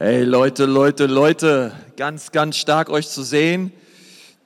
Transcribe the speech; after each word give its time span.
Hey 0.00 0.22
Leute, 0.22 0.64
Leute, 0.64 1.06
Leute, 1.06 1.72
ganz, 1.96 2.30
ganz 2.30 2.56
stark 2.56 2.88
euch 2.88 3.08
zu 3.08 3.24
sehen. 3.24 3.72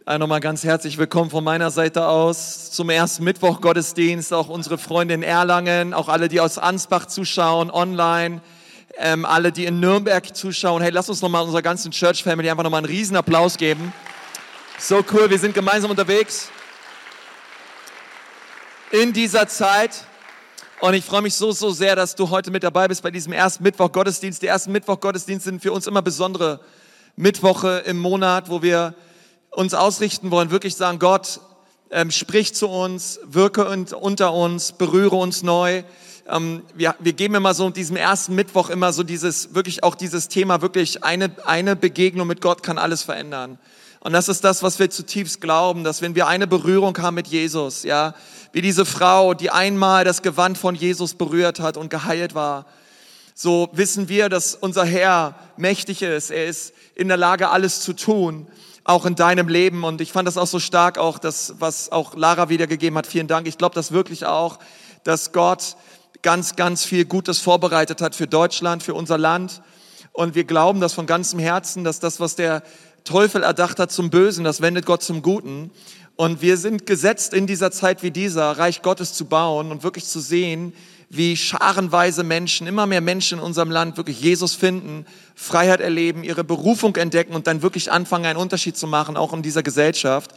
Äh, 0.06 0.16
nochmal 0.16 0.40
ganz 0.40 0.64
herzlich 0.64 0.96
willkommen 0.96 1.28
von 1.28 1.44
meiner 1.44 1.70
Seite 1.70 2.06
aus 2.06 2.70
zum 2.70 2.88
ersten 2.88 3.22
Mittwoch 3.22 3.60
Gottesdienst. 3.60 4.32
Auch 4.32 4.48
unsere 4.48 4.78
Freunde 4.78 5.12
in 5.12 5.22
Erlangen, 5.22 5.92
auch 5.92 6.08
alle, 6.08 6.28
die 6.28 6.40
aus 6.40 6.56
Ansbach 6.56 7.04
zuschauen, 7.04 7.70
online, 7.70 8.40
ähm, 8.96 9.26
alle, 9.26 9.52
die 9.52 9.66
in 9.66 9.78
Nürnberg 9.78 10.34
zuschauen. 10.34 10.80
Hey, 10.80 10.90
lass 10.90 11.10
uns 11.10 11.20
nochmal 11.20 11.42
unserer 11.42 11.60
ganzen 11.60 11.90
Church 11.92 12.22
Family 12.22 12.48
einfach 12.48 12.64
nochmal 12.64 12.78
einen 12.78 12.86
riesen 12.90 13.14
Applaus 13.14 13.58
geben. 13.58 13.92
So 14.78 15.04
cool, 15.12 15.28
wir 15.28 15.38
sind 15.38 15.52
gemeinsam 15.52 15.90
unterwegs 15.90 16.48
in 18.90 19.12
dieser 19.12 19.46
Zeit. 19.48 20.06
Und 20.82 20.94
ich 20.94 21.04
freue 21.04 21.22
mich 21.22 21.36
so, 21.36 21.52
so 21.52 21.70
sehr, 21.70 21.94
dass 21.94 22.16
du 22.16 22.30
heute 22.30 22.50
mit 22.50 22.64
dabei 22.64 22.88
bist 22.88 23.04
bei 23.04 23.12
diesem 23.12 23.32
ersten 23.32 23.62
Mittwoch 23.62 23.92
Gottesdienst. 23.92 24.42
Die 24.42 24.48
ersten 24.48 24.72
Mittwoch 24.72 24.98
Gottesdienste 24.98 25.50
sind 25.50 25.62
für 25.62 25.70
uns 25.70 25.86
immer 25.86 26.02
besondere 26.02 26.58
Mittwoche 27.14 27.84
im 27.86 28.00
Monat, 28.00 28.50
wo 28.50 28.62
wir 28.62 28.96
uns 29.50 29.74
ausrichten 29.74 30.32
wollen, 30.32 30.50
wirklich 30.50 30.74
sagen, 30.74 30.98
Gott, 30.98 31.38
ähm, 31.92 32.10
sprich 32.10 32.52
zu 32.56 32.68
uns, 32.68 33.20
wirke 33.22 33.64
unter 33.94 34.32
uns, 34.32 34.72
berühre 34.72 35.14
uns 35.14 35.44
neu. 35.44 35.84
Ähm, 36.28 36.64
wir, 36.74 36.96
wir 36.98 37.12
geben 37.12 37.36
immer 37.36 37.54
so 37.54 37.70
diesem 37.70 37.94
ersten 37.94 38.34
Mittwoch 38.34 38.68
immer 38.68 38.92
so 38.92 39.04
dieses, 39.04 39.54
wirklich 39.54 39.84
auch 39.84 39.94
dieses 39.94 40.26
Thema, 40.26 40.62
wirklich 40.62 41.04
eine, 41.04 41.30
eine 41.44 41.76
Begegnung 41.76 42.26
mit 42.26 42.40
Gott 42.40 42.64
kann 42.64 42.78
alles 42.78 43.02
verändern. 43.02 43.56
Und 44.00 44.14
das 44.14 44.28
ist 44.28 44.42
das, 44.42 44.64
was 44.64 44.80
wir 44.80 44.90
zutiefst 44.90 45.40
glauben, 45.40 45.84
dass 45.84 46.02
wenn 46.02 46.16
wir 46.16 46.26
eine 46.26 46.48
Berührung 46.48 46.98
haben 46.98 47.14
mit 47.14 47.28
Jesus, 47.28 47.84
ja, 47.84 48.16
wie 48.52 48.62
diese 48.62 48.84
Frau, 48.84 49.34
die 49.34 49.50
einmal 49.50 50.04
das 50.04 50.22
Gewand 50.22 50.58
von 50.58 50.74
Jesus 50.74 51.14
berührt 51.14 51.60
hat 51.60 51.76
und 51.76 51.88
geheilt 51.90 52.34
war, 52.34 52.66
so 53.34 53.70
wissen 53.72 54.08
wir, 54.08 54.28
dass 54.28 54.54
unser 54.54 54.84
Herr 54.84 55.34
mächtig 55.56 56.02
ist. 56.02 56.30
Er 56.30 56.46
ist 56.46 56.74
in 56.94 57.08
der 57.08 57.16
Lage, 57.16 57.48
alles 57.48 57.80
zu 57.80 57.94
tun, 57.94 58.46
auch 58.84 59.06
in 59.06 59.14
deinem 59.14 59.48
Leben. 59.48 59.84
Und 59.84 60.00
ich 60.02 60.12
fand 60.12 60.28
das 60.28 60.36
auch 60.36 60.46
so 60.46 60.58
stark, 60.58 60.98
auch 60.98 61.18
das, 61.18 61.54
was 61.58 61.90
auch 61.90 62.14
Lara 62.14 62.50
wiedergegeben 62.50 62.98
hat. 62.98 63.06
Vielen 63.06 63.28
Dank. 63.28 63.46
Ich 63.48 63.56
glaube 63.56 63.74
das 63.74 63.90
wirklich 63.90 64.26
auch, 64.26 64.58
dass 65.04 65.32
Gott 65.32 65.76
ganz, 66.20 66.56
ganz 66.56 66.84
viel 66.84 67.06
Gutes 67.06 67.40
vorbereitet 67.40 68.02
hat 68.02 68.14
für 68.14 68.26
Deutschland, 68.26 68.82
für 68.82 68.94
unser 68.94 69.16
Land. 69.16 69.62
Und 70.12 70.34
wir 70.34 70.44
glauben 70.44 70.80
das 70.80 70.92
von 70.92 71.06
ganzem 71.06 71.38
Herzen, 71.38 71.84
dass 71.84 72.00
das, 72.00 72.20
was 72.20 72.36
der 72.36 72.62
Teufel 73.04 73.42
erdacht 73.42 73.78
hat 73.78 73.90
zum 73.90 74.10
Bösen, 74.10 74.44
das 74.44 74.60
wendet 74.60 74.86
Gott 74.86 75.02
zum 75.02 75.22
Guten. 75.22 75.70
Und 76.16 76.42
wir 76.42 76.56
sind 76.56 76.86
gesetzt 76.86 77.32
in 77.34 77.46
dieser 77.46 77.70
Zeit 77.70 78.02
wie 78.02 78.10
dieser, 78.10 78.52
Reich 78.52 78.82
Gottes 78.82 79.14
zu 79.14 79.24
bauen 79.24 79.70
und 79.70 79.82
wirklich 79.82 80.04
zu 80.04 80.20
sehen, 80.20 80.72
wie 81.08 81.36
scharenweise 81.36 82.24
Menschen, 82.24 82.66
immer 82.66 82.86
mehr 82.86 83.02
Menschen 83.02 83.38
in 83.38 83.44
unserem 83.44 83.70
Land 83.70 83.98
wirklich 83.98 84.20
Jesus 84.20 84.54
finden, 84.54 85.04
Freiheit 85.34 85.80
erleben, 85.80 86.24
ihre 86.24 86.42
Berufung 86.42 86.96
entdecken 86.96 87.34
und 87.34 87.46
dann 87.46 87.60
wirklich 87.60 87.92
anfangen, 87.92 88.24
einen 88.24 88.38
Unterschied 88.38 88.78
zu 88.78 88.86
machen, 88.86 89.16
auch 89.18 89.34
in 89.34 89.42
dieser 89.42 89.62
Gesellschaft. 89.62 90.30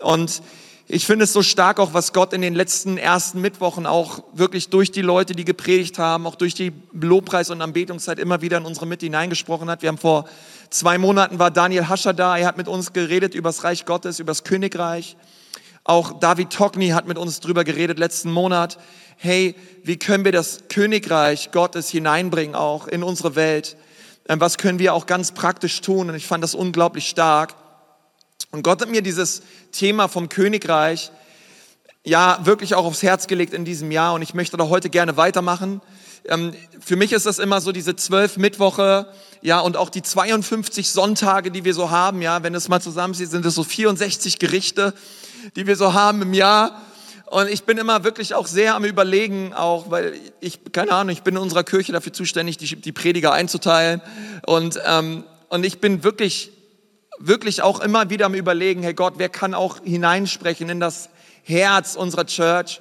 Und 0.00 0.42
ich 0.94 1.06
finde 1.06 1.24
es 1.24 1.32
so 1.32 1.42
stark 1.42 1.80
auch, 1.80 1.94
was 1.94 2.12
Gott 2.12 2.34
in 2.34 2.42
den 2.42 2.54
letzten 2.54 2.98
ersten 2.98 3.40
Mittwochen 3.40 3.86
auch 3.86 4.24
wirklich 4.34 4.68
durch 4.68 4.92
die 4.92 5.00
Leute, 5.00 5.34
die 5.34 5.46
gepredigt 5.46 5.98
haben, 5.98 6.26
auch 6.26 6.34
durch 6.34 6.52
die 6.52 6.70
Lobpreis- 6.92 7.48
und 7.48 7.62
Anbetungszeit 7.62 8.18
immer 8.18 8.42
wieder 8.42 8.58
in 8.58 8.66
unsere 8.66 8.84
Mitte 8.84 9.06
hineingesprochen 9.06 9.70
hat. 9.70 9.80
Wir 9.80 9.88
haben 9.88 9.96
vor 9.96 10.26
zwei 10.68 10.98
Monaten 10.98 11.38
war 11.38 11.50
Daniel 11.50 11.88
Hascher 11.88 12.12
da. 12.12 12.36
Er 12.36 12.46
hat 12.46 12.58
mit 12.58 12.68
uns 12.68 12.92
geredet 12.92 13.34
über 13.34 13.48
das 13.48 13.64
Reich 13.64 13.86
Gottes, 13.86 14.18
über 14.18 14.32
das 14.32 14.44
Königreich. 14.44 15.16
Auch 15.82 16.20
David 16.20 16.50
Togni 16.50 16.90
hat 16.90 17.08
mit 17.08 17.16
uns 17.16 17.40
drüber 17.40 17.64
geredet 17.64 17.98
letzten 17.98 18.30
Monat. 18.30 18.78
Hey, 19.16 19.54
wie 19.84 19.96
können 19.96 20.26
wir 20.26 20.32
das 20.32 20.64
Königreich 20.68 21.52
Gottes 21.52 21.88
hineinbringen 21.88 22.54
auch 22.54 22.86
in 22.86 23.02
unsere 23.02 23.34
Welt? 23.34 23.78
Ähm, 24.28 24.42
was 24.42 24.58
können 24.58 24.78
wir 24.78 24.92
auch 24.92 25.06
ganz 25.06 25.32
praktisch 25.32 25.80
tun? 25.80 26.10
Und 26.10 26.16
ich 26.16 26.26
fand 26.26 26.44
das 26.44 26.54
unglaublich 26.54 27.08
stark. 27.08 27.54
Und 28.54 28.62
Gott 28.64 28.82
hat 28.82 28.90
mir 28.90 29.00
dieses 29.00 29.40
Thema 29.72 30.08
vom 30.08 30.28
Königreich 30.28 31.10
ja 32.04 32.38
wirklich 32.44 32.74
auch 32.74 32.84
aufs 32.84 33.02
Herz 33.02 33.26
gelegt 33.26 33.54
in 33.54 33.64
diesem 33.64 33.90
Jahr 33.90 34.12
und 34.12 34.20
ich 34.20 34.34
möchte 34.34 34.58
da 34.58 34.68
heute 34.68 34.90
gerne 34.90 35.16
weitermachen. 35.16 35.80
Ähm, 36.26 36.52
für 36.78 36.96
mich 36.96 37.12
ist 37.12 37.24
das 37.24 37.38
immer 37.38 37.62
so 37.62 37.72
diese 37.72 37.96
zwölf 37.96 38.36
Mittwoche, 38.36 39.08
ja, 39.40 39.60
und 39.60 39.78
auch 39.78 39.88
die 39.88 40.02
52 40.02 40.90
Sonntage, 40.90 41.50
die 41.50 41.64
wir 41.64 41.72
so 41.72 41.88
haben, 41.88 42.20
ja, 42.20 42.42
wenn 42.42 42.54
es 42.54 42.68
mal 42.68 42.82
zusammenzieht, 42.82 43.30
sind 43.30 43.46
es 43.46 43.54
so 43.54 43.64
64 43.64 44.38
Gerichte, 44.38 44.92
die 45.56 45.66
wir 45.66 45.76
so 45.76 45.94
haben 45.94 46.20
im 46.20 46.34
Jahr. 46.34 46.82
Und 47.30 47.48
ich 47.48 47.64
bin 47.64 47.78
immer 47.78 48.04
wirklich 48.04 48.34
auch 48.34 48.46
sehr 48.46 48.74
am 48.74 48.84
Überlegen, 48.84 49.54
auch 49.54 49.90
weil 49.90 50.12
ich, 50.40 50.60
keine 50.72 50.92
Ahnung, 50.92 51.10
ich 51.14 51.22
bin 51.22 51.36
in 51.36 51.40
unserer 51.40 51.64
Kirche 51.64 51.92
dafür 51.92 52.12
zuständig, 52.12 52.58
die, 52.58 52.76
die 52.76 52.92
Prediger 52.92 53.32
einzuteilen. 53.32 54.02
Und, 54.46 54.78
ähm, 54.86 55.24
und 55.48 55.64
ich 55.64 55.80
bin 55.80 56.04
wirklich, 56.04 56.52
wirklich 57.18 57.62
auch 57.62 57.80
immer 57.80 58.10
wieder 58.10 58.26
am 58.26 58.34
Überlegen, 58.34 58.82
hey 58.82 58.94
Gott, 58.94 59.14
wer 59.16 59.28
kann 59.28 59.54
auch 59.54 59.78
hineinsprechen 59.84 60.68
in 60.68 60.80
das 60.80 61.08
Herz 61.44 61.94
unserer 61.94 62.26
Church? 62.26 62.80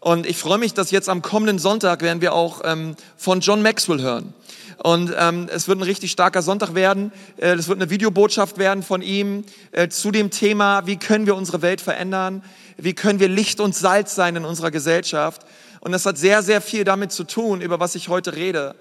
Und 0.00 0.26
ich 0.26 0.36
freue 0.36 0.58
mich, 0.58 0.74
dass 0.74 0.90
jetzt 0.90 1.08
am 1.08 1.22
kommenden 1.22 1.58
Sonntag 1.58 2.02
werden 2.02 2.20
wir 2.20 2.32
auch 2.32 2.60
ähm, 2.64 2.96
von 3.16 3.40
John 3.40 3.62
Maxwell 3.62 4.00
hören. 4.00 4.34
Und 4.82 5.12
ähm, 5.18 5.48
es 5.52 5.68
wird 5.68 5.78
ein 5.78 5.82
richtig 5.82 6.10
starker 6.12 6.42
Sonntag 6.42 6.74
werden. 6.74 7.12
Äh, 7.38 7.54
es 7.54 7.68
wird 7.68 7.80
eine 7.80 7.90
Videobotschaft 7.90 8.58
werden 8.58 8.82
von 8.82 9.02
ihm 9.02 9.44
äh, 9.72 9.88
zu 9.88 10.10
dem 10.10 10.30
Thema, 10.30 10.86
wie 10.86 10.96
können 10.96 11.26
wir 11.26 11.34
unsere 11.34 11.62
Welt 11.62 11.80
verändern? 11.80 12.44
Wie 12.76 12.92
können 12.92 13.20
wir 13.20 13.28
Licht 13.28 13.58
und 13.58 13.74
Salz 13.74 14.14
sein 14.14 14.36
in 14.36 14.44
unserer 14.44 14.70
Gesellschaft? 14.70 15.42
Und 15.80 15.92
das 15.92 16.04
hat 16.04 16.18
sehr, 16.18 16.42
sehr 16.42 16.60
viel 16.60 16.84
damit 16.84 17.10
zu 17.10 17.24
tun, 17.24 17.60
über 17.60 17.80
was 17.80 17.94
ich 17.94 18.08
heute 18.08 18.36
rede. 18.36 18.74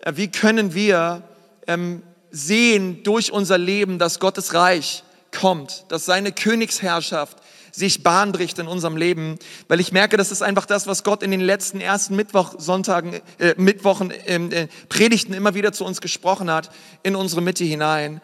Äh, 0.00 0.12
wie 0.16 0.30
können 0.30 0.74
wir 0.74 1.22
ähm, 1.66 2.02
sehen 2.30 3.02
durch 3.02 3.32
unser 3.32 3.58
Leben, 3.58 3.98
dass 3.98 4.20
Gottes 4.20 4.54
Reich 4.54 5.04
kommt, 5.32 5.84
dass 5.88 6.04
seine 6.06 6.32
Königsherrschaft 6.32 7.38
sich 7.72 8.02
Bahn 8.02 8.32
bricht 8.32 8.58
in 8.58 8.68
unserem 8.68 8.96
Leben, 8.96 9.38
weil 9.68 9.80
ich 9.80 9.92
merke, 9.92 10.16
das 10.16 10.32
ist 10.32 10.42
einfach 10.42 10.64
das, 10.64 10.86
was 10.86 11.04
Gott 11.04 11.22
in 11.22 11.30
den 11.30 11.40
letzten 11.40 11.80
ersten 11.80 12.16
Mittwoch, 12.16 12.54
Sonntagen, 12.58 13.20
äh, 13.38 13.54
Mittwochen, 13.58 14.12
ähm, 14.26 14.50
äh, 14.50 14.68
Predigten 14.88 15.34
immer 15.34 15.54
wieder 15.54 15.72
zu 15.72 15.84
uns 15.84 16.00
gesprochen 16.00 16.50
hat, 16.50 16.70
in 17.02 17.14
unsere 17.14 17.42
Mitte 17.42 17.64
hinein. 17.64 18.22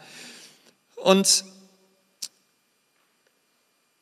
Und 0.97 1.45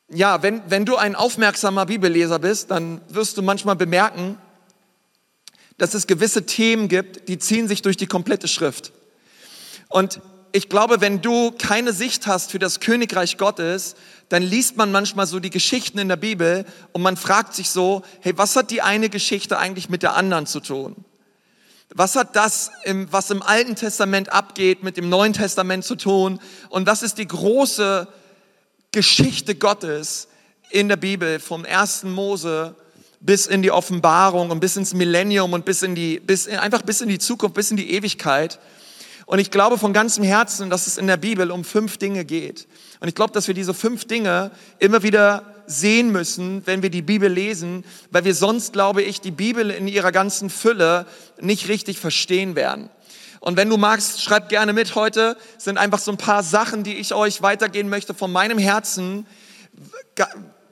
ja, 0.08 0.42
wenn, 0.42 0.62
wenn 0.68 0.84
du 0.84 0.96
ein 0.96 1.16
aufmerksamer 1.16 1.86
Bibelleser 1.86 2.38
bist, 2.38 2.70
dann 2.70 3.00
wirst 3.08 3.36
du 3.36 3.42
manchmal 3.42 3.76
bemerken, 3.76 4.38
dass 5.78 5.94
es 5.94 6.06
gewisse 6.06 6.46
Themen 6.46 6.88
gibt, 6.88 7.28
die 7.28 7.38
ziehen 7.38 7.66
sich 7.66 7.82
durch 7.82 7.96
die 7.96 8.06
komplette 8.06 8.48
Schrift. 8.48 8.92
Und 9.90 10.20
ich 10.52 10.68
glaube, 10.68 11.00
wenn 11.00 11.20
du 11.20 11.52
keine 11.52 11.92
Sicht 11.92 12.26
hast 12.26 12.50
für 12.50 12.58
das 12.58 12.80
Königreich 12.80 13.36
Gottes, 13.36 13.94
dann 14.28 14.42
liest 14.42 14.76
man 14.76 14.90
manchmal 14.90 15.26
so 15.26 15.40
die 15.40 15.50
Geschichten 15.50 15.98
in 15.98 16.08
der 16.08 16.16
Bibel 16.16 16.64
und 16.92 17.02
man 17.02 17.16
fragt 17.16 17.54
sich 17.54 17.70
so, 17.70 18.02
hey, 18.20 18.32
was 18.36 18.56
hat 18.56 18.70
die 18.70 18.82
eine 18.82 19.10
Geschichte 19.10 19.58
eigentlich 19.58 19.88
mit 19.88 20.02
der 20.02 20.14
anderen 20.14 20.46
zu 20.46 20.60
tun? 20.60 21.04
Was 21.92 22.14
hat 22.14 22.36
das, 22.36 22.70
was 23.10 23.30
im 23.30 23.42
Alten 23.42 23.74
Testament 23.74 24.32
abgeht, 24.32 24.84
mit 24.84 24.96
dem 24.96 25.08
Neuen 25.08 25.32
Testament 25.32 25.84
zu 25.84 25.96
tun? 25.96 26.40
Und 26.68 26.86
was 26.86 27.02
ist 27.02 27.18
die 27.18 27.26
große 27.26 28.06
Geschichte 28.92 29.56
Gottes 29.56 30.28
in 30.70 30.88
der 30.88 30.96
Bibel 30.96 31.40
vom 31.40 31.64
ersten 31.64 32.12
Mose 32.12 32.76
bis 33.18 33.46
in 33.46 33.62
die 33.62 33.72
Offenbarung 33.72 34.50
und 34.50 34.60
bis 34.60 34.76
ins 34.76 34.94
Millennium 34.94 35.52
und 35.52 35.64
bis 35.64 35.82
in 35.82 35.96
die, 35.96 36.20
bis 36.20 36.46
in, 36.46 36.58
einfach 36.58 36.82
bis 36.82 37.00
in 37.00 37.08
die 37.08 37.18
Zukunft, 37.18 37.54
bis 37.54 37.72
in 37.72 37.76
die 37.76 37.90
Ewigkeit? 37.90 38.60
Und 39.30 39.38
ich 39.38 39.52
glaube 39.52 39.78
von 39.78 39.92
ganzem 39.92 40.24
Herzen, 40.24 40.70
dass 40.70 40.88
es 40.88 40.98
in 40.98 41.06
der 41.06 41.16
Bibel 41.16 41.52
um 41.52 41.62
fünf 41.62 41.98
Dinge 41.98 42.24
geht. 42.24 42.66
Und 42.98 43.06
ich 43.06 43.14
glaube, 43.14 43.32
dass 43.32 43.46
wir 43.46 43.54
diese 43.54 43.74
fünf 43.74 44.04
Dinge 44.04 44.50
immer 44.80 45.04
wieder 45.04 45.54
sehen 45.68 46.10
müssen, 46.10 46.66
wenn 46.66 46.82
wir 46.82 46.90
die 46.90 47.00
Bibel 47.00 47.30
lesen, 47.30 47.84
weil 48.10 48.24
wir 48.24 48.34
sonst, 48.34 48.72
glaube 48.72 49.02
ich, 49.02 49.20
die 49.20 49.30
Bibel 49.30 49.70
in 49.70 49.86
ihrer 49.86 50.10
ganzen 50.10 50.50
Fülle 50.50 51.06
nicht 51.40 51.68
richtig 51.68 52.00
verstehen 52.00 52.56
werden. 52.56 52.90
Und 53.38 53.56
wenn 53.56 53.70
du 53.70 53.76
magst, 53.76 54.20
schreib 54.20 54.48
gerne 54.48 54.72
mit 54.72 54.96
heute, 54.96 55.36
sind 55.58 55.78
einfach 55.78 56.00
so 56.00 56.10
ein 56.10 56.18
paar 56.18 56.42
Sachen, 56.42 56.82
die 56.82 56.96
ich 56.96 57.14
euch 57.14 57.40
weitergehen 57.40 57.88
möchte 57.88 58.14
von 58.14 58.32
meinem 58.32 58.58
Herzen, 58.58 59.28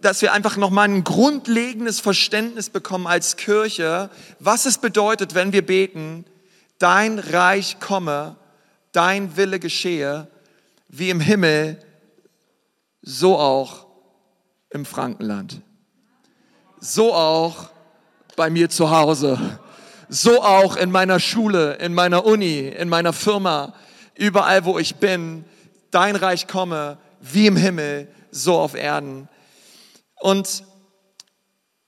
dass 0.01 0.21
wir 0.21 0.33
einfach 0.33 0.57
nochmal 0.57 0.89
ein 0.89 1.05
grundlegendes 1.05 2.01
Verständnis 2.01 2.71
bekommen 2.71 3.07
als 3.07 3.37
Kirche, 3.37 4.11
was 4.41 4.67
es 4.67 4.79
bedeutet, 4.79 5.37
wenn 5.37 5.53
wir 5.53 5.65
beten, 5.65 6.25
dein 6.81 7.21
Reich 7.21 7.79
komme 7.79 8.35
dein 8.93 9.37
Wille 9.37 9.59
geschehe, 9.59 10.29
wie 10.89 11.11
im 11.11 11.21
Himmel, 11.21 11.79
so 13.03 13.39
auch 13.39 13.87
im 14.71 14.85
Frankenland. 14.85 15.61
So 16.81 17.15
auch 17.15 17.71
bei 18.37 18.51
mir 18.51 18.71
zu 18.71 18.91
Hause. 18.91 19.59
So 20.09 20.43
auch 20.43 20.77
in 20.77 20.91
meiner 20.91 21.21
Schule, 21.21 21.75
in 21.75 21.93
meiner 21.93 22.25
Uni, 22.25 22.69
in 22.69 22.89
meiner 22.89 23.13
Firma, 23.13 23.75
überall 24.15 24.65
wo 24.65 24.79
ich 24.79 24.97
bin. 24.97 25.45
Dein 25.91 26.17
Reich 26.17 26.47
komme, 26.47 26.99
wie 27.21 27.47
im 27.47 27.57
Himmel, 27.57 28.09
so 28.31 28.59
auf 28.59 28.75
Erden. 28.75 29.29
Und 30.21 30.65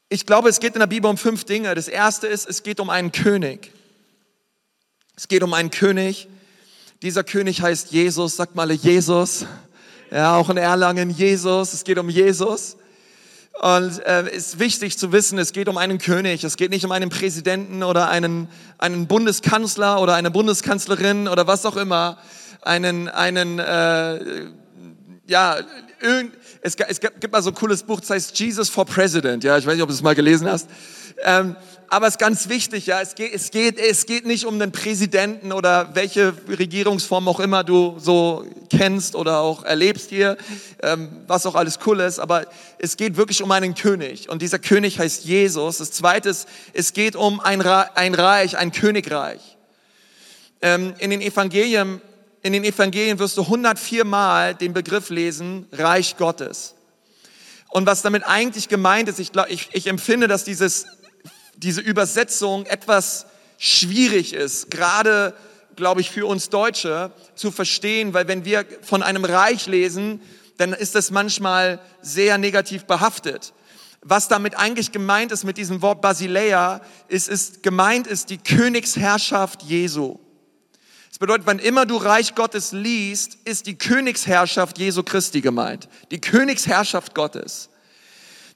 ich 0.08 0.26
glaube, 0.26 0.49
es 0.49 0.61
geht 0.61 0.75
in 0.75 0.81
der 0.81 0.87
Bibel 0.87 1.08
um 1.11 1.17
fünf 1.17 1.44
Dinge. 1.44 1.75
Das 1.75 1.88
erste 1.88 2.26
ist, 2.26 2.49
es 2.49 2.62
geht 2.62 2.81
um 2.81 2.91
einen 2.91 3.12
König. 3.12 3.73
Es 5.17 5.29
geht 5.29 5.43
um 5.43 5.52
einen 5.55 5.70
König, 5.70 6.29
Dieser 7.02 7.25
König 7.25 7.62
heißt 7.62 7.93
Jesus, 7.93 8.37
sagt 8.37 8.56
mal 8.56 8.70
Jesus. 8.70 9.47
Ja, 10.11 10.37
auch 10.37 10.50
in 10.50 10.58
Erlangen 10.58 11.08
Jesus, 11.08 11.73
es 11.73 11.85
geht 11.85 11.97
um 11.97 12.11
Jesus. 12.11 12.76
Und 13.58 14.05
äh, 14.05 14.31
ist 14.31 14.58
wichtig 14.58 14.99
zu 14.99 15.11
wissen, 15.11 15.38
es 15.38 15.52
geht 15.52 15.70
um 15.70 15.79
einen 15.79 15.97
König, 15.97 16.44
es 16.44 16.58
geht 16.58 16.69
nicht 16.69 16.85
um 16.85 16.93
einen 16.93 17.08
Präsidenten 17.08 17.82
oder 17.82 18.11
einen, 18.11 18.49
einen 18.76 19.06
Bundeskanzler 19.06 19.99
oder 20.02 20.14
eine 20.14 20.31
Bundeskanzlerin 20.31 21.26
oder 21.26 21.47
was 21.47 21.64
auch 21.64 21.76
immer, 21.76 22.19
einen, 22.61 23.08
einen 23.08 23.58
äh, 23.58 24.50
ja, 25.26 25.56
irgend, 26.02 26.35
es, 26.62 26.75
es 26.75 27.00
gibt 27.00 27.31
mal 27.31 27.43
so 27.43 27.50
ein 27.50 27.55
cooles 27.55 27.82
Buch, 27.82 28.00
das 28.00 28.11
heißt 28.11 28.38
Jesus 28.38 28.69
for 28.69 28.85
President, 28.85 29.44
ja, 29.44 29.56
ich 29.58 29.67
weiß 29.67 29.75
nicht, 29.75 29.82
ob 29.82 29.88
du 29.88 29.94
es 29.94 30.02
mal 30.02 30.14
gelesen 30.14 30.49
hast. 30.49 30.69
Ähm, 31.23 31.56
aber 31.93 32.06
es 32.06 32.14
ist 32.14 32.19
ganz 32.19 32.49
wichtig, 32.49 32.87
ja, 32.87 33.00
es 33.00 33.17
geht, 33.17 33.35
es 33.35 33.50
geht, 33.50 33.76
es 33.76 34.06
geht 34.06 34.25
nicht 34.25 34.44
um 34.47 34.61
den 34.61 34.70
Präsidenten 34.70 35.52
oder 35.52 35.91
welche 35.94 36.32
Regierungsform 36.49 37.26
auch 37.26 37.41
immer 37.41 37.64
du 37.64 37.97
so 37.99 38.47
kennst 38.70 39.17
oder 39.17 39.41
auch 39.41 39.64
erlebst 39.64 40.08
hier, 40.08 40.37
ähm, 40.85 41.08
was 41.26 41.47
auch 41.47 41.56
alles 41.56 41.81
cool 41.87 41.99
ist, 41.99 42.20
aber 42.20 42.47
es 42.79 42.97
geht 42.97 43.17
wirklich 43.17 43.43
um 43.43 43.50
einen 43.50 43.75
König 43.75 44.29
und 44.29 44.41
dieser 44.41 44.61
König 44.61 45.00
heißt 45.00 45.25
Jesus. 45.25 45.79
Das 45.79 45.91
zweite 45.91 46.29
ist, 46.29 46.49
es 46.73 46.93
geht 46.93 47.17
um 47.17 47.41
ein, 47.41 47.61
ein 47.61 48.14
Reich, 48.14 48.56
ein 48.56 48.70
Königreich. 48.70 49.56
Ähm, 50.62 50.94
in 50.99 51.11
den 51.11 51.23
Evangelien, 51.23 52.00
in 52.42 52.52
den 52.52 52.64
Evangelien 52.64 53.19
wirst 53.19 53.37
du 53.37 53.42
104 53.42 54.04
Mal 54.04 54.54
den 54.54 54.72
Begriff 54.72 55.10
lesen, 55.10 55.66
Reich 55.72 56.16
Gottes. 56.16 56.75
Und 57.69 57.87
was 57.87 58.02
damit 58.02 58.25
eigentlich 58.25 58.69
gemeint 58.69 59.08
ist, 59.08 59.20
ich, 59.20 59.32
glaub, 59.32 59.48
ich, 59.48 59.69
ich 59.72 59.87
empfinde, 59.87 60.26
dass 60.26 60.44
dieses 60.44 60.87
diese 61.62 61.81
Übersetzung 61.81 62.66
etwas 62.66 63.26
schwierig 63.58 64.32
ist, 64.32 64.70
gerade, 64.70 65.34
glaube 65.76 66.00
ich, 66.00 66.10
für 66.10 66.26
uns 66.26 66.48
Deutsche 66.48 67.12
zu 67.34 67.50
verstehen, 67.50 68.14
weil 68.14 68.28
wenn 68.28 68.44
wir 68.44 68.64
von 68.82 69.02
einem 69.02 69.25
Reich 69.25 69.66
lesen, 69.66 70.20
dann 70.56 70.72
ist 70.72 70.94
das 70.94 71.10
manchmal 71.10 71.81
sehr 72.00 72.38
negativ 72.38 72.84
behaftet. 72.84 73.52
Was 74.02 74.28
damit 74.28 74.58
eigentlich 74.58 74.92
gemeint 74.92 75.32
ist 75.32 75.44
mit 75.44 75.58
diesem 75.58 75.82
Wort 75.82 76.00
Basileia, 76.00 76.81
ist, 77.08 77.28
ist 77.28 77.62
gemeint 77.62 78.06
ist 78.06 78.31
die 78.31 78.38
Königsherrschaft 78.38 79.62
Jesu. 79.62 80.19
Bedeutet, 81.20 81.46
wann 81.46 81.58
immer 81.58 81.84
du 81.84 81.99
Reich 81.99 82.34
Gottes 82.34 82.72
liest, 82.72 83.37
ist 83.44 83.67
die 83.67 83.76
Königsherrschaft 83.76 84.78
Jesu 84.78 85.02
Christi 85.02 85.43
gemeint. 85.43 85.87
Die 86.11 86.19
Königsherrschaft 86.19 87.14
Gottes. 87.14 87.69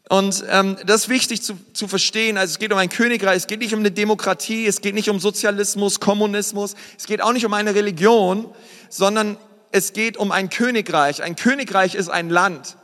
Und 0.08 0.42
ähm, 0.48 0.78
das 0.86 1.02
ist 1.02 1.08
wichtig 1.10 1.42
zu, 1.42 1.58
zu 1.74 1.88
verstehen. 1.88 2.38
Also 2.38 2.52
es 2.52 2.58
geht 2.58 2.72
um 2.72 2.78
ein 2.78 2.88
Königreich, 2.88 3.36
es 3.36 3.46
geht 3.46 3.60
nicht 3.60 3.74
um 3.74 3.80
eine 3.80 3.90
Demokratie, 3.90 4.66
es 4.66 4.80
geht 4.80 4.94
nicht 4.94 5.10
um 5.10 5.20
Sozialismus, 5.20 6.00
Kommunismus, 6.00 6.74
es 6.96 7.06
geht 7.06 7.20
auch 7.20 7.34
nicht 7.34 7.44
um 7.44 7.52
eine 7.52 7.74
Religion, 7.74 8.48
sondern 8.88 9.36
es 9.70 9.92
geht 9.92 10.16
um 10.16 10.32
ein 10.32 10.48
Königreich. 10.48 11.22
Ein 11.22 11.36
Königreich 11.36 11.94
ist 11.94 12.08
ein 12.08 12.30
Land. 12.30 12.78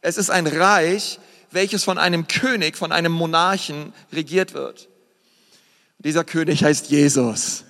Es 0.00 0.16
ist 0.16 0.30
ein 0.30 0.46
Reich, 0.46 1.18
welches 1.50 1.82
von 1.82 1.98
einem 1.98 2.28
König, 2.28 2.76
von 2.76 2.92
einem 2.92 3.10
Monarchen 3.10 3.92
regiert 4.12 4.54
wird. 4.54 4.88
Dieser 5.98 6.22
König 6.22 6.62
heißt 6.62 6.88
Jesus. 6.88 7.64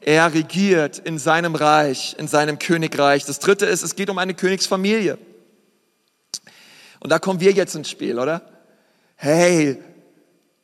Er 0.00 0.32
regiert 0.32 0.98
in 0.98 1.18
seinem 1.18 1.54
Reich, 1.54 2.14
in 2.18 2.28
seinem 2.28 2.58
Königreich. 2.58 3.24
Das 3.24 3.40
dritte 3.40 3.66
ist, 3.66 3.82
es 3.82 3.96
geht 3.96 4.10
um 4.10 4.18
eine 4.18 4.34
Königsfamilie. 4.34 5.18
Und 7.00 7.10
da 7.10 7.18
kommen 7.18 7.40
wir 7.40 7.52
jetzt 7.52 7.74
ins 7.74 7.90
Spiel, 7.90 8.18
oder? 8.18 8.42
Hey, 9.16 9.78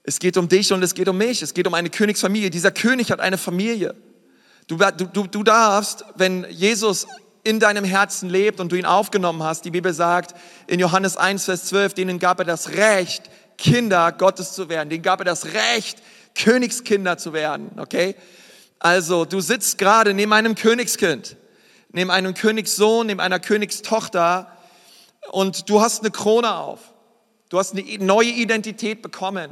es 0.02 0.18
geht 0.18 0.36
um 0.36 0.48
dich 0.48 0.72
und 0.72 0.82
es 0.82 0.94
geht 0.94 1.08
um 1.08 1.18
mich. 1.18 1.42
Es 1.42 1.54
geht 1.54 1.66
um 1.66 1.74
eine 1.74 1.90
Königsfamilie. 1.90 2.50
Dieser 2.50 2.70
König 2.70 3.10
hat 3.10 3.20
eine 3.20 3.38
Familie. 3.38 3.94
Du, 4.66 4.76
du, 4.76 5.26
du 5.26 5.42
darfst, 5.42 6.04
wenn 6.14 6.46
Jesus 6.50 7.06
in 7.42 7.60
deinem 7.60 7.84
Herzen 7.84 8.30
lebt 8.30 8.60
und 8.60 8.72
du 8.72 8.76
ihn 8.76 8.86
aufgenommen 8.86 9.42
hast, 9.42 9.64
die 9.64 9.70
Bibel 9.70 9.92
sagt 9.92 10.34
in 10.66 10.80
Johannes 10.80 11.16
1, 11.16 11.44
Vers 11.44 11.66
12, 11.66 11.94
denen 11.94 12.18
gab 12.18 12.38
er 12.38 12.46
das 12.46 12.70
Recht, 12.70 13.30
Kinder 13.58 14.12
Gottes 14.12 14.52
zu 14.52 14.68
werden. 14.68 14.88
Denen 14.88 15.02
gab 15.02 15.20
er 15.20 15.24
das 15.24 15.46
Recht, 15.46 16.02
Königskinder 16.34 17.18
zu 17.18 17.32
werden. 17.32 17.70
Okay? 17.76 18.14
Also, 18.84 19.24
du 19.24 19.40
sitzt 19.40 19.78
gerade 19.78 20.12
neben 20.12 20.34
einem 20.34 20.54
Königskind, 20.54 21.38
neben 21.92 22.10
einem 22.10 22.34
Königssohn, 22.34 23.06
neben 23.06 23.18
einer 23.18 23.40
Königstochter 23.40 24.58
und 25.30 25.70
du 25.70 25.80
hast 25.80 26.00
eine 26.02 26.10
Krone 26.10 26.54
auf. 26.54 26.80
Du 27.48 27.58
hast 27.58 27.72
eine 27.72 27.82
neue 28.04 28.28
Identität 28.28 29.00
bekommen. 29.00 29.50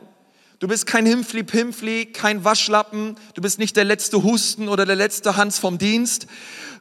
Du 0.58 0.69
bist 0.69 0.87
kein 0.87 1.06
Himpfli-Pimpfli, 1.06 2.12
kein 2.12 2.44
Waschlappen. 2.44 3.17
Du 3.32 3.40
bist 3.40 3.58
nicht 3.58 3.75
der 3.75 3.84
letzte 3.84 4.23
Husten 4.23 4.69
oder 4.69 4.84
der 4.84 4.96
letzte 4.96 5.34
Hans 5.34 5.58
vom 5.58 5.79
Dienst. 5.79 6.26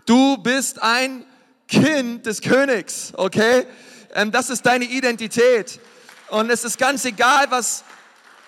Du 0.06 0.36
bist 0.36 0.84
ein 0.84 1.24
Kind 1.70 2.26
des 2.26 2.42
Königs, 2.42 3.14
okay? 3.16 3.66
Ähm, 4.14 4.34
das 4.34 4.50
ist 4.50 4.66
deine 4.66 4.84
Identität. 4.84 5.80
Und 6.28 6.50
es 6.50 6.66
ist 6.66 6.78
ganz 6.78 7.06
egal, 7.06 7.46
was 7.50 7.86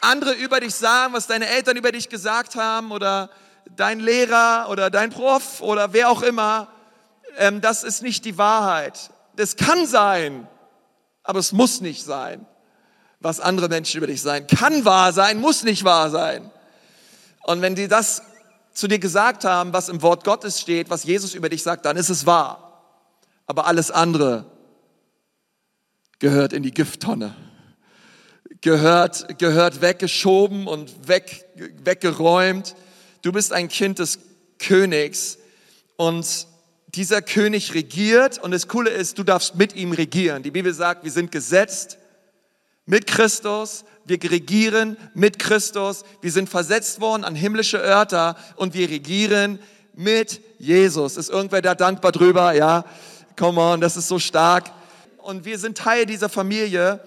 andere 0.02 0.34
über 0.34 0.60
dich 0.60 0.76
sagen, 0.76 1.14
was 1.14 1.26
deine 1.26 1.48
Eltern 1.48 1.78
über 1.78 1.94
dich 1.94 2.10
gesagt 2.10 2.58
haben 2.58 2.92
oder 2.92 3.30
dein 3.76 4.00
Lehrer 4.00 4.68
oder 4.70 4.90
dein 4.90 5.10
Prof 5.10 5.62
oder 5.62 5.94
wer 5.94 6.10
auch 6.10 6.22
immer. 6.22 6.70
Ähm, 7.38 7.62
das 7.62 7.84
ist 7.84 8.02
nicht 8.02 8.26
die 8.26 8.38
Wahrheit 8.38 9.12
das 9.36 9.56
kann 9.56 9.86
sein, 9.86 10.48
aber 11.24 11.40
es 11.40 11.52
muss 11.52 11.82
nicht 11.82 12.04
sein. 12.04 12.46
Was 13.20 13.40
andere 13.40 13.70
Menschen 13.70 13.98
über 13.98 14.08
dich 14.08 14.22
sagen, 14.22 14.48
kann 14.48 14.84
wahr 14.86 15.14
sein, 15.14 15.40
muss 15.40 15.64
nicht 15.64 15.84
wahr 15.84 16.10
sein. 16.10 16.52
Und 17.44 17.62
wenn 17.62 17.76
die 17.76 17.88
das 17.88 18.22
zu 18.74 18.88
dir 18.88 19.00
gesagt 19.00 19.46
haben, 19.46 19.72
was 19.72 19.90
im 19.90 20.02
Wort 20.02 20.24
Gottes 20.24 20.60
steht, 20.60 20.90
was 20.90 21.04
Jesus 21.04 21.34
über 21.34 21.50
dich 21.50 21.64
sagt, 21.64 21.86
dann 21.86 21.96
ist 21.96 22.10
es 22.10 22.26
wahr. 22.26 22.82
Aber 23.46 23.66
alles 23.68 23.92
andere 23.92 24.46
gehört 26.20 26.54
in 26.54 26.64
die 26.64 26.74
Gifttonne. 26.74 27.36
Gehört, 28.62 29.40
gehört 29.40 29.82
weggeschoben 29.82 30.68
und 30.68 31.08
weg, 31.08 31.46
weggeräumt. 31.84 32.76
Du 33.24 33.32
bist 33.32 33.54
ein 33.54 33.70
Kind 33.70 34.00
des 34.00 34.20
Königs 34.60 35.38
und 35.96 36.46
dieser 36.88 37.22
König 37.22 37.74
regiert 37.74 38.38
und 38.38 38.52
das 38.52 38.68
Coole 38.68 38.90
ist, 38.90 39.18
du 39.18 39.24
darfst 39.24 39.56
mit 39.56 39.78
ihm 39.78 39.94
regieren. 39.94 40.44
Die 40.44 40.52
Bibel 40.52 40.74
sagt, 40.74 41.06
wir 41.06 41.12
sind 41.12 41.32
gesetzt 41.32 41.98
mit 42.86 43.08
Christus, 43.08 43.86
wir 44.04 44.22
regieren 44.22 44.98
mit 45.14 45.40
Christus, 45.40 46.04
wir 46.20 46.34
sind 46.34 46.50
versetzt 46.50 47.00
worden 47.00 47.24
an 47.24 47.34
himmlische 47.34 47.78
Örter 47.78 48.36
und 48.58 48.74
wir 48.74 48.90
regieren 48.90 49.58
mit 49.94 50.42
Jesus. 50.60 51.16
Ist 51.16 51.30
irgendwer 51.30 51.62
da 51.62 51.76
dankbar 51.76 52.12
drüber? 52.12 52.52
Ja, 52.52 52.84
come 53.40 53.62
on, 53.62 53.80
das 53.80 53.96
ist 53.96 54.10
so 54.10 54.20
stark. 54.20 54.70
Und 55.20 55.46
wir 55.46 55.58
sind 55.60 55.78
Teil 55.78 56.06
dieser 56.06 56.28
Familie. 56.28 57.00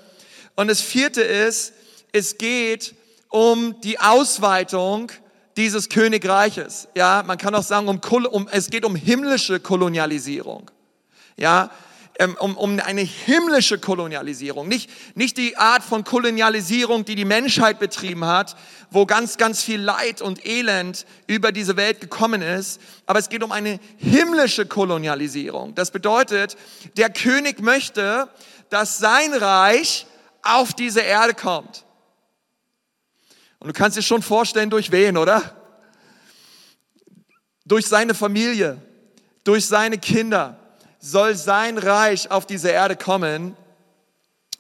Und 0.55 0.69
das 0.69 0.81
vierte 0.81 1.21
ist, 1.21 1.75
es 2.12 2.38
geht 2.38 2.95
um 3.29 3.79
die 3.83 4.00
Ausweitung 4.00 5.12
dieses 5.57 5.89
Königreiches. 5.89 6.89
Ja, 6.95 7.23
man 7.27 7.39
kann 7.39 7.55
auch 7.55 7.63
sagen, 7.63 7.89
um, 7.89 8.01
um, 8.31 8.49
es 8.51 8.71
geht 8.71 8.85
um 8.85 8.95
himmlische 8.95 9.61
Kolonialisierung. 9.61 10.71
Ja, 11.37 11.71
ähm, 12.19 12.37
um, 12.41 12.57
um 12.57 12.81
eine 12.81 13.03
himmlische 13.03 13.79
Kolonialisierung. 13.79 14.69
Nicht, 14.69 14.91
nicht 15.17 15.37
die 15.37 15.57
Art 15.57 15.83
von 15.83 16.05
Kolonialisierung, 16.05 17.05
die 17.05 17.15
die 17.15 17.25
Menschheit 17.25 17.79
betrieben 17.79 18.25
hat, 18.25 18.57
wo 18.91 19.05
ganz, 19.05 19.37
ganz 19.37 19.63
viel 19.63 19.81
Leid 19.81 20.23
und 20.23 20.47
Elend 20.47 21.05
über 21.27 21.53
diese 21.53 21.77
Welt 21.77 22.01
gekommen 22.01 22.41
ist. 22.41 22.81
Aber 23.05 23.19
es 23.19 23.29
geht 23.29 23.43
um 23.43 23.53
eine 23.53 23.81
himmlische 23.99 24.67
Kolonialisierung. 24.67 25.75
Das 25.75 25.91
bedeutet, 25.91 26.57
der 26.97 27.11
König 27.11 27.61
möchte, 27.61 28.29
dass 28.71 28.99
sein 28.99 29.35
Reich 29.35 30.07
auf 30.43 30.73
diese 30.73 31.01
Erde 31.01 31.35
kommt. 31.35 31.86
Und 33.66 33.76
du 33.76 33.82
kannst 33.82 33.96
dir 33.96 34.02
schon 34.02 34.23
vorstellen, 34.23 34.70
durch 34.70 34.92
wen, 34.92 35.16
oder? 35.16 35.42
Durch 37.64 37.88
seine 37.88 38.14
Familie, 38.14 38.80
durch 39.42 39.66
seine 39.66 39.99
Kinder 39.99 40.56
soll 41.00 41.35
sein 41.35 41.76
Reich 41.76 42.30
auf 42.30 42.46
diese 42.46 42.68
Erde 42.68 42.94
kommen. 42.94 43.56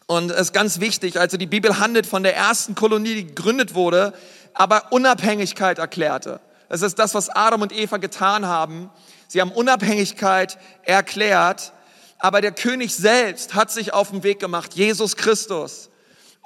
Und 0.06 0.32
es 0.32 0.40
ist 0.48 0.52
ganz 0.52 0.80
wichtig, 0.80 1.20
also 1.20 1.36
die 1.36 1.46
Bibel 1.46 1.78
handelt 1.78 2.04
von 2.04 2.24
der 2.24 2.34
ersten 2.34 2.74
Kolonie, 2.74 3.14
die 3.14 3.26
gegründet 3.28 3.76
wurde, 3.76 4.12
aber 4.54 4.90
Unabhängigkeit 4.90 5.78
erklärte. 5.78 6.40
Das 6.68 6.82
ist 6.82 6.98
das, 6.98 7.14
was 7.14 7.28
Adam 7.28 7.62
und 7.62 7.72
Eva 7.72 7.98
getan 7.98 8.46
haben. 8.46 8.90
Sie 9.28 9.40
haben 9.40 9.52
Unabhängigkeit 9.52 10.58
erklärt, 10.82 11.72
aber 12.18 12.40
der 12.40 12.50
König 12.50 12.92
selbst 12.96 13.54
hat 13.54 13.70
sich 13.70 13.92
auf 13.92 14.10
den 14.10 14.24
Weg 14.24 14.40
gemacht, 14.40 14.74
Jesus 14.74 15.14
Christus 15.14 15.90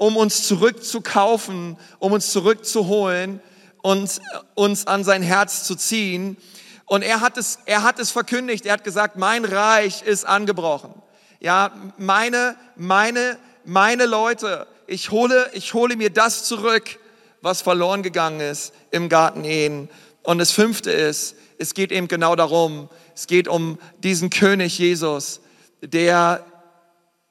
um 0.00 0.16
uns 0.16 0.48
zurückzukaufen, 0.48 1.76
um 1.98 2.12
uns 2.12 2.32
zurückzuholen 2.32 3.38
und 3.82 4.18
uns 4.54 4.86
an 4.86 5.04
sein 5.04 5.22
Herz 5.22 5.64
zu 5.64 5.74
ziehen. 5.74 6.38
Und 6.86 7.02
er 7.02 7.20
hat 7.20 7.36
es, 7.36 7.58
er 7.66 7.82
hat 7.82 7.98
es 7.98 8.10
verkündigt. 8.10 8.64
Er 8.64 8.72
hat 8.72 8.82
gesagt, 8.82 9.16
mein 9.16 9.44
Reich 9.44 10.00
ist 10.00 10.24
angebrochen. 10.24 10.94
Ja, 11.38 11.72
meine, 11.98 12.56
meine, 12.76 13.36
meine 13.66 14.06
Leute, 14.06 14.66
ich 14.86 15.10
hole, 15.10 15.50
ich 15.52 15.74
hole 15.74 15.96
mir 15.96 16.08
das 16.08 16.44
zurück, 16.44 16.98
was 17.42 17.60
verloren 17.60 18.02
gegangen 18.02 18.40
ist 18.40 18.72
im 18.90 19.10
Garten 19.10 19.44
Ehen. 19.44 19.90
Und 20.22 20.38
das 20.38 20.50
fünfte 20.50 20.90
ist, 20.90 21.36
es 21.58 21.74
geht 21.74 21.92
eben 21.92 22.08
genau 22.08 22.36
darum, 22.36 22.88
es 23.14 23.26
geht 23.26 23.48
um 23.48 23.78
diesen 23.98 24.30
König 24.30 24.78
Jesus, 24.78 25.40
der 25.82 26.42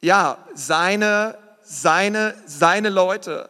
ja 0.01 0.37
seine, 0.53 1.35
seine, 1.69 2.33
seine 2.47 2.89
Leute 2.89 3.47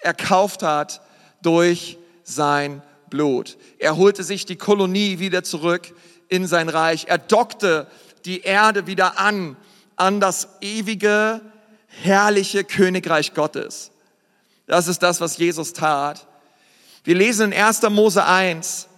erkauft 0.00 0.62
hat 0.62 1.02
durch 1.42 1.98
sein 2.22 2.82
Blut. 3.10 3.58
Er 3.78 3.98
holte 3.98 4.24
sich 4.24 4.46
die 4.46 4.56
Kolonie 4.56 5.18
wieder 5.18 5.44
zurück 5.44 5.94
in 6.28 6.46
sein 6.46 6.70
Reich. 6.70 7.04
Er 7.06 7.18
dockte 7.18 7.86
die 8.24 8.40
Erde 8.40 8.86
wieder 8.86 9.18
an, 9.18 9.58
an 9.96 10.20
das 10.20 10.48
ewige, 10.62 11.42
herrliche 11.86 12.64
Königreich 12.64 13.34
Gottes. 13.34 13.90
Das 14.66 14.88
ist 14.88 15.02
das, 15.02 15.20
was 15.20 15.36
Jesus 15.36 15.74
tat. 15.74 16.26
Wir 17.04 17.14
lesen 17.14 17.52
in 17.52 17.62
1. 17.62 17.82
Mose 17.90 18.24
1, 18.24 18.88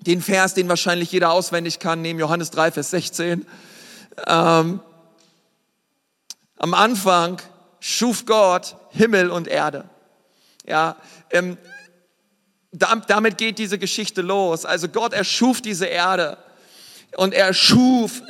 den 0.00 0.22
Vers, 0.22 0.54
den 0.54 0.70
wahrscheinlich 0.70 1.12
jeder 1.12 1.32
auswendig 1.32 1.80
kann, 1.80 2.00
neben 2.00 2.18
Johannes 2.18 2.50
3, 2.50 2.72
Vers 2.72 2.90
16. 2.92 3.46
Ähm, 4.26 4.80
am 6.56 6.74
Anfang 6.74 7.40
schuf 7.80 8.26
Gott 8.26 8.76
Himmel 8.90 9.30
und 9.30 9.48
Erde. 9.48 9.88
Ja, 10.66 10.96
ähm, 11.30 11.56
damit 12.72 13.38
geht 13.38 13.58
diese 13.58 13.78
Geschichte 13.78 14.22
los. 14.22 14.64
Also 14.64 14.88
Gott 14.88 15.12
erschuf 15.12 15.60
diese 15.60 15.86
Erde 15.86 16.36
und 17.16 17.32
er 17.32 17.54
schuf, 17.54 18.22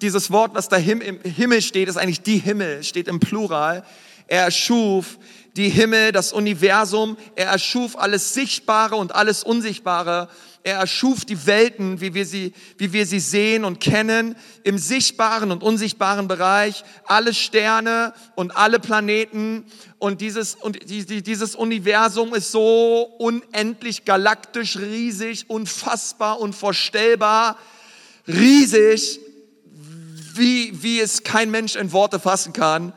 dieses 0.00 0.30
Wort, 0.30 0.54
was 0.54 0.68
da 0.68 0.76
im 0.76 1.20
Himmel 1.22 1.62
steht, 1.62 1.88
ist 1.88 1.96
eigentlich 1.96 2.22
die 2.22 2.38
Himmel, 2.38 2.82
steht 2.82 3.08
im 3.08 3.20
Plural. 3.20 3.84
Er 4.26 4.42
erschuf 4.42 5.18
die 5.56 5.68
Himmel, 5.68 6.12
das 6.12 6.32
Universum, 6.32 7.16
er 7.36 7.46
erschuf 7.46 7.96
alles 7.96 8.34
Sichtbare 8.34 8.96
und 8.96 9.14
alles 9.14 9.44
Unsichtbare. 9.44 10.28
Er 10.66 10.78
erschuf 10.78 11.24
die 11.24 11.46
Welten, 11.46 12.00
wie 12.00 12.12
wir 12.12 12.26
sie, 12.26 12.52
wie 12.76 12.92
wir 12.92 13.06
sie 13.06 13.20
sehen 13.20 13.64
und 13.64 13.78
kennen, 13.78 14.34
im 14.64 14.78
sichtbaren 14.78 15.52
und 15.52 15.62
unsichtbaren 15.62 16.26
Bereich, 16.26 16.82
alle 17.04 17.34
Sterne 17.34 18.12
und 18.34 18.56
alle 18.56 18.80
Planeten. 18.80 19.64
Und 20.00 20.20
dieses, 20.20 20.56
und 20.56 20.90
dieses 20.90 21.54
Universum 21.54 22.34
ist 22.34 22.50
so 22.50 23.14
unendlich 23.20 24.04
galaktisch, 24.04 24.76
riesig, 24.76 25.48
unfassbar, 25.48 26.40
unvorstellbar, 26.40 27.56
riesig, 28.26 29.20
wie, 30.34 30.82
wie 30.82 30.98
es 30.98 31.22
kein 31.22 31.52
Mensch 31.52 31.76
in 31.76 31.92
Worte 31.92 32.18
fassen 32.18 32.52
kann. 32.52 32.92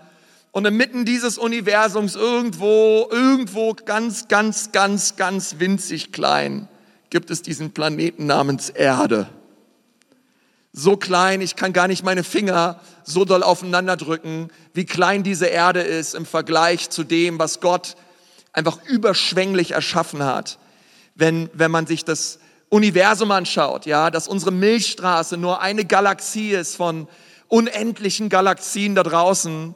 Und 0.50 0.66
inmitten 0.66 1.06
dieses 1.06 1.38
Universums 1.38 2.16
irgendwo, 2.16 3.08
irgendwo 3.12 3.76
ganz, 3.76 4.28
ganz, 4.28 4.72
ganz, 4.72 5.18
ganz 5.18 5.60
winzig 5.60 6.12
klein 6.12 6.68
gibt 7.10 7.32
es 7.32 7.42
diesen 7.42 7.72
Planeten 7.72 8.26
namens 8.26 8.70
Erde. 8.70 9.28
So 10.72 10.98
klein, 10.98 11.42
ich 11.42 11.56
kann 11.56 11.74
gar 11.74 11.88
nicht 11.88 12.04
meine 12.04 12.24
Finger 12.24 12.80
so 13.04 13.26
doll 13.26 13.42
aufeinander 13.42 13.98
drücken, 13.98 14.50
wie 14.74 14.86
klein 14.86 15.24
diese 15.24 15.48
Erde 15.48 15.82
ist 15.82 16.14
im 16.14 16.26
Vergleich 16.26 16.90
zu 16.90 17.04
dem, 17.04 17.40
was 17.40 17.60
Gott 17.60 17.96
einfach 18.54 18.84
überschwänglich 18.86 19.72
erschaffen 19.72 20.24
hat. 20.24 20.60
Wenn, 21.16 21.50
wenn 21.54 21.72
man 21.72 21.88
sich 21.88 22.06
das 22.06 22.40
Universum 22.70 23.32
anschaut, 23.32 23.88
ja, 23.88 24.12
dass 24.12 24.28
unsere 24.28 24.52
Milchstraße 24.52 25.38
nur 25.38 25.60
eine 25.60 25.86
Galaxie 25.86 26.52
ist 26.52 26.76
von 26.76 27.08
unendlichen 27.48 28.30
Galaxien 28.30 28.94
da 28.94 29.02
draußen. 29.02 29.76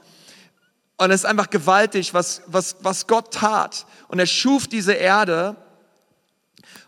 Und 0.98 1.12
es 1.12 1.22
ist 1.22 1.26
einfach 1.26 1.50
gewaltig, 1.50 2.14
was, 2.14 2.44
was, 2.46 2.78
was 2.82 3.08
Gott 3.08 3.34
tat. 3.34 3.88
Und 4.08 4.20
er 4.20 4.28
schuf 4.28 4.68
diese 4.68 4.94
Erde 4.94 5.56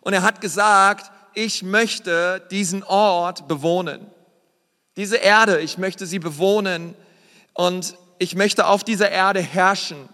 und 0.05 0.13
er 0.13 0.21
hat 0.21 0.39
gesagt, 0.39 1.11
ich 1.33 1.63
möchte 1.63 2.45
diesen 2.51 2.83
Ort 2.83 3.47
bewohnen. 3.47 4.05
Diese 4.97 5.17
Erde, 5.17 5.59
ich 5.59 5.79
möchte 5.79 6.05
sie 6.05 6.19
bewohnen 6.19 6.93
und 7.53 7.97
ich 8.19 8.35
möchte 8.35 8.67
auf 8.67 8.83
dieser 8.83 9.09
Erde 9.09 9.41
herrschen. 9.41 10.07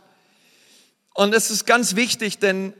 Und 1.13 1.35
es 1.35 1.51
ist 1.51 1.65
ganz 1.65 1.97
wichtig, 1.97 2.39
denn 2.39 2.73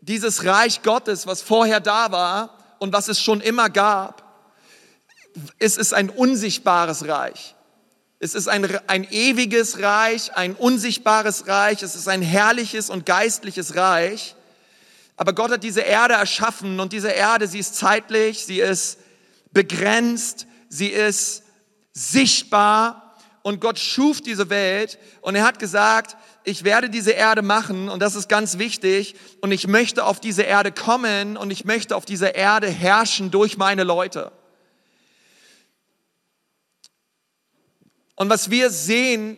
dieses 0.00 0.46
Reich 0.46 0.82
Gottes, 0.82 1.26
was 1.26 1.42
vorher 1.42 1.80
da 1.80 2.12
war 2.12 2.56
und 2.78 2.94
was 2.94 3.08
es 3.08 3.20
schon 3.20 3.42
immer 3.42 3.68
gab, 3.68 4.24
es 5.58 5.76
ist 5.76 5.92
ein 5.92 6.08
unsichtbares 6.08 7.06
Reich. 7.06 7.54
Es 8.20 8.34
ist 8.34 8.48
ein, 8.48 8.66
ein 8.86 9.04
ewiges 9.10 9.82
Reich, 9.82 10.34
ein 10.34 10.54
unsichtbares 10.54 11.46
Reich, 11.46 11.82
es 11.82 11.94
ist 11.94 12.08
ein 12.08 12.22
herrliches 12.22 12.88
und 12.88 13.04
geistliches 13.04 13.76
Reich. 13.76 14.34
Aber 15.18 15.32
Gott 15.32 15.50
hat 15.50 15.64
diese 15.64 15.80
Erde 15.80 16.14
erschaffen 16.14 16.78
und 16.78 16.92
diese 16.92 17.10
Erde, 17.10 17.48
sie 17.48 17.58
ist 17.58 17.74
zeitlich, 17.74 18.46
sie 18.46 18.60
ist 18.60 19.00
begrenzt, 19.50 20.46
sie 20.68 20.86
ist 20.86 21.42
sichtbar 21.92 23.16
und 23.42 23.60
Gott 23.60 23.80
schuf 23.80 24.20
diese 24.20 24.48
Welt 24.48 24.96
und 25.20 25.34
er 25.34 25.44
hat 25.44 25.58
gesagt, 25.58 26.16
ich 26.44 26.62
werde 26.62 26.88
diese 26.88 27.10
Erde 27.10 27.42
machen 27.42 27.88
und 27.88 28.00
das 28.00 28.14
ist 28.14 28.28
ganz 28.28 28.58
wichtig 28.58 29.16
und 29.40 29.50
ich 29.50 29.66
möchte 29.66 30.04
auf 30.04 30.20
diese 30.20 30.42
Erde 30.42 30.70
kommen 30.70 31.36
und 31.36 31.50
ich 31.50 31.64
möchte 31.64 31.96
auf 31.96 32.04
dieser 32.04 32.36
Erde 32.36 32.68
herrschen 32.68 33.32
durch 33.32 33.56
meine 33.56 33.82
Leute. 33.82 34.30
Und 38.14 38.30
was 38.30 38.50
wir 38.50 38.70
sehen 38.70 39.36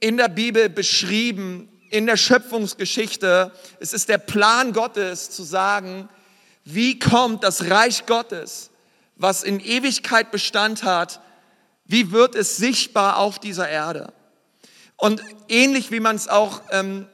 in 0.00 0.16
der 0.16 0.28
Bibel 0.28 0.68
beschrieben, 0.68 1.69
in 1.90 2.06
der 2.06 2.16
Schöpfungsgeschichte. 2.16 3.52
Es 3.80 3.92
ist 3.92 4.08
der 4.08 4.18
Plan 4.18 4.72
Gottes 4.72 5.30
zu 5.30 5.42
sagen, 5.42 6.08
wie 6.64 6.98
kommt 6.98 7.44
das 7.44 7.68
Reich 7.68 8.06
Gottes, 8.06 8.70
was 9.16 9.42
in 9.42 9.60
Ewigkeit 9.60 10.30
Bestand 10.30 10.84
hat, 10.84 11.20
wie 11.84 12.12
wird 12.12 12.36
es 12.36 12.56
sichtbar 12.56 13.18
auf 13.18 13.38
dieser 13.38 13.68
Erde? 13.68 14.12
Und 14.96 15.22
ähnlich 15.48 15.90
wie 15.90 16.00
man 16.00 16.14
es 16.14 16.28
auch 16.28 16.62
ähm, 16.70 17.06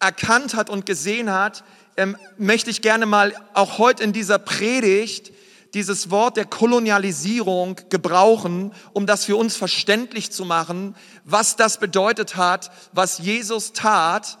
erkannt 0.00 0.54
hat 0.54 0.70
und 0.70 0.86
gesehen 0.86 1.32
hat, 1.32 1.62
ähm, 1.96 2.16
möchte 2.36 2.70
ich 2.70 2.82
gerne 2.82 3.06
mal 3.06 3.34
auch 3.54 3.78
heute 3.78 4.02
in 4.02 4.12
dieser 4.12 4.38
Predigt 4.38 5.32
dieses 5.74 6.10
Wort 6.10 6.36
der 6.36 6.44
Kolonialisierung 6.44 7.76
gebrauchen, 7.88 8.72
um 8.92 9.06
das 9.06 9.24
für 9.24 9.36
uns 9.36 9.56
verständlich 9.56 10.30
zu 10.30 10.44
machen, 10.44 10.94
was 11.24 11.56
das 11.56 11.78
bedeutet 11.78 12.36
hat, 12.36 12.70
was 12.92 13.18
Jesus 13.18 13.72
tat 13.72 14.38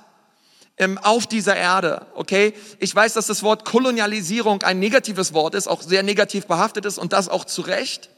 ähm, 0.78 0.98
auf 0.98 1.26
dieser 1.26 1.56
Erde. 1.56 2.06
Okay? 2.14 2.54
Ich 2.78 2.94
weiß, 2.94 3.14
dass 3.14 3.26
das 3.26 3.42
Wort 3.42 3.64
Kolonialisierung 3.64 4.62
ein 4.62 4.78
negatives 4.78 5.32
Wort 5.32 5.54
ist, 5.54 5.68
auch 5.68 5.82
sehr 5.82 6.02
negativ 6.02 6.46
behaftet 6.46 6.84
ist 6.84 6.98
und 6.98 7.12
das 7.12 7.28
auch 7.28 7.44
zu 7.44 7.62
Recht. 7.62 8.10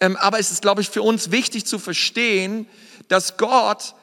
Ähm, 0.00 0.16
aber 0.16 0.38
es 0.38 0.50
ist, 0.50 0.62
glaube 0.62 0.80
ich, 0.80 0.90
für 0.90 1.02
uns 1.02 1.30
wichtig 1.30 1.66
zu 1.66 1.78
verstehen, 1.78 2.68
dass 3.08 3.36
Gott, 3.36 3.94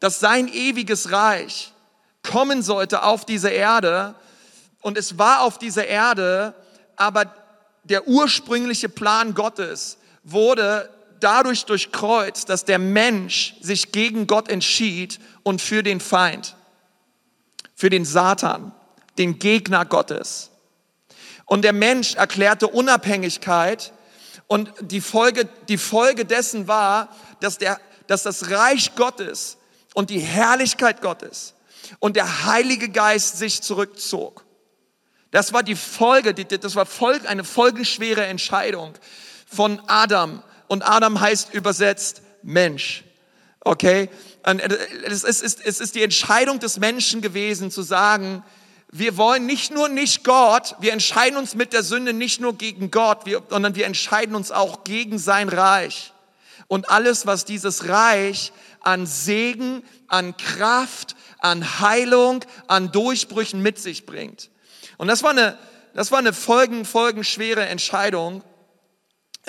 dass 0.00 0.20
sein 0.20 0.48
ewiges 0.48 1.12
Reich 1.12 1.72
kommen 2.22 2.62
sollte 2.62 3.02
auf 3.02 3.24
diese 3.24 3.50
Erde 3.50 4.14
und 4.80 4.96
es 4.98 5.18
war 5.18 5.42
auf 5.42 5.58
dieser 5.58 5.86
Erde, 5.86 6.54
aber 6.96 7.32
der 7.84 8.06
ursprüngliche 8.08 8.88
Plan 8.88 9.34
Gottes 9.34 9.98
wurde 10.24 10.88
dadurch 11.20 11.64
durchkreuzt, 11.64 12.48
dass 12.48 12.64
der 12.64 12.78
Mensch 12.78 13.54
sich 13.60 13.92
gegen 13.92 14.26
Gott 14.26 14.48
entschied 14.48 15.18
und 15.42 15.60
für 15.60 15.82
den 15.82 16.00
Feind, 16.00 16.56
für 17.74 17.90
den 17.90 18.04
Satan, 18.04 18.72
den 19.18 19.38
Gegner 19.38 19.84
Gottes. 19.84 20.50
Und 21.46 21.62
der 21.62 21.72
Mensch 21.72 22.14
erklärte 22.14 22.68
Unabhängigkeit 22.68 23.92
und 24.46 24.72
die 24.80 25.00
Folge, 25.00 25.48
die 25.68 25.78
Folge 25.78 26.24
dessen 26.24 26.68
war, 26.68 27.08
dass, 27.40 27.58
der, 27.58 27.80
dass 28.06 28.22
das 28.22 28.50
Reich 28.50 28.94
Gottes 28.94 29.58
und 29.94 30.10
die 30.10 30.20
Herrlichkeit 30.20 31.02
Gottes 31.02 31.54
und 31.98 32.16
der 32.16 32.46
Heilige 32.46 32.88
Geist 32.88 33.38
sich 33.38 33.62
zurückzog. 33.62 34.41
Das 35.32 35.52
war 35.54 35.62
die 35.62 35.74
Folge, 35.74 36.34
das 36.34 36.76
war 36.76 36.86
eine 37.26 37.42
folgenschwere 37.42 38.24
Entscheidung 38.26 38.92
von 39.46 39.80
Adam. 39.88 40.42
Und 40.68 40.82
Adam 40.82 41.20
heißt 41.20 41.54
übersetzt 41.54 42.22
Mensch. 42.42 43.02
Okay? 43.60 44.10
Äh, 44.44 44.56
es 45.06 45.24
ist, 45.24 45.42
es 45.42 45.80
ist 45.80 45.94
die 45.94 46.02
Entscheidung 46.02 46.60
des 46.60 46.78
Menschen 46.78 47.22
gewesen 47.22 47.70
zu 47.70 47.82
sagen, 47.82 48.44
wir 48.90 49.16
wollen 49.16 49.46
nicht 49.46 49.72
nur 49.72 49.88
nicht 49.88 50.22
Gott, 50.22 50.76
wir 50.80 50.92
entscheiden 50.92 51.38
uns 51.38 51.54
mit 51.54 51.72
der 51.72 51.82
Sünde 51.82 52.12
nicht 52.12 52.42
nur 52.42 52.58
gegen 52.58 52.90
Gott, 52.90 53.20
sondern 53.48 53.74
wir 53.74 53.86
entscheiden 53.86 54.34
uns 54.34 54.52
auch 54.52 54.84
gegen 54.84 55.18
sein 55.18 55.48
Reich. 55.48 56.12
Und 56.68 56.90
alles, 56.90 57.26
was 57.26 57.46
dieses 57.46 57.88
Reich 57.88 58.52
an 58.80 59.06
Segen, 59.06 59.82
an 60.08 60.36
Kraft, 60.36 61.16
an 61.38 61.80
Heilung, 61.80 62.44
an 62.66 62.92
Durchbrüchen 62.92 63.62
mit 63.62 63.78
sich 63.78 64.04
bringt. 64.04 64.50
Und 65.02 65.08
das 65.08 65.24
war 65.24 65.30
eine, 65.30 65.58
das 65.94 66.12
war 66.12 66.20
eine 66.20 66.32
folgen, 66.32 66.84
folgenschwere 66.84 67.66
Entscheidung. 67.66 68.44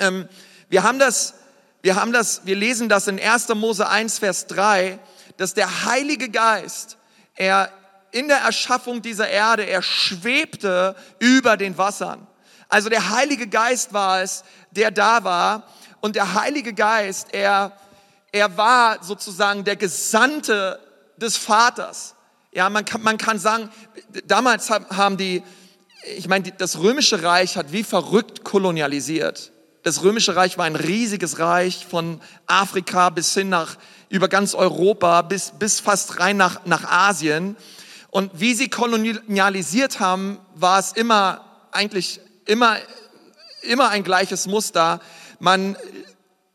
Ähm, 0.00 0.28
wir 0.68 0.82
haben 0.82 0.98
das, 0.98 1.34
wir 1.80 1.94
haben 1.94 2.12
das, 2.12 2.44
wir 2.44 2.56
lesen 2.56 2.88
das 2.88 3.06
in 3.06 3.20
1. 3.20 3.50
Mose 3.50 3.88
1, 3.88 4.18
Vers 4.18 4.48
3, 4.48 4.98
dass 5.36 5.54
der 5.54 5.84
Heilige 5.84 6.28
Geist, 6.28 6.98
er, 7.36 7.70
in 8.10 8.26
der 8.26 8.38
Erschaffung 8.38 9.00
dieser 9.00 9.28
Erde, 9.28 9.62
er 9.62 9.80
schwebte 9.82 10.96
über 11.20 11.56
den 11.56 11.78
Wassern. 11.78 12.26
Also 12.68 12.88
der 12.88 13.10
Heilige 13.10 13.46
Geist 13.46 13.92
war 13.92 14.22
es, 14.22 14.42
der 14.72 14.90
da 14.90 15.22
war. 15.22 15.68
Und 16.00 16.16
der 16.16 16.34
Heilige 16.34 16.74
Geist, 16.74 17.28
er, 17.30 17.70
er 18.32 18.56
war 18.56 19.04
sozusagen 19.04 19.62
der 19.62 19.76
Gesandte 19.76 20.80
des 21.16 21.36
Vaters. 21.36 22.16
Ja, 22.54 22.70
man 22.70 22.84
kann, 22.84 23.02
man 23.02 23.18
kann 23.18 23.40
sagen, 23.40 23.68
damals 24.26 24.70
haben 24.70 25.16
die, 25.16 25.42
ich 26.16 26.28
meine, 26.28 26.52
das 26.52 26.78
römische 26.78 27.24
Reich 27.24 27.56
hat 27.56 27.72
wie 27.72 27.82
verrückt 27.82 28.44
kolonialisiert. 28.44 29.50
Das 29.82 30.04
römische 30.04 30.36
Reich 30.36 30.56
war 30.56 30.64
ein 30.64 30.76
riesiges 30.76 31.40
Reich 31.40 31.84
von 31.84 32.20
Afrika 32.46 33.10
bis 33.10 33.34
hin 33.34 33.48
nach, 33.48 33.76
über 34.08 34.28
ganz 34.28 34.54
Europa, 34.54 35.22
bis, 35.22 35.50
bis 35.58 35.80
fast 35.80 36.20
rein 36.20 36.36
nach, 36.36 36.64
nach 36.64 36.84
Asien. 36.84 37.56
Und 38.10 38.30
wie 38.34 38.54
sie 38.54 38.68
kolonialisiert 38.68 39.98
haben, 39.98 40.38
war 40.54 40.78
es 40.78 40.92
immer, 40.92 41.44
eigentlich 41.72 42.20
immer, 42.44 42.76
immer 43.62 43.88
ein 43.88 44.04
gleiches 44.04 44.46
Muster. 44.46 45.00
Man, 45.40 45.76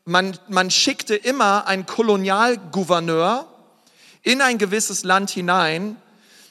man, 0.06 0.38
man 0.48 0.70
schickte 0.70 1.14
immer 1.14 1.66
einen 1.66 1.84
Kolonialgouverneur 1.84 3.49
in 4.22 4.40
ein 4.40 4.58
gewisses 4.58 5.04
Land 5.04 5.30
hinein 5.30 5.96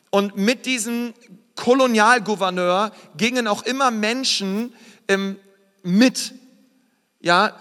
und 0.09 0.37
mit 0.37 0.65
diesem 0.65 1.13
Kolonialgouverneur 1.55 2.91
gingen 3.17 3.47
auch 3.47 3.63
immer 3.63 3.91
Menschen 3.91 4.73
ähm, 5.07 5.35
mit 5.83 6.33
ja, 7.19 7.59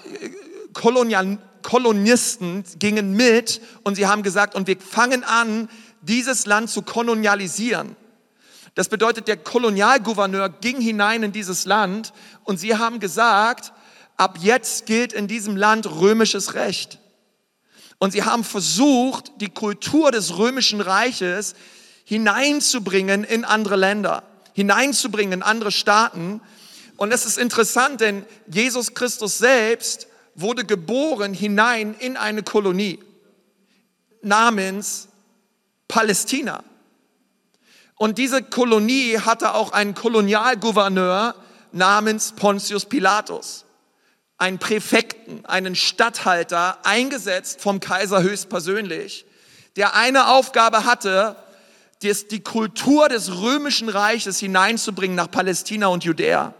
Kolonial, 0.72 1.38
Kolonisten 1.62 2.64
gingen 2.78 3.12
mit 3.12 3.60
und 3.82 3.96
sie 3.96 4.06
haben 4.06 4.22
gesagt, 4.22 4.54
und 4.54 4.66
wir 4.66 4.78
fangen 4.78 5.24
an, 5.24 5.68
dieses 6.00 6.46
Land 6.46 6.70
zu 6.70 6.82
kolonialisieren. 6.82 7.96
Das 8.74 8.88
bedeutet, 8.88 9.26
der 9.26 9.36
Kolonialgouverneur 9.36 10.48
ging 10.48 10.80
hinein 10.80 11.24
in 11.24 11.32
dieses 11.32 11.64
Land 11.64 12.12
und 12.44 12.58
sie 12.58 12.76
haben 12.76 13.00
gesagt, 13.00 13.72
ab 14.16 14.38
jetzt 14.40 14.86
gilt 14.86 15.12
in 15.12 15.26
diesem 15.26 15.56
Land 15.56 15.90
römisches 15.90 16.54
Recht. 16.54 17.00
Und 17.98 18.12
sie 18.12 18.22
haben 18.22 18.44
versucht, 18.44 19.32
die 19.40 19.48
Kultur 19.48 20.10
des 20.12 20.38
römischen 20.38 20.80
Reiches 20.80 21.54
hineinzubringen 22.04 23.24
in 23.24 23.44
andere 23.44 23.76
Länder, 23.76 24.22
hineinzubringen 24.54 25.40
in 25.40 25.42
andere 25.42 25.72
Staaten. 25.72 26.40
Und 26.96 27.12
es 27.12 27.26
ist 27.26 27.38
interessant, 27.38 28.00
denn 28.00 28.24
Jesus 28.46 28.94
Christus 28.94 29.38
selbst 29.38 30.06
wurde 30.34 30.64
geboren 30.64 31.34
hinein 31.34 31.94
in 31.98 32.16
eine 32.16 32.42
Kolonie 32.42 33.00
namens 34.22 35.08
Palästina. 35.88 36.62
Und 37.96 38.18
diese 38.18 38.42
Kolonie 38.42 39.18
hatte 39.18 39.54
auch 39.54 39.72
einen 39.72 39.94
Kolonialgouverneur 39.94 41.34
namens 41.72 42.32
Pontius 42.32 42.84
Pilatus, 42.84 43.64
einen 44.38 44.58
Präfekten, 44.58 45.44
einen 45.44 45.74
Statthalter, 45.74 46.78
eingesetzt 46.84 47.60
vom 47.60 47.80
Kaiser 47.80 48.22
höchstpersönlich, 48.22 49.26
der 49.76 49.94
eine 49.94 50.28
Aufgabe 50.28 50.84
hatte, 50.84 51.36
die 52.02 52.40
Kultur 52.40 53.08
des 53.08 53.40
römischen 53.40 53.88
Reiches 53.88 54.38
hineinzubringen 54.38 55.16
nach 55.16 55.30
Palästina 55.30 55.88
und 55.88 56.04
Judäa 56.04 56.54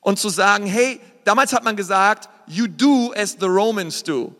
und 0.00 0.18
zu 0.18 0.28
sagen, 0.28 0.66
hey, 0.66 1.00
damals 1.24 1.52
hat 1.52 1.64
man 1.64 1.76
gesagt, 1.76 2.28
you 2.46 2.66
do 2.68 3.12
as 3.16 3.36
the 3.40 3.46
Romans 3.46 4.02
do. 4.04 4.34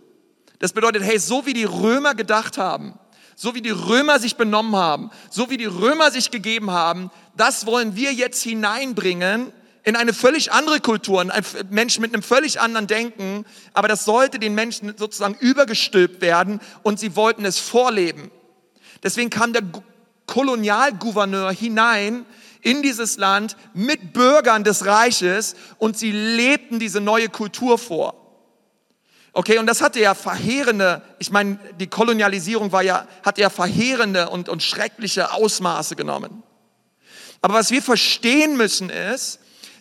Das 0.61 0.73
bedeutet, 0.73 1.03
hey, 1.03 1.19
so 1.19 1.47
wie 1.47 1.53
die 1.53 1.65
Römer 1.65 2.15
gedacht 2.15 2.59
haben, 2.59 2.99
so 3.35 3.55
wie 3.55 3.63
die 3.63 3.71
Römer 3.71 4.19
sich 4.19 4.37
benommen 4.37 4.77
haben, 4.77 5.11
so 5.31 5.51
wie 5.51 5.57
die 5.57 5.65
Römer 5.65 6.11
sich 6.11 6.31
gegeben 6.31 6.71
haben, 6.71 7.11
das 7.37 7.67
wollen 7.67 7.97
wir 7.97 8.13
jetzt 8.13 8.43
hineinbringen 8.43 9.53
in 9.83 9.97
eine 9.97 10.13
völlig 10.13 10.53
andere 10.53 10.81
Kultur, 10.81 11.21
ein 11.21 11.45
Mensch 11.71 11.99
mit 11.99 12.13
einem 12.13 12.23
völlig 12.23 12.61
anderen 12.61 12.87
Denken, 12.87 13.47
aber 13.73 13.89
das 13.89 14.05
sollte 14.05 14.39
den 14.39 14.55
Menschen 14.55 14.95
sozusagen 14.97 15.35
übergestülpt 15.35 16.21
werden 16.21 16.61
und 16.83 17.01
sie 17.01 17.17
wollten 17.17 17.45
es 17.45 17.59
vorleben. 17.59 18.31
Deswegen 19.03 19.31
kam 19.31 19.53
der 19.53 19.63
Kolonialgouverneur 20.27 21.51
hinein 21.53 22.27
in 22.63 22.83
dieses 22.83 23.17
Land 23.17 23.57
mit 23.75 24.13
Bürgern 24.13 24.65
des 24.65 24.85
Reiches 24.85 25.57
und 25.79 25.99
sie 25.99 26.13
lebten 26.13 26.79
diese 26.79 27.01
neue 27.01 27.29
Kultur 27.29 27.79
vor. 27.79 28.15
Okay, 29.33 29.59
und 29.59 29.67
das 29.67 29.81
hatte 29.81 30.01
ja 30.01 30.15
verheerende, 30.15 31.03
ich 31.19 31.31
meine, 31.31 31.59
die 31.79 31.87
Kolonialisierung 31.87 32.73
war 32.73 32.83
ja, 32.83 33.07
hat 33.25 33.39
ja 33.39 33.49
verheerende 33.49 34.29
und, 34.29 34.49
und 34.49 34.63
schreckliche 34.63 35.33
Ausmaße 35.33 35.97
genommen. 35.97 36.43
Aber 37.41 37.55
was 37.55 37.71
wir 37.71 37.81
verstehen 37.81 38.57
müssen 38.57 38.91
ist, 38.91 39.40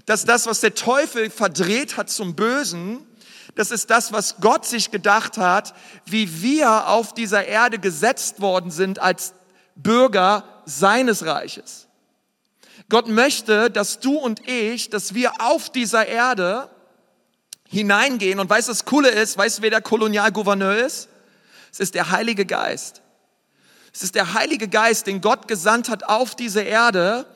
dass 0.09 0.25
das, 0.25 0.47
was 0.47 0.59
der 0.59 0.73
Teufel 0.73 1.29
verdreht 1.29 1.95
hat 1.95 2.09
zum 2.09 2.33
Bösen, 2.33 3.05
das 3.53 3.69
ist 3.69 3.91
das, 3.91 4.11
was 4.11 4.37
Gott 4.41 4.65
sich 4.65 4.89
gedacht 4.89 5.37
hat, 5.37 5.75
wie 6.07 6.41
wir 6.41 6.87
auf 6.87 7.13
dieser 7.13 7.45
Erde 7.45 7.77
gesetzt 7.77 8.41
worden 8.41 8.71
sind 8.71 8.97
als 8.97 9.35
Bürger 9.75 10.63
seines 10.65 11.27
Reiches. 11.27 11.85
Gott 12.89 13.07
möchte, 13.07 13.69
dass 13.69 13.99
du 13.99 14.17
und 14.17 14.47
ich, 14.49 14.89
dass 14.89 15.13
wir 15.13 15.41
auf 15.41 15.69
dieser 15.69 16.07
Erde 16.07 16.71
hineingehen 17.67 18.39
und 18.39 18.49
weißt 18.49 18.67
was 18.67 18.85
Coole 18.85 19.09
ist? 19.09 19.37
Weißt 19.37 19.59
du, 19.59 19.61
wer 19.61 19.69
der 19.69 19.81
Kolonialgouverneur 19.81 20.77
ist? 20.77 21.07
Es 21.71 21.79
ist 21.79 21.93
der 21.93 22.09
Heilige 22.09 22.47
Geist. 22.47 23.03
Es 23.93 24.01
ist 24.01 24.15
der 24.15 24.33
Heilige 24.33 24.69
Geist, 24.69 25.05
den 25.05 25.21
Gott 25.21 25.47
gesandt 25.47 25.87
hat 25.87 26.03
auf 26.05 26.33
diese 26.33 26.61
Erde 26.61 27.27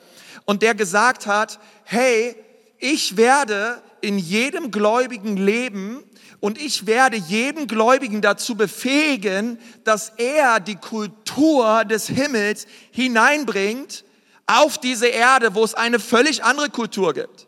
und 0.44 0.62
der 0.62 0.74
gesagt 0.74 1.28
hat, 1.28 1.60
hey, 1.84 2.34
ich 2.78 3.16
werde 3.16 3.82
in 4.00 4.18
jedem 4.18 4.70
gläubigen 4.70 5.36
Leben 5.36 6.02
und 6.40 6.60
ich 6.60 6.86
werde 6.86 7.16
jeden 7.16 7.66
Gläubigen 7.66 8.20
dazu 8.20 8.54
befähigen, 8.54 9.58
dass 9.84 10.12
er 10.18 10.60
die 10.60 10.76
Kultur 10.76 11.84
des 11.86 12.06
Himmels 12.06 12.66
hineinbringt 12.90 14.04
auf 14.46 14.76
diese 14.76 15.06
Erde, 15.06 15.54
wo 15.54 15.64
es 15.64 15.74
eine 15.74 15.98
völlig 15.98 16.44
andere 16.44 16.68
Kultur 16.68 17.14
gibt, 17.14 17.46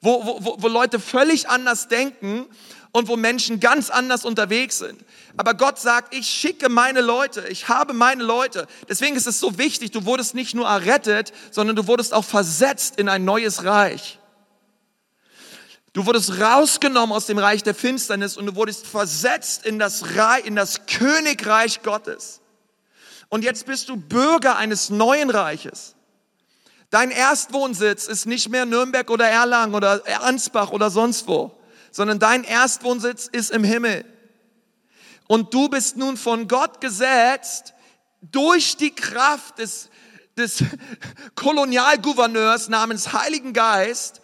wo, 0.00 0.24
wo, 0.24 0.56
wo 0.58 0.68
Leute 0.68 1.00
völlig 1.00 1.48
anders 1.48 1.88
denken 1.88 2.46
und 2.92 3.08
wo 3.08 3.16
Menschen 3.16 3.60
ganz 3.60 3.90
anders 3.90 4.24
unterwegs 4.24 4.78
sind. 4.78 5.04
Aber 5.36 5.54
Gott 5.54 5.78
sagt, 5.78 6.14
ich 6.14 6.28
schicke 6.28 6.68
meine 6.68 7.00
Leute, 7.00 7.44
ich 7.48 7.68
habe 7.68 7.92
meine 7.92 8.22
Leute. 8.22 8.66
Deswegen 8.88 9.16
ist 9.16 9.26
es 9.26 9.40
so 9.40 9.58
wichtig, 9.58 9.90
du 9.90 10.04
wurdest 10.04 10.34
nicht 10.34 10.54
nur 10.54 10.66
errettet, 10.66 11.32
sondern 11.50 11.76
du 11.76 11.86
wurdest 11.86 12.14
auch 12.14 12.24
versetzt 12.24 12.98
in 12.98 13.08
ein 13.08 13.24
neues 13.24 13.64
Reich. 13.64 14.17
Du 15.92 16.06
wurdest 16.06 16.40
rausgenommen 16.40 17.14
aus 17.14 17.26
dem 17.26 17.38
Reich 17.38 17.62
der 17.62 17.74
Finsternis 17.74 18.36
und 18.36 18.46
du 18.46 18.54
wurdest 18.56 18.86
versetzt 18.86 19.64
in 19.64 19.78
das, 19.78 20.16
Reich, 20.16 20.44
in 20.44 20.54
das 20.54 20.86
Königreich 20.86 21.82
Gottes. 21.82 22.40
Und 23.28 23.44
jetzt 23.44 23.66
bist 23.66 23.88
du 23.88 23.96
Bürger 23.96 24.56
eines 24.56 24.90
neuen 24.90 25.30
Reiches. 25.30 25.94
Dein 26.90 27.10
Erstwohnsitz 27.10 28.06
ist 28.06 28.26
nicht 28.26 28.48
mehr 28.48 28.64
Nürnberg 28.64 29.10
oder 29.10 29.28
Erlangen 29.28 29.74
oder 29.74 30.02
Ansbach 30.22 30.70
oder 30.70 30.90
sonst 30.90 31.26
wo, 31.26 31.52
sondern 31.90 32.18
dein 32.18 32.44
Erstwohnsitz 32.44 33.26
ist 33.26 33.50
im 33.50 33.64
Himmel. 33.64 34.04
Und 35.26 35.52
du 35.52 35.68
bist 35.68 35.98
nun 35.98 36.16
von 36.16 36.48
Gott 36.48 36.80
gesetzt 36.80 37.74
durch 38.22 38.78
die 38.78 38.94
Kraft 38.94 39.58
des, 39.58 39.90
des 40.38 40.64
Kolonialgouverneurs 41.34 42.68
namens 42.68 43.12
Heiligen 43.12 43.52
Geist, 43.52 44.22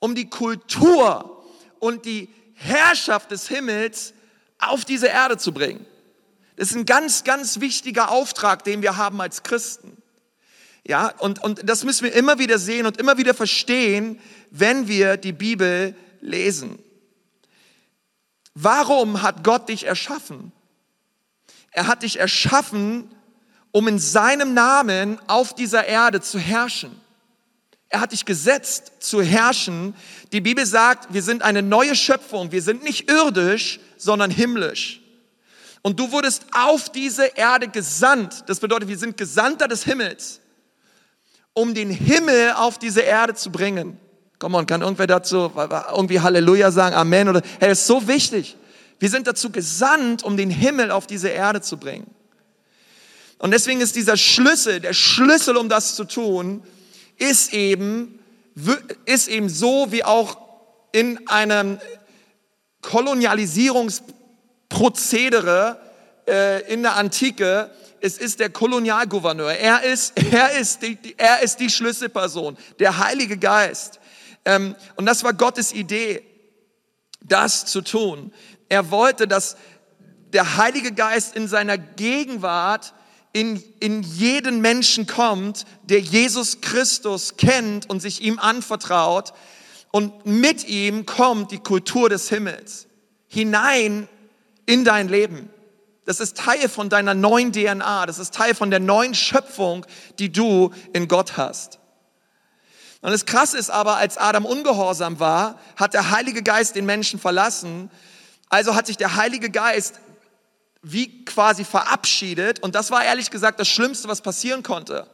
um 0.00 0.14
die 0.14 0.28
Kultur 0.28 1.44
und 1.78 2.04
die 2.04 2.28
Herrschaft 2.54 3.30
des 3.30 3.48
Himmels 3.48 4.12
auf 4.58 4.84
diese 4.84 5.06
Erde 5.06 5.38
zu 5.38 5.52
bringen. 5.52 5.86
Das 6.56 6.70
ist 6.70 6.76
ein 6.76 6.84
ganz, 6.84 7.24
ganz 7.24 7.60
wichtiger 7.60 8.10
Auftrag, 8.10 8.64
den 8.64 8.82
wir 8.82 8.96
haben 8.96 9.20
als 9.20 9.42
Christen. 9.42 9.96
Ja, 10.86 11.08
und, 11.18 11.42
und 11.42 11.68
das 11.68 11.84
müssen 11.84 12.04
wir 12.04 12.12
immer 12.14 12.38
wieder 12.38 12.58
sehen 12.58 12.86
und 12.86 12.98
immer 12.98 13.16
wieder 13.16 13.32
verstehen, 13.32 14.18
wenn 14.50 14.88
wir 14.88 15.16
die 15.16 15.32
Bibel 15.32 15.94
lesen. 16.20 16.78
Warum 18.54 19.22
hat 19.22 19.44
Gott 19.44 19.68
dich 19.68 19.86
erschaffen? 19.86 20.52
Er 21.70 21.86
hat 21.86 22.02
dich 22.02 22.18
erschaffen, 22.18 23.14
um 23.70 23.88
in 23.88 23.98
seinem 23.98 24.52
Namen 24.52 25.18
auf 25.28 25.54
dieser 25.54 25.86
Erde 25.86 26.20
zu 26.20 26.38
herrschen. 26.38 26.99
Er 27.90 28.00
hat 28.00 28.12
dich 28.12 28.24
gesetzt 28.24 28.92
zu 29.00 29.20
herrschen. 29.20 29.94
Die 30.32 30.40
Bibel 30.40 30.64
sagt, 30.64 31.12
wir 31.12 31.22
sind 31.22 31.42
eine 31.42 31.60
neue 31.60 31.94
Schöpfung. 31.94 32.50
Wir 32.52 32.62
sind 32.62 32.82
nicht 32.82 33.10
irdisch, 33.10 33.80
sondern 33.98 34.30
himmlisch. 34.30 35.02
Und 35.82 36.00
du 36.00 36.10
wurdest 36.10 36.46
auf 36.52 36.90
diese 36.90 37.26
Erde 37.26 37.68
gesandt. 37.68 38.44
Das 38.46 38.60
bedeutet, 38.60 38.88
wir 38.88 38.98
sind 38.98 39.16
Gesandter 39.16 39.68
des 39.68 39.84
Himmels 39.84 40.40
um 41.52 41.74
den 41.74 41.90
Himmel 41.90 42.52
auf 42.52 42.78
diese 42.78 43.00
Erde 43.00 43.34
zu 43.34 43.50
bringen. 43.50 43.98
Komm 44.38 44.54
on, 44.54 44.66
kann 44.66 44.80
irgendwer 44.80 45.06
dazu 45.06 45.52
irgendwie 45.54 46.20
Halleluja 46.20 46.70
sagen, 46.70 46.94
Amen 46.94 47.28
oder, 47.28 47.42
hey, 47.58 47.68
das 47.68 47.80
ist 47.80 47.86
so 47.86 48.06
wichtig. 48.08 48.56
Wir 48.98 49.10
sind 49.10 49.26
dazu 49.26 49.50
gesandt, 49.50 50.22
um 50.22 50.36
den 50.36 50.50
Himmel 50.50 50.90
auf 50.90 51.06
diese 51.06 51.28
Erde 51.28 51.60
zu 51.60 51.76
bringen. 51.76 52.06
Und 53.38 53.52
deswegen 53.52 53.80
ist 53.80 53.96
dieser 53.96 54.16
Schlüssel, 54.16 54.80
der 54.80 54.92
Schlüssel, 54.92 55.56
um 55.56 55.68
das 55.68 55.96
zu 55.96 56.04
tun, 56.04 56.62
ist 57.20 57.52
eben, 57.52 58.18
ist 59.04 59.28
eben 59.28 59.48
so 59.48 59.92
wie 59.92 60.02
auch 60.02 60.36
in 60.92 61.28
einem 61.28 61.78
Kolonialisierungsprozedere 62.82 65.80
äh, 66.26 66.72
in 66.72 66.82
der 66.82 66.96
Antike, 66.96 67.70
es 68.00 68.18
ist 68.18 68.40
der 68.40 68.50
Kolonialgouverneur. 68.50 69.52
Er 69.52 69.82
ist, 69.82 70.14
er 70.32 70.58
ist, 70.58 70.82
die, 70.82 70.98
er 71.16 71.42
ist 71.42 71.60
die 71.60 71.70
Schlüsselperson, 71.70 72.56
der 72.78 72.98
Heilige 72.98 73.36
Geist. 73.36 74.00
Ähm, 74.44 74.74
und 74.96 75.06
das 75.06 75.22
war 75.22 75.34
Gottes 75.34 75.72
Idee, 75.72 76.24
das 77.22 77.66
zu 77.66 77.82
tun. 77.82 78.32
Er 78.68 78.90
wollte, 78.90 79.28
dass 79.28 79.56
der 80.32 80.56
Heilige 80.56 80.92
Geist 80.92 81.36
in 81.36 81.46
seiner 81.48 81.76
Gegenwart 81.76 82.94
in, 83.32 83.62
in 83.78 84.02
jeden 84.02 84.60
Menschen 84.60 85.06
kommt, 85.06 85.64
der 85.84 86.00
Jesus 86.00 86.60
Christus 86.60 87.36
kennt 87.36 87.88
und 87.88 88.00
sich 88.00 88.22
ihm 88.22 88.38
anvertraut. 88.38 89.32
Und 89.92 90.26
mit 90.26 90.68
ihm 90.68 91.06
kommt 91.06 91.50
die 91.52 91.58
Kultur 91.58 92.08
des 92.08 92.28
Himmels 92.28 92.86
hinein 93.28 94.08
in 94.66 94.84
dein 94.84 95.08
Leben. 95.08 95.50
Das 96.04 96.18
ist 96.18 96.36
Teil 96.36 96.68
von 96.68 96.88
deiner 96.88 97.14
neuen 97.14 97.52
DNA. 97.52 98.06
Das 98.06 98.18
ist 98.18 98.34
Teil 98.34 98.54
von 98.54 98.70
der 98.70 98.80
neuen 98.80 99.14
Schöpfung, 99.14 99.86
die 100.18 100.32
du 100.32 100.72
in 100.92 101.06
Gott 101.06 101.36
hast. 101.36 101.78
Und 103.00 103.12
das 103.12 103.24
Krasse 103.24 103.56
ist 103.56 103.70
aber, 103.70 103.96
als 103.96 104.18
Adam 104.18 104.44
ungehorsam 104.44 105.20
war, 105.20 105.58
hat 105.76 105.94
der 105.94 106.10
Heilige 106.10 106.42
Geist 106.42 106.74
den 106.74 106.84
Menschen 106.84 107.20
verlassen. 107.20 107.90
Also 108.48 108.74
hat 108.74 108.88
sich 108.88 108.96
der 108.96 109.14
Heilige 109.14 109.50
Geist 109.50 110.00
wie 110.82 111.24
quasi 111.24 111.64
verabschiedet. 111.64 112.60
Und 112.60 112.74
das 112.74 112.90
war 112.90 113.04
ehrlich 113.04 113.30
gesagt 113.30 113.60
das 113.60 113.68
Schlimmste, 113.68 114.08
was 114.08 114.20
passieren 114.20 114.62
konnte. 114.62 115.06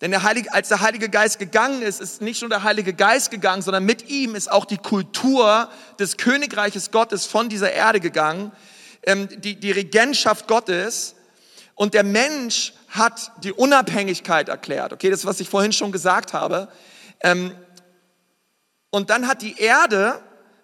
Denn 0.00 0.10
der 0.10 0.24
Heilige, 0.24 0.52
als 0.52 0.68
der 0.68 0.80
Heilige 0.80 1.08
Geist 1.08 1.38
gegangen 1.38 1.82
ist, 1.82 2.00
ist 2.00 2.22
nicht 2.22 2.40
nur 2.42 2.48
der 2.48 2.64
Heilige 2.64 2.92
Geist 2.92 3.30
gegangen, 3.30 3.62
sondern 3.62 3.84
mit 3.84 4.08
ihm 4.08 4.34
ist 4.34 4.50
auch 4.50 4.64
die 4.64 4.78
Kultur 4.78 5.68
des 5.98 6.16
Königreiches 6.16 6.90
Gottes 6.90 7.24
von 7.24 7.48
dieser 7.48 7.72
Erde 7.72 8.00
gegangen, 8.00 8.50
ähm, 9.04 9.28
die, 9.40 9.54
die 9.54 9.70
Regentschaft 9.70 10.48
Gottes. 10.48 11.14
Und 11.76 11.94
der 11.94 12.02
Mensch 12.02 12.74
hat 12.88 13.30
die 13.44 13.52
Unabhängigkeit 13.52 14.48
erklärt. 14.48 14.92
Okay, 14.92 15.08
das 15.08 15.24
was 15.24 15.40
ich 15.40 15.48
vorhin 15.48 15.72
schon 15.72 15.92
gesagt 15.92 16.32
habe. 16.32 16.68
Ähm, 17.20 17.54
und 18.90 19.08
dann 19.08 19.28
hat 19.28 19.40
die 19.40 19.58
Erde 19.58 20.20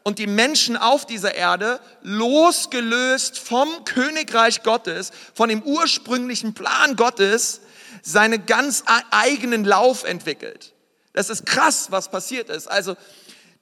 und 0.08 0.18
die 0.18 0.26
Menschen 0.26 0.78
auf 0.78 1.04
dieser 1.04 1.34
Erde 1.34 1.80
losgelöst 2.00 3.38
vom 3.38 3.68
Königreich 3.84 4.62
Gottes, 4.62 5.12
von 5.34 5.50
dem 5.50 5.62
ursprünglichen 5.62 6.54
Plan 6.54 6.96
Gottes, 6.96 7.60
seinen 8.02 8.46
ganz 8.46 8.84
eigenen 9.10 9.66
Lauf 9.66 10.04
entwickelt. 10.04 10.72
Das 11.12 11.28
ist 11.28 11.44
krass, 11.44 11.88
was 11.90 12.10
passiert 12.10 12.48
ist. 12.48 12.68
Also 12.68 12.96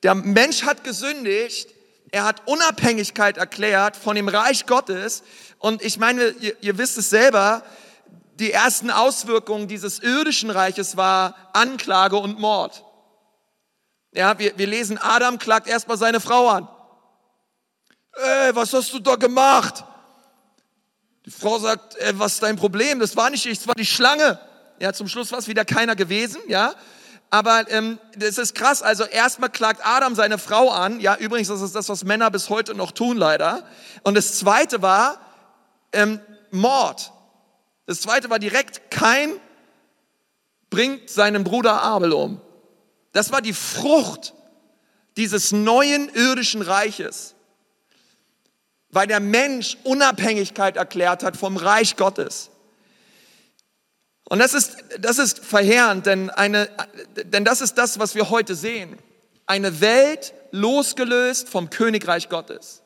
der 0.05 0.15
Mensch 0.15 0.63
hat 0.63 0.85
gesündigt, 0.85 1.69
er 2.13 2.23
hat 2.23 2.47
Unabhängigkeit 2.47 3.39
erklärt 3.39 3.97
von 3.97 4.15
dem 4.15 4.29
Reich 4.29 4.67
Gottes. 4.67 5.25
Und 5.59 5.83
ich 5.83 5.99
meine, 5.99 6.29
ihr, 6.41 6.57
ihr 6.61 6.79
wisst 6.79 6.97
es 6.97 7.11
selber, 7.11 7.65
die 8.39 8.53
ersten 8.53 8.93
Auswirkungen 8.93 9.67
dieses 9.67 9.99
irdischen 9.99 10.51
Reiches 10.51 10.97
war 10.97 11.35
Anklage 11.55 12.19
und 12.19 12.39
Mord. 12.39 12.85
Ja, 14.17 14.39
wir, 14.39 14.57
wir 14.57 14.67
lesen, 14.67 14.97
Adam 14.97 15.39
klagt 15.39 15.69
erstmal 15.69 15.99
seine 15.99 16.21
Frau 16.21 16.49
an. 16.49 16.67
Ey, 18.15 18.57
was 18.57 18.73
hast 18.73 18.91
du 18.95 18.99
da 18.99 19.17
gemacht? 19.17 19.85
Die 21.27 21.31
Frau 21.31 21.59
sagt, 21.59 21.97
ey, 21.97 22.19
was 22.19 22.35
ist 22.35 22.43
dein 22.43 22.57
Problem? 22.57 22.99
Das 22.99 23.15
war 23.15 23.29
nicht 23.29 23.45
ich, 23.45 23.59
das 23.59 23.69
war 23.69 23.75
die 23.75 23.85
Schlange. 23.85 24.41
Ja, 24.81 24.95
zum 24.95 25.07
Schluss 25.07 25.33
war 25.33 25.39
es 25.39 25.49
wieder 25.49 25.67
keiner 25.67 25.97
gewesen, 25.97 26.41
ja. 26.49 26.75
Aber 27.29 27.71
ähm, 27.71 27.99
das 28.17 28.39
ist 28.39 28.55
krass. 28.55 28.83
Also 28.83 29.05
erstmal 29.05 29.51
klagt 29.51 29.85
Adam 29.85 30.15
seine 30.15 30.39
Frau 30.39 30.71
an. 30.71 30.99
Ja, 31.01 31.17
übrigens, 31.17 31.49
das 31.49 31.61
ist 31.61 31.75
das, 31.75 31.91
was 31.91 32.03
Männer 32.05 32.31
bis 32.31 32.49
heute 32.49 32.75
noch 32.75 32.93
tun, 32.93 33.19
leider. 33.19 33.65
Und 34.03 34.15
das 34.15 34.39
zweite 34.39 34.81
war 34.81 35.21
ähm, 35.93 36.21
Mord. 36.51 37.13
Das 37.85 38.01
zweite 38.01 38.31
war 38.31 38.39
direkt, 38.39 38.91
kein 38.91 39.33
bringt 40.71 41.11
seinen 41.11 41.45
Bruder 41.45 41.83
Abel 41.83 42.15
um. 42.15 42.41
Das 43.17 43.33
war 43.33 43.41
die 43.41 43.55
Frucht 43.55 44.35
dieses 45.17 45.51
neuen 45.51 46.11
irdischen 46.11 46.61
Reiches, 46.61 47.35
weil 48.91 49.07
der 49.07 49.21
Mensch 49.21 49.79
Unabhängigkeit 49.85 50.77
erklärt 50.77 51.23
hat 51.23 51.35
vom 51.35 51.57
Reich 51.57 51.97
Gottes. 51.97 52.51
Und 54.25 54.39
das 54.39 54.53
ist, 54.53 54.77
das 54.99 55.19
ist 55.19 55.39
verheerend, 55.39 56.05
denn, 56.05 56.29
eine, 56.29 56.69
denn 57.25 57.47
das 57.47 57.63
ist 57.63 57.79
das, 57.79 57.99
was 57.99 58.15
wir 58.15 58.29
heute 58.29 58.55
sehen. 58.55 58.99
Eine 59.47 59.81
Welt 59.81 60.35
losgelöst 60.51 61.49
vom 61.49 61.71
Königreich 61.71 62.29
Gottes. 62.29 62.83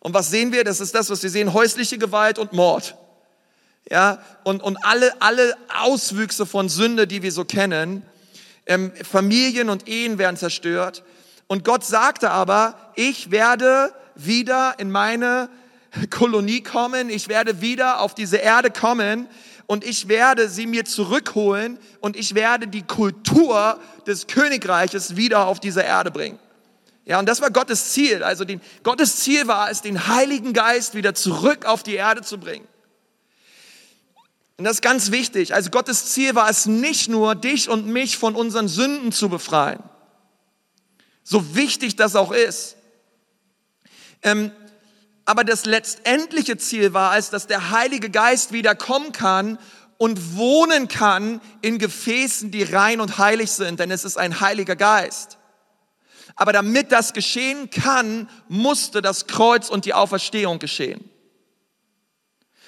Und 0.00 0.14
was 0.14 0.30
sehen 0.30 0.52
wir? 0.52 0.64
Das 0.64 0.80
ist 0.80 0.96
das, 0.96 1.10
was 1.10 1.22
wir 1.22 1.30
sehen, 1.30 1.52
häusliche 1.52 1.96
Gewalt 1.96 2.40
und 2.40 2.52
Mord. 2.54 2.96
Ja, 3.88 4.20
und, 4.42 4.64
und 4.64 4.84
alle, 4.84 5.22
alle 5.22 5.56
Auswüchse 5.68 6.44
von 6.44 6.68
Sünde, 6.68 7.06
die 7.06 7.22
wir 7.22 7.30
so 7.30 7.44
kennen. 7.44 8.04
Ähm, 8.66 8.92
Familien 9.02 9.68
und 9.68 9.88
Ehen 9.88 10.18
werden 10.18 10.36
zerstört. 10.36 11.02
Und 11.46 11.64
Gott 11.64 11.84
sagte 11.84 12.30
aber, 12.30 12.76
ich 12.94 13.30
werde 13.30 13.92
wieder 14.14 14.74
in 14.78 14.90
meine 14.90 15.48
Kolonie 16.10 16.62
kommen, 16.62 17.10
ich 17.10 17.28
werde 17.28 17.60
wieder 17.60 18.00
auf 18.00 18.14
diese 18.14 18.38
Erde 18.38 18.70
kommen 18.70 19.28
und 19.66 19.84
ich 19.84 20.08
werde 20.08 20.48
sie 20.48 20.66
mir 20.66 20.84
zurückholen 20.84 21.78
und 22.00 22.16
ich 22.16 22.34
werde 22.34 22.66
die 22.66 22.82
Kultur 22.82 23.78
des 24.06 24.26
Königreiches 24.26 25.16
wieder 25.16 25.46
auf 25.46 25.60
diese 25.60 25.82
Erde 25.82 26.10
bringen. 26.10 26.38
Ja, 27.06 27.18
und 27.18 27.28
das 27.28 27.40
war 27.40 27.50
Gottes 27.50 27.92
Ziel. 27.92 28.22
Also 28.22 28.44
den, 28.44 28.60
Gottes 28.82 29.16
Ziel 29.16 29.46
war 29.46 29.70
es, 29.70 29.82
den 29.82 30.06
Heiligen 30.08 30.52
Geist 30.54 30.94
wieder 30.94 31.14
zurück 31.14 31.66
auf 31.66 31.82
die 31.82 31.94
Erde 31.94 32.22
zu 32.22 32.38
bringen. 32.38 32.66
Und 34.56 34.64
das 34.64 34.74
ist 34.74 34.82
ganz 34.82 35.10
wichtig. 35.10 35.54
Also 35.54 35.70
Gottes 35.70 36.06
Ziel 36.06 36.34
war 36.34 36.48
es 36.48 36.66
nicht 36.66 37.08
nur, 37.08 37.34
dich 37.34 37.68
und 37.68 37.86
mich 37.86 38.18
von 38.18 38.36
unseren 38.36 38.68
Sünden 38.68 39.10
zu 39.10 39.28
befreien. 39.28 39.82
So 41.24 41.56
wichtig 41.56 41.96
das 41.96 42.14
auch 42.14 42.30
ist. 42.30 42.76
Ähm, 44.22 44.52
aber 45.24 45.42
das 45.42 45.64
letztendliche 45.64 46.56
Ziel 46.58 46.92
war 46.92 47.16
es, 47.16 47.30
dass 47.30 47.46
der 47.46 47.70
Heilige 47.70 48.10
Geist 48.10 48.52
wieder 48.52 48.74
kommen 48.74 49.12
kann 49.12 49.58
und 49.96 50.36
wohnen 50.36 50.86
kann 50.86 51.40
in 51.62 51.78
Gefäßen, 51.78 52.50
die 52.50 52.62
rein 52.62 53.00
und 53.00 53.18
heilig 53.18 53.50
sind, 53.50 53.80
denn 53.80 53.90
es 53.90 54.04
ist 54.04 54.18
ein 54.18 54.40
Heiliger 54.40 54.76
Geist. 54.76 55.38
Aber 56.36 56.52
damit 56.52 56.92
das 56.92 57.12
geschehen 57.12 57.70
kann, 57.70 58.28
musste 58.48 59.00
das 59.00 59.26
Kreuz 59.26 59.70
und 59.70 59.84
die 59.84 59.94
Auferstehung 59.94 60.58
geschehen. 60.58 61.08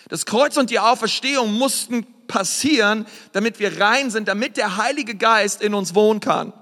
Das 0.08 0.26
Kreuz 0.26 0.56
und 0.56 0.70
die 0.70 0.78
Auferstehung 0.78 1.52
mussten 1.52 2.06
passieren, 2.26 3.06
damit 3.32 3.58
wir 3.58 3.80
rein 3.80 4.10
sind, 4.10 4.28
damit 4.28 4.56
der 4.56 4.76
Heilige 4.76 5.16
Geist 5.16 5.62
in 5.62 5.74
uns 5.74 5.94
wohnen 5.94 6.20
kann. 6.20 6.52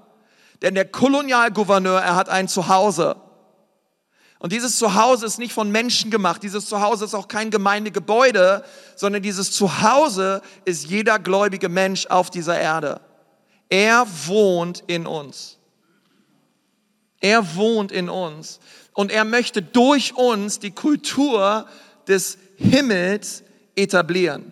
Denn 0.61 0.75
der 0.75 0.85
Kolonialgouverneur, 0.85 2.01
er 2.01 2.15
hat 2.15 2.29
ein 2.29 2.47
Zuhause. 2.47 3.17
Und 4.39 4.51
dieses 4.51 4.77
Zuhause 4.77 5.25
ist 5.25 5.39
nicht 5.39 5.53
von 5.53 5.71
Menschen 5.71 6.11
gemacht. 6.11 6.43
Dieses 6.43 6.67
Zuhause 6.67 7.05
ist 7.05 7.13
auch 7.13 7.27
kein 7.27 7.51
Gemeindegebäude, 7.51 8.63
sondern 8.95 9.21
dieses 9.21 9.51
Zuhause 9.51 10.41
ist 10.65 10.85
jeder 10.85 11.19
gläubige 11.19 11.69
Mensch 11.69 12.07
auf 12.07 12.29
dieser 12.29 12.59
Erde. 12.59 13.01
Er 13.69 14.05
wohnt 14.25 14.83
in 14.87 15.07
uns. 15.07 15.57
Er 17.19 17.55
wohnt 17.55 17.91
in 17.91 18.09
uns. 18.09 18.59
Und 18.93 19.11
er 19.11 19.25
möchte 19.25 19.61
durch 19.61 20.15
uns 20.15 20.59
die 20.59 20.71
Kultur 20.71 21.65
des 22.07 22.37
Himmels 22.57 23.43
etablieren 23.75 24.51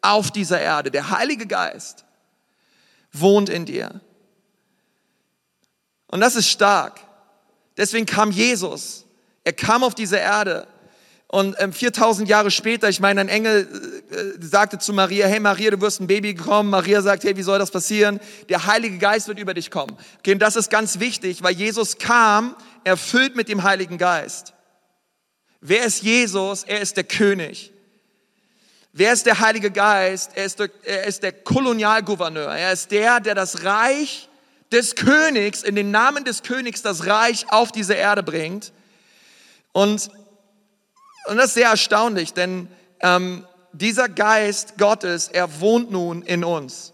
auf 0.00 0.30
dieser 0.30 0.60
Erde. 0.60 0.90
Der 0.90 1.10
Heilige 1.10 1.46
Geist 1.46 2.04
wohnt 3.12 3.48
in 3.48 3.64
dir. 3.64 4.00
Und 6.08 6.20
das 6.20 6.36
ist 6.36 6.48
stark. 6.48 7.00
Deswegen 7.76 8.06
kam 8.06 8.30
Jesus. 8.30 9.04
Er 9.44 9.52
kam 9.52 9.82
auf 9.82 9.94
diese 9.94 10.16
Erde. 10.16 10.66
Und 11.26 11.56
ähm, 11.58 11.72
4000 11.72 12.28
Jahre 12.28 12.52
später, 12.52 12.88
ich 12.88 13.00
meine, 13.00 13.20
ein 13.20 13.28
Engel 13.28 13.66
äh, 14.12 14.14
äh, 14.14 14.34
sagte 14.40 14.78
zu 14.78 14.92
Maria, 14.92 15.26
hey 15.26 15.40
Maria, 15.40 15.72
du 15.72 15.80
wirst 15.80 16.00
ein 16.00 16.06
Baby 16.06 16.34
bekommen. 16.34 16.70
Maria 16.70 17.02
sagt, 17.02 17.24
hey, 17.24 17.36
wie 17.36 17.42
soll 17.42 17.58
das 17.58 17.72
passieren? 17.72 18.20
Der 18.48 18.66
Heilige 18.66 18.98
Geist 18.98 19.26
wird 19.26 19.40
über 19.40 19.52
dich 19.52 19.70
kommen. 19.70 19.96
Okay, 20.18 20.34
und 20.34 20.38
das 20.38 20.54
ist 20.54 20.70
ganz 20.70 21.00
wichtig, 21.00 21.42
weil 21.42 21.54
Jesus 21.54 21.98
kam 21.98 22.54
erfüllt 22.84 23.34
mit 23.34 23.48
dem 23.48 23.64
Heiligen 23.64 23.98
Geist. 23.98 24.53
Wer 25.66 25.86
ist 25.86 26.02
Jesus? 26.02 26.62
Er 26.64 26.82
ist 26.82 26.98
der 26.98 27.04
König. 27.04 27.72
Wer 28.92 29.14
ist 29.14 29.24
der 29.24 29.40
Heilige 29.40 29.70
Geist? 29.70 30.32
Er 30.34 30.44
ist 30.44 30.58
der, 30.58 30.68
er 30.82 31.04
ist 31.04 31.22
der 31.22 31.32
Kolonialgouverneur. 31.32 32.54
Er 32.54 32.70
ist 32.70 32.90
der, 32.90 33.18
der 33.18 33.34
das 33.34 33.64
Reich 33.64 34.28
des 34.70 34.94
Königs, 34.94 35.62
in 35.62 35.74
den 35.74 35.90
Namen 35.90 36.26
des 36.26 36.42
Königs 36.42 36.82
das 36.82 37.06
Reich 37.06 37.50
auf 37.50 37.72
diese 37.72 37.94
Erde 37.94 38.22
bringt. 38.22 38.74
Und, 39.72 40.10
und 41.28 41.38
das 41.38 41.46
ist 41.46 41.54
sehr 41.54 41.70
erstaunlich, 41.70 42.34
denn 42.34 42.68
ähm, 43.00 43.46
dieser 43.72 44.10
Geist 44.10 44.76
Gottes, 44.76 45.28
er 45.28 45.62
wohnt 45.62 45.90
nun 45.90 46.20
in 46.20 46.44
uns. 46.44 46.92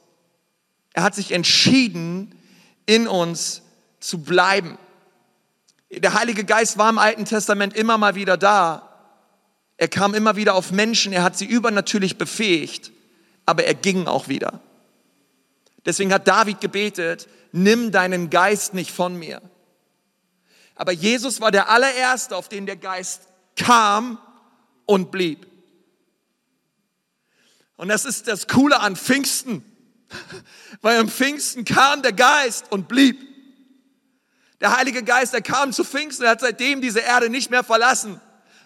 Er 0.92 1.02
hat 1.02 1.16
sich 1.16 1.32
entschieden, 1.32 2.40
in 2.86 3.08
uns 3.08 3.62
zu 3.98 4.22
bleiben. 4.22 4.78
Der 5.90 6.14
Heilige 6.14 6.44
Geist 6.44 6.78
war 6.78 6.88
im 6.88 6.98
Alten 6.98 7.24
Testament 7.24 7.74
immer 7.74 7.98
mal 7.98 8.14
wieder 8.14 8.36
da. 8.36 8.86
Er 9.76 9.88
kam 9.88 10.14
immer 10.14 10.36
wieder 10.36 10.54
auf 10.54 10.70
Menschen, 10.70 11.12
er 11.12 11.22
hat 11.22 11.36
sie 11.36 11.46
übernatürlich 11.46 12.16
befähigt, 12.16 12.92
aber 13.46 13.64
er 13.64 13.74
ging 13.74 14.06
auch 14.06 14.28
wieder. 14.28 14.60
Deswegen 15.84 16.12
hat 16.12 16.28
David 16.28 16.60
gebetet, 16.60 17.28
nimm 17.52 17.90
deinen 17.90 18.30
Geist 18.30 18.74
nicht 18.74 18.90
von 18.90 19.16
mir. 19.16 19.40
Aber 20.76 20.92
Jesus 20.92 21.40
war 21.40 21.50
der 21.50 21.68
allererste, 21.70 22.36
auf 22.36 22.48
den 22.48 22.66
der 22.66 22.76
Geist 22.76 23.22
kam 23.56 24.18
und 24.86 25.10
blieb. 25.10 25.46
Und 27.76 27.88
das 27.88 28.04
ist 28.04 28.28
das 28.28 28.46
Coole 28.46 28.80
an 28.80 28.94
Pfingsten, 28.94 29.64
weil 30.82 30.98
am 30.98 31.08
Pfingsten 31.08 31.64
kam 31.64 32.02
der 32.02 32.12
Geist 32.12 32.70
und 32.70 32.86
blieb. 32.86 33.29
Der 34.60 34.76
Heilige 34.76 35.02
Geist, 35.02 35.32
der 35.32 35.42
kam 35.42 35.72
zu 35.72 35.84
Pfingsten, 35.84 36.24
er 36.24 36.32
hat 36.32 36.40
seitdem 36.40 36.80
diese 36.80 37.00
Erde 37.00 37.30
nicht 37.30 37.50
mehr 37.50 37.64
verlassen. 37.64 38.20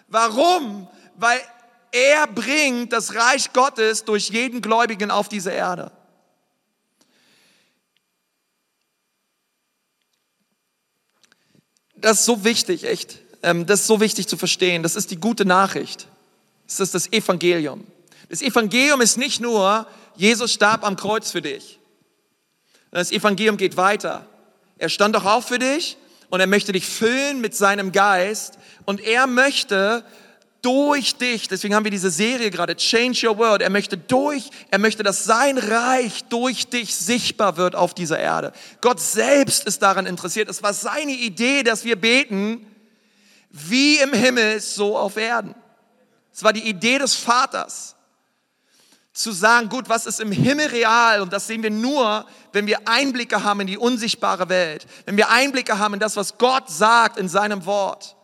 Warum? 0.07 0.87
Weil 1.15 1.39
er 1.91 2.27
bringt 2.27 2.91
das 2.91 3.15
Reich 3.15 3.53
Gottes 3.53 4.03
durch 4.03 4.29
jeden 4.29 4.61
Gläubigen 4.61 5.11
auf 5.11 5.29
diese 5.29 5.51
Erde. 5.51 5.91
Das 11.95 12.19
ist 12.19 12.25
so 12.25 12.43
wichtig, 12.43 12.83
echt. 12.83 13.19
Ähm, 13.41 13.65
das 13.65 13.81
ist 13.81 13.87
so 13.87 14.01
wichtig 14.01 14.27
zu 14.27 14.37
verstehen. 14.37 14.83
Das 14.83 14.95
ist 14.95 15.11
die 15.11 15.15
gute 15.15 15.45
Nachricht. 15.45 16.07
Das 16.67 16.79
ist 16.79 16.93
das 16.93 17.11
Evangelium. 17.11 17.87
Das 18.29 18.41
Evangelium 18.41 19.01
ist 19.01 19.17
nicht 19.17 19.39
nur, 19.39 19.87
Jesus 20.15 20.51
starb 20.51 20.83
am 20.83 20.95
Kreuz 20.95 21.31
für 21.31 21.41
dich. 21.41 21.79
Das 22.91 23.11
Evangelium 23.11 23.57
geht 23.57 23.77
weiter. 23.77 24.27
Er 24.77 24.89
stand 24.89 25.15
doch 25.15 25.25
auch 25.25 25.43
für 25.43 25.59
dich 25.59 25.97
und 26.29 26.39
er 26.39 26.47
möchte 26.47 26.71
dich 26.71 26.85
füllen 26.85 27.41
mit 27.41 27.55
seinem 27.55 27.91
Geist 27.91 28.57
und 28.85 29.01
er 29.01 29.27
möchte 29.27 30.03
durch 30.61 31.15
dich, 31.15 31.47
deswegen 31.47 31.75
haben 31.75 31.83
wir 31.83 31.91
diese 31.91 32.09
Serie 32.09 32.49
gerade, 32.49 32.75
Change 32.75 33.27
Your 33.27 33.37
World, 33.37 33.61
er 33.61 33.69
möchte 33.69 33.97
durch, 33.97 34.49
er 34.71 34.79
möchte, 34.79 35.03
dass 35.03 35.23
sein 35.23 35.59
Reich 35.59 36.23
durch 36.25 36.67
dich 36.67 36.95
sichtbar 36.95 37.55
wird 37.57 37.75
auf 37.75 37.93
dieser 37.93 38.17
Erde. 38.17 38.51
Gott 38.81 38.99
selbst 38.99 39.65
ist 39.65 39.83
daran 39.83 40.07
interessiert. 40.07 40.49
Es 40.49 40.63
war 40.63 40.73
seine 40.73 41.11
Idee, 41.11 41.61
dass 41.61 41.85
wir 41.85 41.95
beten, 41.95 42.65
wie 43.51 43.99
im 43.99 44.11
Himmel, 44.11 44.59
so 44.59 44.97
auf 44.97 45.17
Erden. 45.17 45.53
Es 46.33 46.43
war 46.43 46.51
die 46.51 46.67
Idee 46.67 46.97
des 46.97 47.13
Vaters 47.13 47.94
zu 49.15 49.31
sagen, 49.31 49.69
gut, 49.69 49.87
was 49.87 50.05
ist 50.05 50.19
im 50.19 50.31
Himmel 50.31 50.67
real? 50.67 51.21
Und 51.21 51.31
das 51.31 51.47
sehen 51.47 51.63
wir 51.63 51.71
nur, 51.71 52.25
wenn 52.51 52.67
wir 52.67 52.87
Einblicke 52.87 53.43
haben 53.43 53.61
in 53.61 53.67
die 53.67 53.77
unsichtbare 53.77 54.49
Welt, 54.49 54.85
wenn 55.05 55.15
wir 55.15 55.29
Einblicke 55.29 55.79
haben 55.79 55.93
in 55.93 56.01
das, 56.01 56.17
was 56.17 56.37
Gott 56.37 56.69
sagt 56.69 57.17
in 57.17 57.29
seinem 57.29 57.65
Wort. 57.65 58.17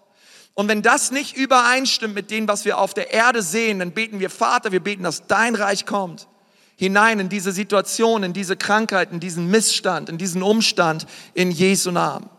Und 0.54 0.68
wenn 0.68 0.82
das 0.82 1.12
nicht 1.12 1.38
übereinstimmt 1.38 2.14
mit 2.14 2.30
dem, 2.30 2.46
was 2.48 2.66
wir 2.66 2.78
auf 2.78 2.94
der 2.94 3.14
Erde 3.14 3.42
sehen, 3.42 3.80
dann 3.80 3.94
beten 3.94 4.20
wir, 4.20 4.30
Vater, 4.30 4.74
wir 4.74 4.82
beten, 4.82 5.04
dass 5.04 5.28
dein 5.28 5.56
Reich 5.56 5.86
kommt, 5.86 6.28
hinein 6.76 7.22
in 7.22 7.30
diese 7.30 7.54
Situation, 7.54 8.24
in 8.24 8.34
diese 8.34 8.58
Krankheit, 8.58 9.14
in 9.14 9.22
diesen 9.22 9.50
Missstand, 9.50 10.10
in 10.10 10.18
diesen 10.18 10.44
Umstand, 10.44 11.06
in 11.34 11.52
Jesu 11.52 11.92
Namen. 11.92 12.30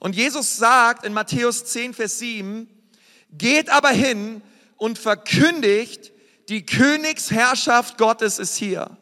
Und 0.00 0.16
Jesus 0.16 0.56
sagt 0.56 1.04
in 1.04 1.12
Matthäus 1.12 1.66
10, 1.66 1.92
Vers 1.92 2.18
7, 2.20 2.68
geht 3.32 3.68
aber 3.68 3.90
hin 3.90 4.40
und 4.78 4.98
verkündigt, 4.98 6.12
die 6.48 6.64
Königsherrschaft 6.64 7.98
Gottes 7.98 8.38
ist 8.38 8.56
hier. 8.56 8.96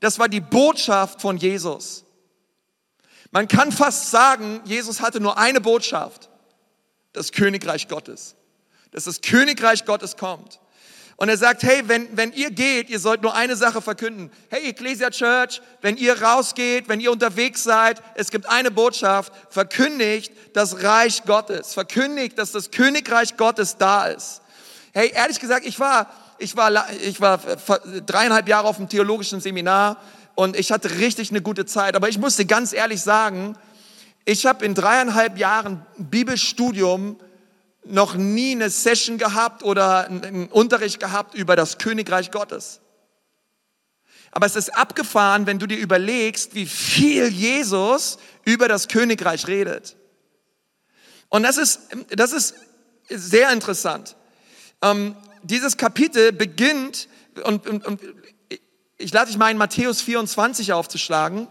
Das 0.00 0.18
war 0.18 0.28
die 0.28 0.40
Botschaft 0.40 1.20
von 1.20 1.36
Jesus. 1.36 2.04
Man 3.30 3.46
kann 3.46 3.70
fast 3.70 4.10
sagen, 4.10 4.60
Jesus 4.64 5.00
hatte 5.00 5.20
nur 5.20 5.38
eine 5.38 5.60
Botschaft. 5.60 6.28
Das 7.12 7.32
Königreich 7.32 7.88
Gottes. 7.88 8.34
Dass 8.90 9.04
das 9.04 9.20
Königreich 9.20 9.84
Gottes 9.84 10.16
kommt. 10.16 10.60
Und 11.20 11.28
er 11.28 11.36
sagt, 11.36 11.62
hey, 11.64 11.82
wenn, 11.86 12.16
wenn 12.16 12.32
ihr 12.32 12.50
geht, 12.50 12.88
ihr 12.88 12.98
sollt 12.98 13.20
nur 13.20 13.34
eine 13.34 13.54
Sache 13.54 13.82
verkünden. 13.82 14.32
Hey, 14.48 14.70
Ecclesia 14.70 15.10
Church, 15.10 15.60
wenn 15.82 15.98
ihr 15.98 16.22
rausgeht, 16.22 16.88
wenn 16.88 16.98
ihr 16.98 17.12
unterwegs 17.12 17.62
seid, 17.62 18.02
es 18.14 18.30
gibt 18.30 18.48
eine 18.48 18.70
Botschaft, 18.70 19.30
verkündigt 19.50 20.32
das 20.54 20.82
Reich 20.82 21.24
Gottes. 21.24 21.74
Verkündigt, 21.74 22.38
dass 22.38 22.52
das 22.52 22.70
Königreich 22.70 23.36
Gottes 23.36 23.76
da 23.76 24.06
ist. 24.06 24.40
Hey, 24.94 25.12
ehrlich 25.14 25.38
gesagt, 25.38 25.66
ich 25.66 25.78
war, 25.78 26.10
ich 26.40 26.56
war, 26.56 26.90
ich 27.02 27.20
war 27.20 27.38
dreieinhalb 28.06 28.48
Jahre 28.48 28.66
auf 28.66 28.76
dem 28.76 28.88
theologischen 28.88 29.40
Seminar 29.40 29.98
und 30.34 30.56
ich 30.56 30.72
hatte 30.72 30.98
richtig 30.98 31.30
eine 31.30 31.42
gute 31.42 31.66
Zeit. 31.66 31.94
Aber 31.94 32.08
ich 32.08 32.18
musste 32.18 32.46
ganz 32.46 32.72
ehrlich 32.72 33.02
sagen, 33.02 33.56
ich 34.24 34.46
habe 34.46 34.64
in 34.64 34.74
dreieinhalb 34.74 35.38
Jahren 35.38 35.84
Bibelstudium 35.98 37.18
noch 37.84 38.14
nie 38.14 38.52
eine 38.52 38.70
Session 38.70 39.18
gehabt 39.18 39.62
oder 39.62 40.06
einen 40.06 40.48
Unterricht 40.48 40.98
gehabt 40.98 41.34
über 41.34 41.56
das 41.56 41.78
Königreich 41.78 42.30
Gottes. 42.30 42.80
Aber 44.30 44.46
es 44.46 44.56
ist 44.56 44.74
abgefahren, 44.76 45.46
wenn 45.46 45.58
du 45.58 45.66
dir 45.66 45.78
überlegst, 45.78 46.54
wie 46.54 46.66
viel 46.66 47.28
Jesus 47.28 48.18
über 48.44 48.68
das 48.68 48.88
Königreich 48.88 49.46
redet. 49.46 49.96
Und 51.28 51.42
das 51.42 51.56
ist, 51.56 51.80
das 52.10 52.32
ist 52.32 52.54
sehr 53.08 53.52
interessant. 53.52 54.16
Ähm, 54.82 55.16
dieses 55.42 55.76
Kapitel 55.76 56.32
beginnt, 56.32 57.08
und, 57.44 57.66
und, 57.66 57.86
und 57.86 58.00
ich 58.98 59.12
lade 59.12 59.26
dich 59.26 59.38
mal 59.38 59.50
in 59.50 59.56
Matthäus 59.56 60.02
24 60.02 60.72
aufzuschlagen, 60.72 61.48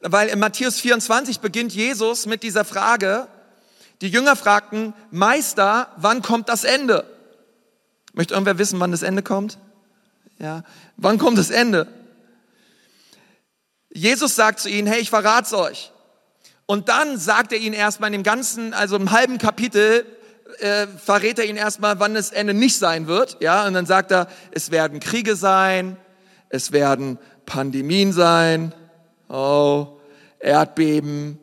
weil 0.00 0.28
in 0.28 0.38
Matthäus 0.38 0.80
24 0.80 1.40
beginnt 1.40 1.74
Jesus 1.74 2.26
mit 2.26 2.42
dieser 2.42 2.64
Frage, 2.64 3.28
die 4.00 4.08
Jünger 4.08 4.36
fragten, 4.36 4.94
Meister, 5.10 5.92
wann 5.96 6.22
kommt 6.22 6.48
das 6.48 6.64
Ende? 6.64 7.04
Möchte 8.12 8.34
irgendwer 8.34 8.58
wissen, 8.58 8.78
wann 8.80 8.92
das 8.92 9.02
Ende 9.02 9.22
kommt? 9.22 9.58
Ja, 10.38 10.62
wann 10.96 11.18
kommt 11.18 11.36
das 11.36 11.50
Ende? 11.50 11.88
Jesus 13.92 14.36
sagt 14.36 14.60
zu 14.60 14.68
ihnen, 14.68 14.86
hey, 14.86 15.00
ich 15.00 15.10
verrat's 15.10 15.52
euch. 15.52 15.90
Und 16.66 16.88
dann 16.88 17.18
sagt 17.18 17.52
er 17.52 17.58
ihnen 17.58 17.74
erstmal 17.74 18.08
in 18.08 18.12
dem 18.12 18.22
ganzen, 18.22 18.74
also 18.74 18.96
im 18.96 19.10
halben 19.10 19.38
Kapitel, 19.38 20.04
äh, 20.60 20.86
verrät 20.86 21.38
er 21.38 21.46
ihnen 21.46 21.58
erstmal, 21.58 22.00
wann 22.00 22.14
das 22.14 22.30
Ende 22.30 22.54
nicht 22.54 22.76
sein 22.76 23.06
wird. 23.06 23.36
Ja, 23.40 23.66
und 23.66 23.74
dann 23.74 23.86
sagt 23.86 24.10
er, 24.10 24.28
es 24.50 24.70
werden 24.70 25.00
Kriege 25.00 25.36
sein, 25.36 25.96
es 26.48 26.72
werden 26.72 27.18
Pandemien 27.46 28.12
sein, 28.12 28.74
oh, 29.28 29.98
Erdbeben, 30.38 31.38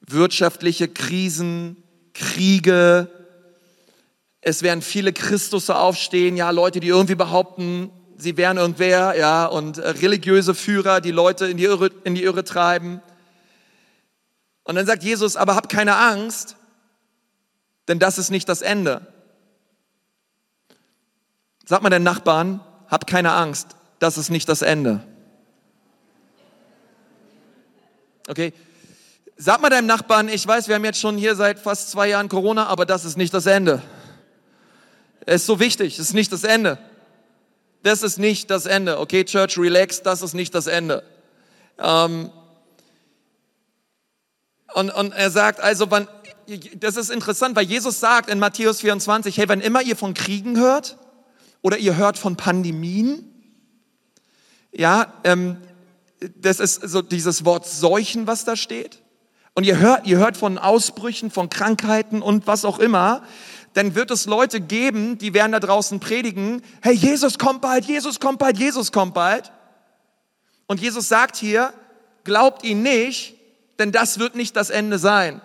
wirtschaftliche 0.00 0.88
Krisen, 0.88 1.82
Kriege. 2.12 3.08
Es 4.40 4.62
werden 4.62 4.82
viele 4.82 5.12
Christusse 5.12 5.76
aufstehen, 5.76 6.36
ja, 6.36 6.50
Leute, 6.50 6.80
die 6.80 6.88
irgendwie 6.88 7.14
behaupten, 7.14 7.90
sie 8.16 8.36
wären 8.36 8.56
irgendwer, 8.56 9.16
ja, 9.16 9.46
und 9.46 9.78
äh, 9.78 9.88
religiöse 9.88 10.54
Führer, 10.54 11.00
die 11.00 11.10
Leute 11.10 11.46
in 11.46 11.56
die 11.56 11.64
Irre, 11.64 11.90
in 12.04 12.14
die 12.14 12.22
Irre 12.22 12.44
treiben. 12.44 13.00
Und 14.64 14.76
dann 14.76 14.86
sagt 14.86 15.02
Jesus, 15.02 15.36
aber 15.36 15.56
habt 15.56 15.70
keine 15.70 15.96
Angst, 15.96 16.56
denn 17.88 17.98
das 17.98 18.18
ist 18.18 18.30
nicht 18.30 18.48
das 18.48 18.62
Ende. 18.62 19.06
Sag 21.66 21.82
mal 21.82 21.90
den 21.90 22.02
Nachbarn, 22.02 22.60
hab 22.88 23.06
keine 23.06 23.32
Angst, 23.32 23.68
das 23.98 24.18
ist 24.18 24.30
nicht 24.30 24.48
das 24.48 24.62
Ende. 24.62 25.02
Okay? 28.28 28.52
Sag 29.36 29.60
mal 29.60 29.70
deinem 29.70 29.86
Nachbarn, 29.86 30.28
ich 30.28 30.46
weiß, 30.46 30.68
wir 30.68 30.76
haben 30.76 30.84
jetzt 30.84 31.00
schon 31.00 31.16
hier 31.18 31.34
seit 31.34 31.58
fast 31.58 31.90
zwei 31.90 32.08
Jahren 32.08 32.28
Corona, 32.28 32.66
aber 32.66 32.86
das 32.86 33.04
ist 33.04 33.16
nicht 33.16 33.34
das 33.34 33.46
Ende. 33.46 33.82
Es 35.26 35.42
ist 35.42 35.46
so 35.46 35.58
wichtig, 35.58 35.98
es 35.98 36.08
ist 36.08 36.14
nicht 36.14 36.32
das 36.32 36.44
Ende. 36.44 36.78
Das 37.82 38.02
ist 38.02 38.18
nicht 38.18 38.50
das 38.50 38.66
Ende. 38.66 38.98
Okay, 38.98 39.24
Church, 39.24 39.58
relax, 39.58 40.02
das 40.02 40.22
ist 40.22 40.34
nicht 40.34 40.54
das 40.54 40.66
Ende. 40.66 41.02
Ähm, 41.78 42.30
und, 44.74 44.90
und 44.90 45.12
er 45.12 45.30
sagt 45.30 45.60
also, 45.60 45.90
wann, 45.90 46.08
das 46.76 46.96
ist 46.96 47.10
interessant, 47.10 47.56
weil 47.56 47.66
Jesus 47.66 48.00
sagt 48.00 48.28
in 48.28 48.38
Matthäus 48.38 48.80
24, 48.80 49.36
hey, 49.38 49.48
wenn 49.48 49.60
immer 49.60 49.82
ihr 49.82 49.96
von 49.96 50.14
Kriegen 50.14 50.58
hört 50.58 50.98
oder 51.62 51.78
ihr 51.78 51.96
hört 51.96 52.18
von 52.18 52.36
Pandemien, 52.36 53.30
ja, 54.72 55.12
ähm, 55.24 55.58
das 56.36 56.60
ist 56.60 56.82
so 56.82 57.02
dieses 57.02 57.44
Wort 57.44 57.66
Seuchen, 57.66 58.26
was 58.26 58.44
da 58.44 58.56
steht. 58.56 59.02
Und 59.54 59.64
ihr 59.64 59.78
hört, 59.78 60.06
ihr 60.06 60.18
hört 60.18 60.36
von 60.36 60.58
Ausbrüchen, 60.58 61.30
von 61.30 61.48
Krankheiten 61.48 62.22
und 62.22 62.46
was 62.46 62.64
auch 62.64 62.78
immer, 62.78 63.22
dann 63.74 63.94
wird 63.94 64.10
es 64.10 64.26
Leute 64.26 64.60
geben, 64.60 65.18
die 65.18 65.34
werden 65.34 65.52
da 65.52 65.60
draußen 65.60 66.00
predigen, 66.00 66.62
hey, 66.80 66.94
Jesus 66.94 67.38
kommt 67.38 67.60
bald, 67.60 67.84
Jesus 67.84 68.20
kommt 68.20 68.38
bald, 68.38 68.58
Jesus 68.58 68.92
kommt 68.92 69.14
bald. 69.14 69.52
Und 70.66 70.80
Jesus 70.80 71.08
sagt 71.08 71.36
hier, 71.36 71.72
glaubt 72.24 72.64
ihn 72.64 72.82
nicht, 72.82 73.34
denn 73.78 73.92
das 73.92 74.18
wird 74.18 74.34
nicht 74.34 74.56
das 74.56 74.70
Ende 74.70 74.98
sein. 74.98 75.40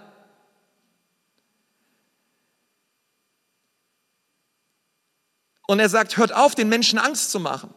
Und 5.70 5.80
er 5.80 5.88
sagt, 5.88 6.18
hört 6.18 6.34
auf, 6.34 6.56
den 6.56 6.68
Menschen 6.68 6.98
Angst 6.98 7.30
zu 7.30 7.40
machen. 7.40 7.72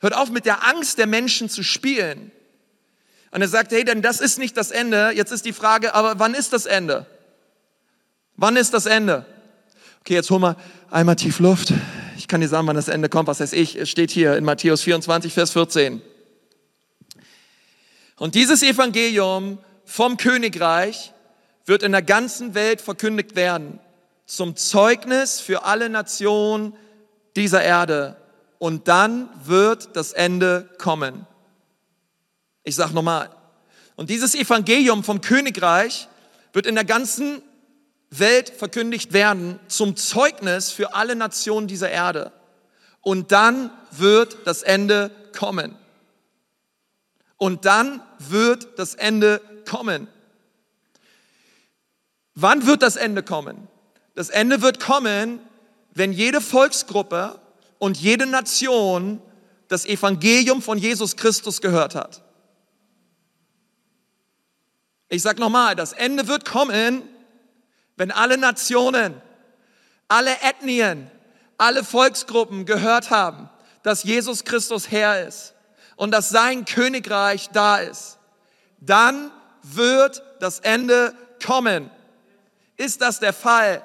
Hört 0.00 0.12
auf, 0.12 0.28
mit 0.30 0.44
der 0.44 0.66
Angst 0.66 0.98
der 0.98 1.06
Menschen 1.06 1.48
zu 1.48 1.62
spielen. 1.62 2.32
Und 3.30 3.42
er 3.42 3.46
sagt, 3.46 3.70
hey, 3.70 3.84
denn 3.84 4.02
das 4.02 4.18
ist 4.18 4.40
nicht 4.40 4.56
das 4.56 4.72
Ende. 4.72 5.12
Jetzt 5.14 5.30
ist 5.30 5.44
die 5.44 5.52
Frage, 5.52 5.94
aber 5.94 6.18
wann 6.18 6.34
ist 6.34 6.52
das 6.52 6.66
Ende? 6.66 7.06
Wann 8.34 8.56
ist 8.56 8.74
das 8.74 8.86
Ende? 8.86 9.24
Okay, 10.00 10.14
jetzt 10.14 10.30
hol 10.30 10.40
mal 10.40 10.56
einmal 10.90 11.14
tief 11.14 11.38
Luft. 11.38 11.72
Ich 12.16 12.26
kann 12.26 12.40
dir 12.40 12.48
sagen, 12.48 12.66
wann 12.66 12.74
das 12.74 12.88
Ende 12.88 13.08
kommt. 13.08 13.28
Was 13.28 13.38
weiß 13.38 13.52
ich? 13.52 13.76
Es 13.76 13.88
steht 13.88 14.10
hier 14.10 14.36
in 14.36 14.42
Matthäus 14.42 14.82
24, 14.82 15.32
Vers 15.32 15.52
14. 15.52 16.02
Und 18.16 18.34
dieses 18.34 18.64
Evangelium 18.64 19.58
vom 19.84 20.16
Königreich 20.16 21.12
wird 21.66 21.84
in 21.84 21.92
der 21.92 22.02
ganzen 22.02 22.54
Welt 22.54 22.80
verkündigt 22.80 23.36
werden, 23.36 23.78
zum 24.26 24.56
Zeugnis 24.56 25.38
für 25.38 25.66
alle 25.66 25.88
Nationen 25.88 26.76
dieser 27.36 27.62
Erde. 27.62 28.16
Und 28.58 28.88
dann 28.88 29.28
wird 29.44 29.94
das 29.94 30.12
Ende 30.12 30.68
kommen. 30.78 31.26
Ich 32.64 32.74
sage 32.74 32.94
nochmal. 32.94 33.30
Und 33.94 34.10
dieses 34.10 34.34
Evangelium 34.34 35.04
vom 35.04 35.20
Königreich 35.20 36.08
wird 36.52 36.66
in 36.66 36.74
der 36.74 36.84
ganzen 36.84 37.42
Welt 38.10 38.50
verkündigt 38.50 39.12
werden 39.12 39.58
zum 39.68 39.96
Zeugnis 39.96 40.70
für 40.70 40.94
alle 40.94 41.16
Nationen 41.16 41.66
dieser 41.66 41.90
Erde. 41.90 42.32
Und 43.02 43.32
dann 43.32 43.70
wird 43.90 44.38
das 44.44 44.62
Ende 44.62 45.10
kommen. 45.36 45.76
Und 47.36 47.64
dann 47.66 48.02
wird 48.18 48.78
das 48.78 48.94
Ende 48.94 49.40
kommen. 49.68 50.08
Wann 52.34 52.66
wird 52.66 52.82
das 52.82 52.96
Ende 52.96 53.22
kommen? 53.22 53.68
Das 54.14 54.30
Ende 54.30 54.62
wird 54.62 54.80
kommen, 54.80 55.40
wenn 55.96 56.12
jede 56.12 56.42
Volksgruppe 56.42 57.40
und 57.78 57.96
jede 57.96 58.26
Nation 58.26 59.20
das 59.68 59.86
Evangelium 59.86 60.60
von 60.60 60.76
Jesus 60.76 61.16
Christus 61.16 61.62
gehört 61.62 61.94
hat. 61.94 62.22
Ich 65.08 65.22
sage 65.22 65.40
nochmal, 65.40 65.74
das 65.74 65.94
Ende 65.94 66.28
wird 66.28 66.44
kommen, 66.44 67.02
wenn 67.96 68.10
alle 68.10 68.36
Nationen, 68.36 69.20
alle 70.06 70.32
Ethnien, 70.42 71.10
alle 71.56 71.82
Volksgruppen 71.82 72.66
gehört 72.66 73.10
haben, 73.10 73.48
dass 73.82 74.02
Jesus 74.02 74.44
Christus 74.44 74.90
Herr 74.90 75.26
ist 75.26 75.54
und 75.96 76.10
dass 76.10 76.28
sein 76.28 76.66
Königreich 76.66 77.48
da 77.54 77.78
ist, 77.78 78.18
dann 78.80 79.30
wird 79.62 80.22
das 80.40 80.60
Ende 80.60 81.14
kommen. 81.44 81.90
Ist 82.76 83.00
das 83.00 83.18
der 83.18 83.32
Fall? 83.32 83.82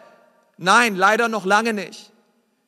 Nein, 0.64 0.96
leider 0.96 1.28
noch 1.28 1.44
lange 1.44 1.74
nicht. 1.74 2.12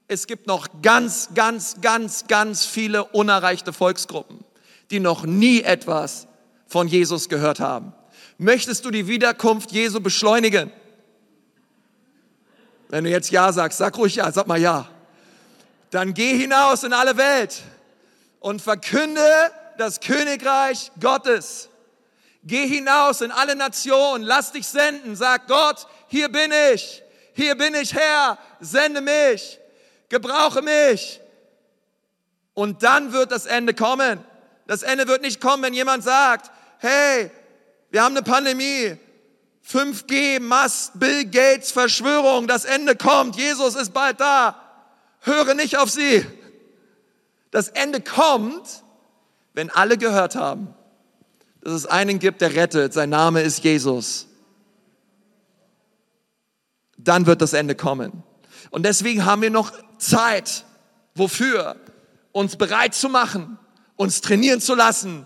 Es 0.08 0.25
gibt 0.25 0.47
noch 0.47 0.67
ganz, 0.82 1.29
ganz, 1.36 1.77
ganz, 1.79 2.25
ganz 2.27 2.65
viele 2.65 3.06
unerreichte 3.06 3.71
Volksgruppen, 3.71 4.43
die 4.89 4.99
noch 4.99 5.27
nie 5.27 5.62
etwas 5.62 6.25
von 6.65 6.88
Jesus 6.88 7.29
gehört 7.29 7.60
haben. 7.60 7.93
Möchtest 8.39 8.84
du 8.84 8.89
die 8.89 9.08
Wiederkunft 9.08 9.71
Jesu 9.71 9.99
beschleunigen? 9.99 10.71
Wenn 12.89 13.03
du 13.03 13.12
jetzt 13.12 13.29
Ja 13.29 13.53
sagst, 13.53 13.77
sag 13.77 13.95
ruhig 13.95 14.15
Ja, 14.15 14.32
sag 14.32 14.47
mal 14.47 14.60
Ja. 14.60 14.88
Dann 15.91 16.15
geh 16.15 16.36
hinaus 16.36 16.84
in 16.84 16.93
alle 16.93 17.15
Welt 17.17 17.62
und 18.39 18.60
verkünde 18.60 19.21
das 19.77 19.99
Königreich 19.99 20.91
Gottes. 20.99 21.69
Geh 22.43 22.67
hinaus 22.67 23.21
in 23.21 23.32
alle 23.32 23.56
Nationen, 23.56 24.23
lass 24.23 24.51
dich 24.51 24.65
senden, 24.65 25.15
sag 25.15 25.47
Gott, 25.47 25.86
hier 26.08 26.29
bin 26.29 26.51
ich, 26.73 27.03
hier 27.34 27.56
bin 27.56 27.76
ich 27.76 27.93
Herr, 27.93 28.38
sende 28.60 29.02
mich, 29.02 29.60
gebrauche 30.10 30.62
mich. 30.62 31.19
Und 32.54 32.84
dann 32.84 33.12
wird 33.13 33.32
das 33.32 33.46
Ende 33.46 33.74
kommen. 33.74 34.24
Das 34.67 34.84
Ende 34.84 35.08
wird 35.08 35.22
nicht 35.22 35.41
kommen, 35.41 35.63
wenn 35.63 35.74
jemand 35.74 36.04
sagt, 36.04 36.52
hey, 36.80 37.32
wir 37.89 38.04
haben 38.04 38.15
eine 38.15 38.24
Pandemie, 38.24 38.98
5G, 39.67 40.39
Mast, 40.39 41.00
Bill 41.00 41.26
Gates, 41.26 41.72
Verschwörung, 41.72 42.48
das 42.48 42.65
Ende 42.65 42.96
kommt, 42.96 43.36
Jesus 43.36 43.76
ist 43.76 43.93
bald 43.93 44.19
da. 44.19 44.60
Höre 45.22 45.54
nicht 45.54 45.78
auf 45.78 45.89
sie. 45.89 46.26
Das 47.52 47.69
Ende 47.69 48.02
kommt, 48.02 48.84
wenn 49.54 49.69
alle 49.69 49.98
gehört 49.98 50.36
haben, 50.36 50.74
dass 51.62 51.74
es 51.74 51.86
einen 51.86 52.19
gibt, 52.19 52.41
der 52.41 52.56
rettet. 52.56 52.93
Sein 52.93 53.10
Name 53.10 53.41
ist 53.41 53.63
Jesus. 53.63 54.28
Dann 57.04 57.26
wird 57.26 57.42
das 57.42 57.54
Ende 57.54 57.76
kommen. 57.76 58.24
Und 58.72 58.84
deswegen 58.84 59.26
haben 59.26 59.42
wir 59.42 59.50
noch 59.50 59.72
Zeit. 59.98 60.66
Wofür? 61.16 61.76
Uns 62.32 62.56
bereit 62.56 62.96
zu 62.96 63.10
machen, 63.10 63.60
uns 63.96 64.22
trainieren 64.22 64.62
zu 64.62 64.74
lassen, 64.74 65.26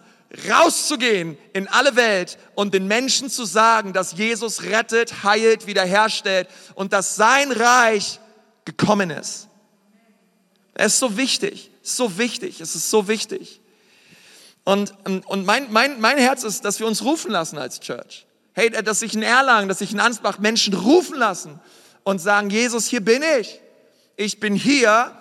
rauszugehen 0.49 1.37
in 1.53 1.67
alle 1.67 1.95
Welt 1.95 2.37
und 2.55 2.73
den 2.73 2.87
Menschen 2.87 3.29
zu 3.29 3.45
sagen, 3.45 3.93
dass 3.93 4.17
Jesus 4.17 4.63
rettet, 4.63 5.23
heilt, 5.23 5.67
wiederherstellt 5.67 6.49
und 6.75 6.91
dass 6.91 7.15
sein 7.15 7.51
Reich 7.51 8.19
gekommen 8.65 9.09
ist. 9.09 9.47
Es 10.73 10.93
ist 10.93 10.99
so 10.99 11.17
wichtig, 11.17 11.71
so 11.81 12.17
wichtig, 12.17 12.61
es 12.61 12.75
ist 12.75 12.89
so 12.89 13.07
wichtig. 13.07 13.61
Und, 14.65 14.93
und 15.05 15.45
mein, 15.45 15.71
mein, 15.71 16.01
mein 16.01 16.17
Herz 16.17 16.43
ist, 16.43 16.65
dass 16.65 16.79
wir 16.79 16.87
uns 16.87 17.03
rufen 17.03 17.31
lassen 17.31 17.57
als 17.57 17.79
Church. 17.79 18.26
Hey, 18.57 18.71
dass 18.71 19.01
sich 19.01 19.13
in 19.13 19.21
Erlangen, 19.21 19.69
dass 19.69 19.77
sich 19.77 19.93
in 19.93 19.99
Ansbach 19.99 20.39
Menschen 20.39 20.73
rufen 20.73 21.15
lassen 21.15 21.59
und 22.03 22.17
sagen, 22.17 22.49
Jesus, 22.49 22.87
hier 22.87 23.01
bin 23.01 23.21
ich. 23.39 23.61
Ich 24.15 24.39
bin 24.39 24.55
hier, 24.55 25.15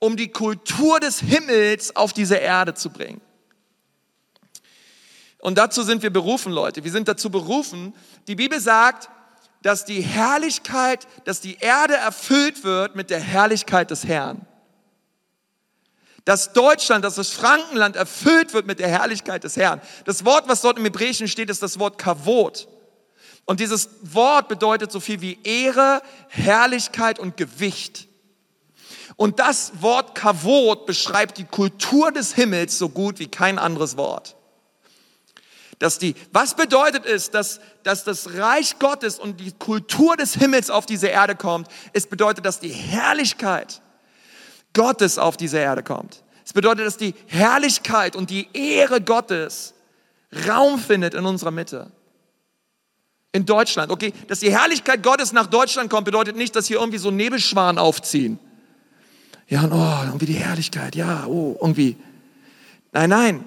um 0.00 0.16
die 0.16 0.32
Kultur 0.32 0.98
des 0.98 1.20
Himmels 1.20 1.94
auf 1.94 2.12
diese 2.12 2.34
Erde 2.34 2.74
zu 2.74 2.90
bringen. 2.90 3.20
Und 5.38 5.56
dazu 5.56 5.84
sind 5.84 6.02
wir 6.02 6.10
berufen, 6.10 6.50
Leute. 6.50 6.82
Wir 6.82 6.90
sind 6.90 7.06
dazu 7.06 7.30
berufen. 7.30 7.94
Die 8.26 8.34
Bibel 8.34 8.58
sagt, 8.58 9.08
dass 9.62 9.84
die 9.84 10.00
Herrlichkeit, 10.00 11.06
dass 11.26 11.40
die 11.40 11.58
Erde 11.60 11.94
erfüllt 11.94 12.64
wird 12.64 12.96
mit 12.96 13.10
der 13.10 13.20
Herrlichkeit 13.20 13.92
des 13.92 14.04
Herrn. 14.04 14.44
Dass 16.28 16.52
Deutschland, 16.52 17.06
dass 17.06 17.14
das 17.14 17.30
Frankenland 17.30 17.96
erfüllt 17.96 18.52
wird 18.52 18.66
mit 18.66 18.80
der 18.80 18.88
Herrlichkeit 18.88 19.44
des 19.44 19.56
Herrn. 19.56 19.80
Das 20.04 20.26
Wort, 20.26 20.46
was 20.46 20.60
dort 20.60 20.76
im 20.76 20.84
Hebräischen 20.84 21.26
steht, 21.26 21.48
ist 21.48 21.62
das 21.62 21.78
Wort 21.78 21.96
Kavot. 21.96 22.68
Und 23.46 23.60
dieses 23.60 23.88
Wort 24.02 24.46
bedeutet 24.46 24.92
so 24.92 25.00
viel 25.00 25.22
wie 25.22 25.38
Ehre, 25.42 26.02
Herrlichkeit 26.28 27.18
und 27.18 27.38
Gewicht. 27.38 28.08
Und 29.16 29.38
das 29.38 29.72
Wort 29.80 30.14
Kavot 30.14 30.84
beschreibt 30.84 31.38
die 31.38 31.46
Kultur 31.46 32.12
des 32.12 32.34
Himmels 32.34 32.76
so 32.76 32.90
gut 32.90 33.20
wie 33.20 33.28
kein 33.28 33.58
anderes 33.58 33.96
Wort. 33.96 34.36
Dass 35.78 35.98
die, 35.98 36.14
was 36.30 36.54
bedeutet 36.54 37.06
es, 37.06 37.30
dass, 37.30 37.58
dass 37.84 38.04
das 38.04 38.34
Reich 38.34 38.78
Gottes 38.78 39.18
und 39.18 39.40
die 39.40 39.52
Kultur 39.52 40.14
des 40.14 40.34
Himmels 40.34 40.68
auf 40.68 40.84
diese 40.84 41.06
Erde 41.06 41.36
kommt? 41.36 41.68
Es 41.94 42.06
bedeutet, 42.06 42.44
dass 42.44 42.60
die 42.60 42.68
Herrlichkeit 42.68 43.80
Gottes 44.74 45.18
auf 45.18 45.36
diese 45.36 45.58
Erde 45.58 45.82
kommt. 45.82 46.22
Es 46.44 46.52
bedeutet, 46.52 46.86
dass 46.86 46.96
die 46.96 47.14
Herrlichkeit 47.26 48.16
und 48.16 48.30
die 48.30 48.48
Ehre 48.54 49.00
Gottes 49.00 49.74
Raum 50.46 50.78
findet 50.78 51.14
in 51.14 51.24
unserer 51.24 51.50
Mitte. 51.50 51.90
In 53.32 53.44
Deutschland, 53.44 53.92
okay? 53.92 54.12
Dass 54.28 54.40
die 54.40 54.50
Herrlichkeit 54.50 55.02
Gottes 55.02 55.32
nach 55.32 55.46
Deutschland 55.46 55.90
kommt, 55.90 56.06
bedeutet 56.06 56.36
nicht, 56.36 56.56
dass 56.56 56.66
hier 56.66 56.78
irgendwie 56.78 56.98
so 56.98 57.10
Nebelschwan 57.10 57.78
aufziehen. 57.78 58.38
Ja, 59.48 59.62
und 59.62 59.72
oh, 59.72 60.04
irgendwie 60.06 60.26
die 60.26 60.34
Herrlichkeit, 60.34 60.94
ja, 60.94 61.26
oh, 61.26 61.56
irgendwie. 61.60 61.96
Nein, 62.92 63.10
nein, 63.10 63.44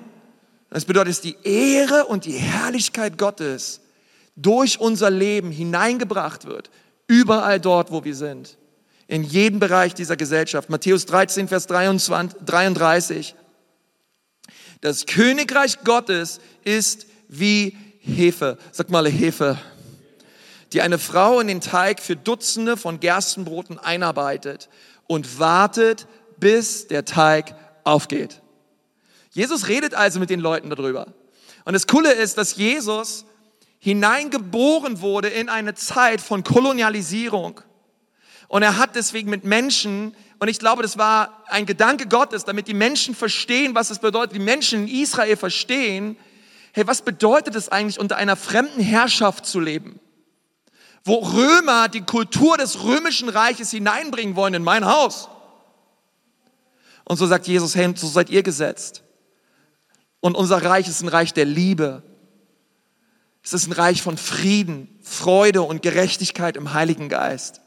das 0.69 0.85
bedeutet, 0.85 1.09
dass 1.09 1.21
die 1.21 1.37
Ehre 1.43 2.05
und 2.05 2.25
die 2.25 2.33
Herrlichkeit 2.33 3.17
Gottes 3.17 3.81
durch 4.35 4.79
unser 4.79 5.09
Leben 5.09 5.51
hineingebracht 5.51 6.45
wird, 6.45 6.69
überall 7.07 7.59
dort, 7.59 7.91
wo 7.91 8.03
wir 8.03 8.15
sind, 8.15 8.57
in 9.11 9.23
jeden 9.23 9.59
Bereich 9.59 9.93
dieser 9.93 10.15
Gesellschaft. 10.15 10.69
Matthäus 10.69 11.05
13, 11.05 11.49
Vers 11.49 11.67
23, 11.67 12.39
33. 12.45 13.35
Das 14.79 15.05
Königreich 15.05 15.83
Gottes 15.83 16.39
ist 16.63 17.07
wie 17.27 17.75
Hefe. 17.99 18.57
Sag 18.71 18.89
mal 18.89 19.05
Hefe. 19.09 19.57
Die 20.71 20.81
eine 20.81 20.97
Frau 20.97 21.41
in 21.41 21.47
den 21.47 21.59
Teig 21.59 21.99
für 21.99 22.15
Dutzende 22.15 22.77
von 22.77 23.01
Gerstenbroten 23.01 23.79
einarbeitet 23.79 24.69
und 25.07 25.39
wartet, 25.39 26.07
bis 26.37 26.87
der 26.87 27.03
Teig 27.03 27.53
aufgeht. 27.83 28.41
Jesus 29.31 29.67
redet 29.67 29.93
also 29.93 30.21
mit 30.21 30.29
den 30.29 30.39
Leuten 30.39 30.69
darüber. 30.69 31.07
Und 31.65 31.73
das 31.73 31.85
Coole 31.85 32.13
ist, 32.13 32.37
dass 32.37 32.55
Jesus 32.55 33.25
hineingeboren 33.79 35.01
wurde 35.01 35.27
in 35.27 35.49
eine 35.49 35.73
Zeit 35.73 36.21
von 36.21 36.45
Kolonialisierung. 36.45 37.59
Und 38.51 38.63
er 38.63 38.77
hat 38.77 38.97
deswegen 38.97 39.29
mit 39.29 39.45
Menschen, 39.45 40.13
und 40.39 40.49
ich 40.49 40.59
glaube, 40.59 40.81
das 40.81 40.97
war 40.97 41.41
ein 41.47 41.65
Gedanke 41.65 42.05
Gottes, 42.05 42.43
damit 42.43 42.67
die 42.67 42.73
Menschen 42.73 43.15
verstehen, 43.15 43.75
was 43.75 43.91
es 43.91 43.99
bedeutet, 43.99 44.35
die 44.35 44.39
Menschen 44.39 44.89
in 44.89 45.01
Israel 45.03 45.37
verstehen, 45.37 46.17
hey, 46.73 46.85
was 46.85 47.01
bedeutet 47.01 47.55
es 47.55 47.69
eigentlich, 47.69 47.97
unter 47.97 48.17
einer 48.17 48.35
fremden 48.35 48.81
Herrschaft 48.81 49.45
zu 49.45 49.61
leben? 49.61 50.01
Wo 51.05 51.15
Römer 51.19 51.87
die 51.87 52.01
Kultur 52.01 52.57
des 52.57 52.83
römischen 52.83 53.29
Reiches 53.29 53.71
hineinbringen 53.71 54.35
wollen 54.35 54.55
in 54.55 54.63
mein 54.63 54.83
Haus. 54.83 55.29
Und 57.05 57.15
so 57.15 57.27
sagt 57.27 57.47
Jesus, 57.47 57.73
hey, 57.73 57.93
so 57.95 58.07
seid 58.07 58.29
ihr 58.29 58.43
gesetzt. 58.43 59.01
Und 60.19 60.35
unser 60.35 60.61
Reich 60.61 60.89
ist 60.89 61.01
ein 61.01 61.07
Reich 61.07 61.31
der 61.31 61.45
Liebe. 61.45 62.03
Es 63.41 63.53
ist 63.53 63.67
ein 63.67 63.71
Reich 63.71 64.01
von 64.01 64.17
Frieden, 64.17 64.99
Freude 65.01 65.61
und 65.61 65.81
Gerechtigkeit 65.81 66.57
im 66.57 66.73
Heiligen 66.73 67.07
Geist. 67.07 67.60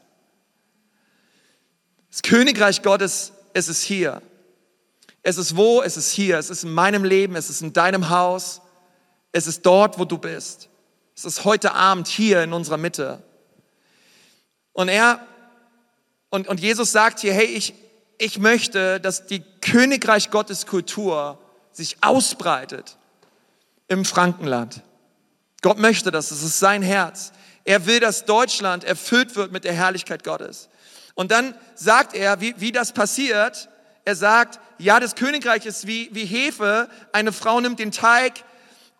Das 2.14 2.22
Königreich 2.22 2.82
Gottes, 2.82 3.32
es 3.54 3.66
ist 3.66 3.82
hier. 3.82 4.22
Es 5.24 5.36
ist 5.36 5.56
wo? 5.56 5.82
Es 5.82 5.96
ist 5.96 6.12
hier. 6.12 6.38
Es 6.38 6.48
ist 6.48 6.62
in 6.62 6.72
meinem 6.72 7.02
Leben. 7.02 7.34
Es 7.34 7.50
ist 7.50 7.60
in 7.60 7.72
deinem 7.72 8.08
Haus. 8.08 8.60
Es 9.32 9.48
ist 9.48 9.66
dort, 9.66 9.98
wo 9.98 10.04
du 10.04 10.16
bist. 10.16 10.68
Es 11.16 11.24
ist 11.24 11.44
heute 11.44 11.72
Abend 11.72 12.06
hier 12.06 12.44
in 12.44 12.52
unserer 12.52 12.76
Mitte. 12.76 13.20
Und 14.74 14.86
er, 14.86 15.26
und, 16.30 16.46
und 16.46 16.60
Jesus 16.60 16.92
sagt 16.92 17.18
hier, 17.18 17.34
hey, 17.34 17.46
ich, 17.46 17.74
ich 18.18 18.38
möchte, 18.38 19.00
dass 19.00 19.26
die 19.26 19.42
Königreich 19.60 20.30
Gottes 20.30 20.66
Kultur 20.66 21.40
sich 21.72 21.96
ausbreitet 22.00 22.96
im 23.88 24.04
Frankenland. 24.04 24.82
Gott 25.62 25.78
möchte 25.78 26.12
das, 26.12 26.28
das 26.28 26.44
ist 26.44 26.60
sein 26.60 26.82
Herz. 26.82 27.32
Er 27.64 27.86
will, 27.86 27.98
dass 27.98 28.24
Deutschland 28.24 28.84
erfüllt 28.84 29.34
wird 29.34 29.50
mit 29.50 29.64
der 29.64 29.72
Herrlichkeit 29.72 30.22
Gottes. 30.22 30.68
Und 31.14 31.30
dann 31.30 31.54
sagt 31.74 32.14
er, 32.14 32.40
wie, 32.40 32.54
wie 32.58 32.72
das 32.72 32.92
passiert. 32.92 33.68
Er 34.04 34.16
sagt, 34.16 34.60
ja, 34.78 35.00
das 35.00 35.14
Königreich 35.14 35.64
ist 35.66 35.86
wie, 35.86 36.10
wie 36.12 36.24
Hefe. 36.24 36.88
Eine 37.12 37.32
Frau 37.32 37.60
nimmt 37.60 37.78
den 37.78 37.92
Teig 37.92 38.44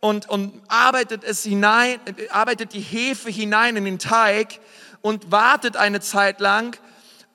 und, 0.00 0.28
und 0.28 0.62
arbeitet 0.68 1.24
es 1.24 1.42
hinein, 1.42 1.98
arbeitet 2.30 2.72
die 2.72 2.80
Hefe 2.80 3.30
hinein 3.30 3.76
in 3.76 3.84
den 3.84 3.98
Teig 3.98 4.60
und 5.00 5.30
wartet 5.30 5.76
eine 5.76 6.00
Zeit 6.00 6.40
lang 6.40 6.78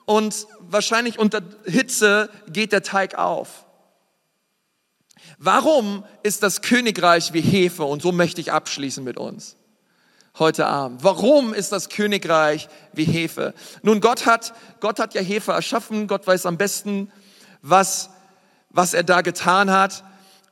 und 0.05 0.47
wahrscheinlich 0.59 1.19
unter 1.19 1.41
Hitze 1.65 2.29
geht 2.47 2.71
der 2.71 2.81
Teig 2.81 3.15
auf. 3.15 3.65
Warum 5.37 6.03
ist 6.23 6.41
das 6.41 6.61
Königreich 6.61 7.33
wie 7.33 7.41
Hefe? 7.41 7.83
Und 7.83 8.01
so 8.01 8.11
möchte 8.11 8.41
ich 8.41 8.51
abschließen 8.51 9.03
mit 9.03 9.17
uns 9.17 9.58
heute 10.37 10.67
Abend. 10.67 11.03
Warum 11.03 11.53
ist 11.53 11.71
das 11.71 11.89
Königreich 11.89 12.69
wie 12.93 13.05
Hefe? 13.05 13.53
Nun, 13.81 14.01
Gott 14.01 14.25
hat, 14.25 14.53
Gott 14.79 14.99
hat 14.99 15.13
ja 15.13 15.21
Hefe 15.21 15.51
erschaffen. 15.51 16.07
Gott 16.07 16.27
weiß 16.27 16.45
am 16.45 16.57
besten, 16.57 17.11
was, 17.61 18.09
was 18.69 18.93
er 18.93 19.03
da 19.03 19.21
getan 19.21 19.71
hat 19.71 20.03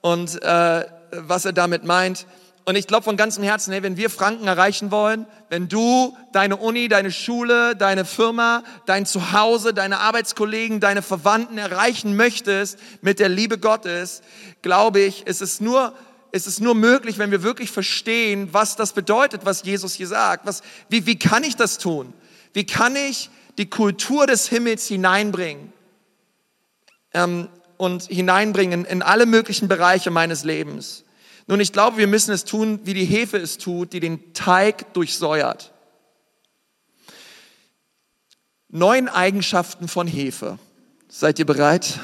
und 0.01 0.41
äh, 0.41 0.85
was 1.11 1.45
er 1.45 1.53
damit 1.53 1.83
meint. 1.83 2.25
Und 2.67 2.75
ich 2.75 2.85
glaube 2.85 3.05
von 3.05 3.15
ganzem 3.15 3.45
Herzen, 3.45 3.71
hey, 3.71 3.81
wenn 3.81 3.95
wir 3.95 4.09
Franken 4.09 4.45
erreichen 4.45 4.91
wollen, 4.91 5.25
wenn 5.49 5.69
du 5.69 6.17
deine 6.33 6.57
Uni, 6.57 6.89
deine 6.89 7.13
Schule, 7.13 7.77
deine 7.77 8.03
Firma, 8.03 8.61
dein 8.85 9.05
Zuhause, 9.05 9.73
deine 9.73 9.99
Arbeitskollegen, 9.99 10.81
deine 10.81 11.01
Verwandten 11.01 11.57
erreichen 11.57 12.17
möchtest 12.17 12.77
mit 13.01 13.19
der 13.19 13.29
Liebe 13.29 13.57
Gottes, 13.57 14.21
glaube 14.63 14.99
ich, 14.99 15.25
ist 15.25 15.41
es 15.41 15.61
nur 15.61 15.93
ist 16.31 16.47
es 16.47 16.59
nur 16.59 16.75
möglich, 16.75 17.17
wenn 17.17 17.31
wir 17.31 17.43
wirklich 17.43 17.71
verstehen, 17.71 18.49
was 18.51 18.75
das 18.75 18.93
bedeutet, 18.93 19.45
was 19.45 19.63
Jesus 19.63 19.93
hier 19.93 20.07
sagt. 20.07 20.45
Was, 20.45 20.61
wie, 20.89 21.05
wie 21.05 21.17
kann 21.17 21.43
ich 21.43 21.55
das 21.55 21.77
tun? 21.77 22.13
Wie 22.53 22.65
kann 22.65 22.95
ich 22.95 23.29
die 23.57 23.69
Kultur 23.69 24.27
des 24.27 24.47
Himmels 24.47 24.87
hineinbringen 24.87 25.73
ähm, 27.13 27.49
und 27.77 28.03
hineinbringen 28.03 28.85
in 28.85 29.01
alle 29.01 29.25
möglichen 29.25 29.67
Bereiche 29.67 30.11
meines 30.11 30.43
Lebens? 30.43 31.03
Nun, 31.47 31.61
ich 31.61 31.71
glaube, 31.71 31.97
wir 31.97 32.07
müssen 32.07 32.33
es 32.33 32.43
tun, 32.43 32.81
wie 32.83 32.93
die 32.93 33.05
Hefe 33.05 33.37
es 33.37 33.57
tut, 33.57 33.93
die 33.93 34.01
den 34.01 34.33
Teig 34.33 34.93
durchsäuert. 34.93 35.73
Neun 38.69 39.07
Eigenschaften 39.07 39.87
von 39.87 40.07
Hefe. 40.07 40.59
Seid 41.07 41.39
ihr 41.39 41.45
bereit? 41.45 41.99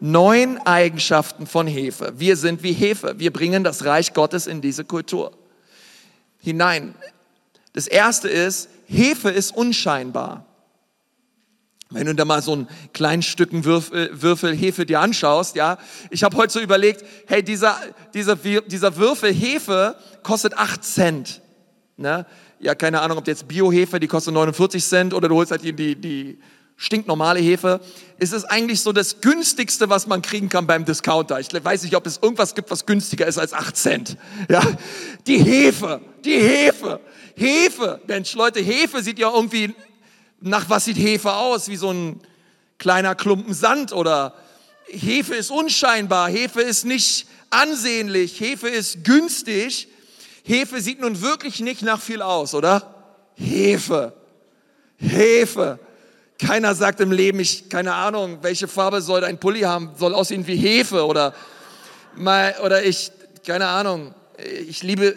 Neun 0.00 0.58
Eigenschaften 0.58 1.46
von 1.46 1.66
Hefe. 1.66 2.14
Wir 2.16 2.36
sind 2.36 2.62
wie 2.62 2.72
Hefe. 2.72 3.14
Wir 3.18 3.32
bringen 3.32 3.62
das 3.64 3.84
Reich 3.84 4.14
Gottes 4.14 4.46
in 4.46 4.60
diese 4.60 4.84
Kultur 4.84 5.32
hinein. 6.38 6.94
Das 7.72 7.86
erste 7.86 8.28
ist, 8.28 8.68
Hefe 8.86 9.30
ist 9.30 9.54
unscheinbar. 9.54 10.46
Wenn 11.90 12.06
du 12.06 12.14
da 12.14 12.24
mal 12.24 12.40
so 12.40 12.54
ein 12.54 12.68
kleinen 12.92 13.22
Stücken 13.22 13.64
Würfel, 13.64 14.10
Würfel 14.12 14.54
Hefe 14.54 14.86
dir 14.86 15.00
anschaust, 15.00 15.56
ja, 15.56 15.76
ich 16.10 16.22
habe 16.22 16.36
heute 16.36 16.52
so 16.52 16.60
überlegt, 16.60 17.04
hey, 17.26 17.42
dieser, 17.42 17.76
dieser, 18.14 18.36
dieser 18.36 18.96
Würfel 18.96 19.32
Hefe 19.32 19.96
kostet 20.22 20.56
acht 20.56 20.84
Cent. 20.84 21.42
Ne? 21.96 22.26
Ja, 22.60 22.74
keine 22.74 23.00
Ahnung, 23.00 23.18
ob 23.18 23.26
jetzt 23.26 23.48
Bio-Hefe, 23.48 23.98
die 23.98 24.06
kostet 24.06 24.34
49 24.34 24.84
Cent 24.84 25.14
oder 25.14 25.28
du 25.28 25.34
holst 25.34 25.50
halt 25.50 25.64
die, 25.64 25.72
die, 25.72 25.96
die 25.96 26.38
stinknormale 26.80 27.40
Hefe. 27.40 27.80
Es 28.18 28.32
ist 28.32 28.44
eigentlich 28.46 28.80
so 28.80 28.92
das 28.92 29.20
günstigste, 29.20 29.90
was 29.90 30.06
man 30.06 30.22
kriegen 30.22 30.48
kann 30.48 30.66
beim 30.66 30.86
Discounter. 30.86 31.38
Ich 31.38 31.48
weiß 31.52 31.82
nicht, 31.82 31.94
ob 31.94 32.06
es 32.06 32.18
irgendwas 32.22 32.54
gibt, 32.54 32.70
was 32.70 32.86
günstiger 32.86 33.26
ist 33.26 33.38
als 33.38 33.52
acht 33.52 33.76
Cent. 33.76 34.16
Ja, 34.48 34.62
die 35.26 35.36
Hefe, 35.36 36.00
die 36.24 36.38
Hefe, 36.40 37.00
Hefe. 37.36 38.00
Mensch, 38.06 38.32
Leute, 38.34 38.60
Hefe 38.60 39.02
sieht 39.02 39.18
ja 39.18 39.30
irgendwie 39.30 39.74
nach 40.40 40.70
was 40.70 40.86
sieht 40.86 40.96
Hefe 40.96 41.34
aus? 41.34 41.68
Wie 41.68 41.76
so 41.76 41.92
ein 41.92 42.18
kleiner 42.78 43.14
Klumpen 43.14 43.52
Sand 43.52 43.92
oder 43.92 44.32
Hefe 44.86 45.34
ist 45.34 45.50
unscheinbar, 45.50 46.30
Hefe 46.30 46.62
ist 46.62 46.86
nicht 46.86 47.26
ansehnlich, 47.50 48.40
Hefe 48.40 48.68
ist 48.68 49.04
günstig. 49.04 49.88
Hefe 50.44 50.80
sieht 50.80 51.00
nun 51.02 51.20
wirklich 51.20 51.60
nicht 51.60 51.82
nach 51.82 52.00
viel 52.00 52.22
aus, 52.22 52.54
oder? 52.54 52.94
Hefe. 53.34 54.14
Hefe. 54.96 55.78
Keiner 56.40 56.74
sagt 56.74 57.00
im 57.00 57.12
Leben, 57.12 57.38
ich, 57.40 57.68
keine 57.68 57.94
Ahnung, 57.94 58.38
welche 58.42 58.66
Farbe 58.66 59.02
soll 59.02 59.20
dein 59.20 59.38
Pulli 59.38 59.60
haben, 59.60 59.90
soll 59.98 60.14
aussehen 60.14 60.46
wie 60.46 60.56
Hefe 60.56 61.04
oder, 61.06 61.34
oder 62.64 62.82
ich, 62.82 63.12
keine 63.46 63.66
Ahnung, 63.66 64.14
ich 64.66 64.82
liebe 64.82 65.14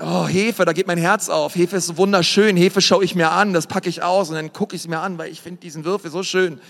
oh, 0.00 0.26
Hefe, 0.26 0.64
da 0.64 0.72
geht 0.72 0.86
mein 0.86 0.98
Herz 0.98 1.28
auf. 1.28 1.54
Hefe 1.54 1.76
ist 1.76 1.96
wunderschön. 1.96 2.56
Hefe 2.56 2.80
schaue 2.80 3.04
ich 3.04 3.14
mir 3.14 3.30
an, 3.30 3.52
das 3.52 3.66
packe 3.66 3.88
ich 3.88 4.02
aus 4.02 4.28
und 4.28 4.34
dann 4.34 4.52
gucke 4.52 4.74
ich 4.74 4.82
es 4.82 4.88
mir 4.88 5.00
an, 5.00 5.18
weil 5.18 5.30
ich 5.30 5.40
finde 5.40 5.60
diesen 5.60 5.84
Würfel 5.84 6.10
so 6.10 6.22
schön. 6.22 6.60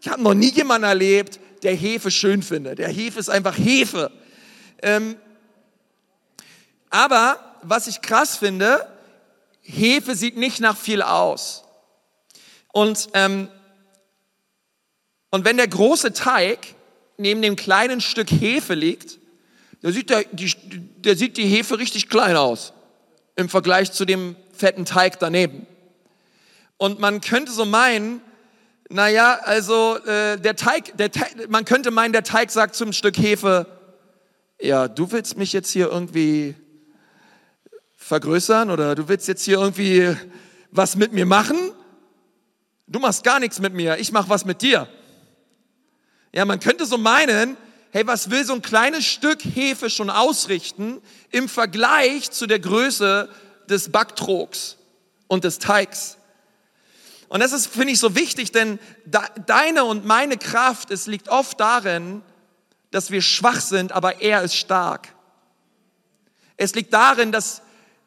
Ich 0.00 0.08
habe 0.08 0.22
noch 0.22 0.34
nie 0.34 0.50
jemanden 0.50 0.86
erlebt, 0.86 1.40
der 1.62 1.74
Hefe 1.74 2.10
schön 2.10 2.42
findet. 2.42 2.78
Der 2.78 2.88
Hefe 2.88 3.18
ist 3.18 3.28
einfach 3.28 3.56
Hefe. 3.56 4.10
Ähm, 4.82 5.16
aber 6.90 7.38
was 7.62 7.86
ich 7.88 8.00
krass 8.00 8.36
finde, 8.36 8.86
Hefe 9.62 10.14
sieht 10.14 10.36
nicht 10.36 10.60
nach 10.60 10.76
viel 10.76 11.02
aus. 11.02 11.64
Und, 12.72 13.08
ähm, 13.14 13.48
und 15.30 15.44
wenn 15.44 15.56
der 15.56 15.68
große 15.68 16.12
Teig 16.12 16.74
neben 17.16 17.42
dem 17.42 17.56
kleinen 17.56 18.00
Stück 18.00 18.30
Hefe 18.30 18.74
liegt, 18.74 19.18
da 19.82 19.92
sieht 19.92 20.10
der, 20.10 20.24
die, 20.32 20.52
der 20.98 21.16
sieht 21.16 21.36
die 21.36 21.46
Hefe 21.46 21.78
richtig 21.78 22.08
klein 22.08 22.36
aus 22.36 22.72
im 23.36 23.48
Vergleich 23.48 23.92
zu 23.92 24.04
dem 24.04 24.34
fetten 24.52 24.84
Teig 24.84 25.18
daneben. 25.20 25.66
Und 26.76 26.98
man 26.98 27.20
könnte 27.20 27.52
so 27.52 27.64
meinen, 27.64 28.20
naja, 28.88 29.38
also 29.42 29.96
äh, 30.04 30.38
der 30.38 30.56
Teig, 30.56 30.96
der 30.96 31.10
Teig, 31.10 31.48
man 31.48 31.64
könnte 31.64 31.90
meinen, 31.90 32.12
der 32.12 32.24
Teig 32.24 32.50
sagt 32.50 32.74
zum 32.74 32.92
Stück 32.92 33.16
Hefe, 33.16 33.66
ja, 34.60 34.88
du 34.88 35.12
willst 35.12 35.36
mich 35.36 35.52
jetzt 35.52 35.70
hier 35.70 35.88
irgendwie 35.88 36.54
vergrößern 37.96 38.70
oder 38.70 38.94
du 38.94 39.08
willst 39.08 39.28
jetzt 39.28 39.44
hier 39.44 39.58
irgendwie 39.58 40.16
was 40.70 40.96
mit 40.96 41.12
mir 41.12 41.26
machen? 41.26 41.56
Du 42.88 42.98
machst 42.98 43.22
gar 43.22 43.38
nichts 43.38 43.60
mit 43.60 43.74
mir, 43.74 43.98
ich 43.98 44.12
mach 44.12 44.28
was 44.28 44.44
mit 44.44 44.62
dir. 44.62 44.88
Ja, 46.32 46.44
man 46.44 46.58
könnte 46.58 46.86
so 46.86 46.96
meinen, 46.96 47.56
hey, 47.90 48.06
was 48.06 48.30
will 48.30 48.44
so 48.44 48.54
ein 48.54 48.62
kleines 48.62 49.04
Stück 49.04 49.44
Hefe 49.44 49.90
schon 49.90 50.08
ausrichten 50.08 51.00
im 51.30 51.48
Vergleich 51.48 52.30
zu 52.30 52.46
der 52.46 52.58
Größe 52.58 53.28
des 53.68 53.92
Backtrogs 53.92 54.76
und 55.26 55.44
des 55.44 55.58
Teigs? 55.58 56.16
Und 57.28 57.40
das 57.40 57.52
ist, 57.52 57.66
finde 57.66 57.92
ich, 57.92 57.98
so 57.98 58.14
wichtig, 58.14 58.52
denn 58.52 58.78
deine 59.04 59.84
und 59.84 60.06
meine 60.06 60.38
Kraft, 60.38 60.90
es 60.90 61.06
liegt 61.06 61.28
oft 61.28 61.60
darin, 61.60 62.22
dass 62.90 63.10
wir 63.10 63.20
schwach 63.20 63.60
sind, 63.60 63.92
aber 63.92 64.22
er 64.22 64.42
ist 64.42 64.54
stark. 64.54 65.14
Es 66.56 66.74
liegt 66.74 66.94
darin, 66.94 67.32
dass 67.32 67.60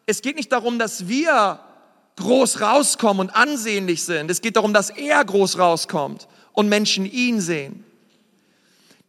es 0.08 0.24
geht 0.24 0.36
nicht 0.36 0.52
darum, 0.52 0.80
dass 0.80 1.08
wir 1.08 1.60
groß 2.18 2.62
rauskommen 2.62 3.28
und 3.28 3.36
ansehnlich 3.36 4.04
sind. 4.04 4.30
Es 4.30 4.42
geht 4.42 4.56
darum, 4.56 4.74
dass 4.74 4.90
er 4.90 5.24
groß 5.24 5.58
rauskommt 5.58 6.28
und 6.54 6.70
Menschen 6.70 7.06
ihn 7.06 7.42
sehen. 7.42 7.84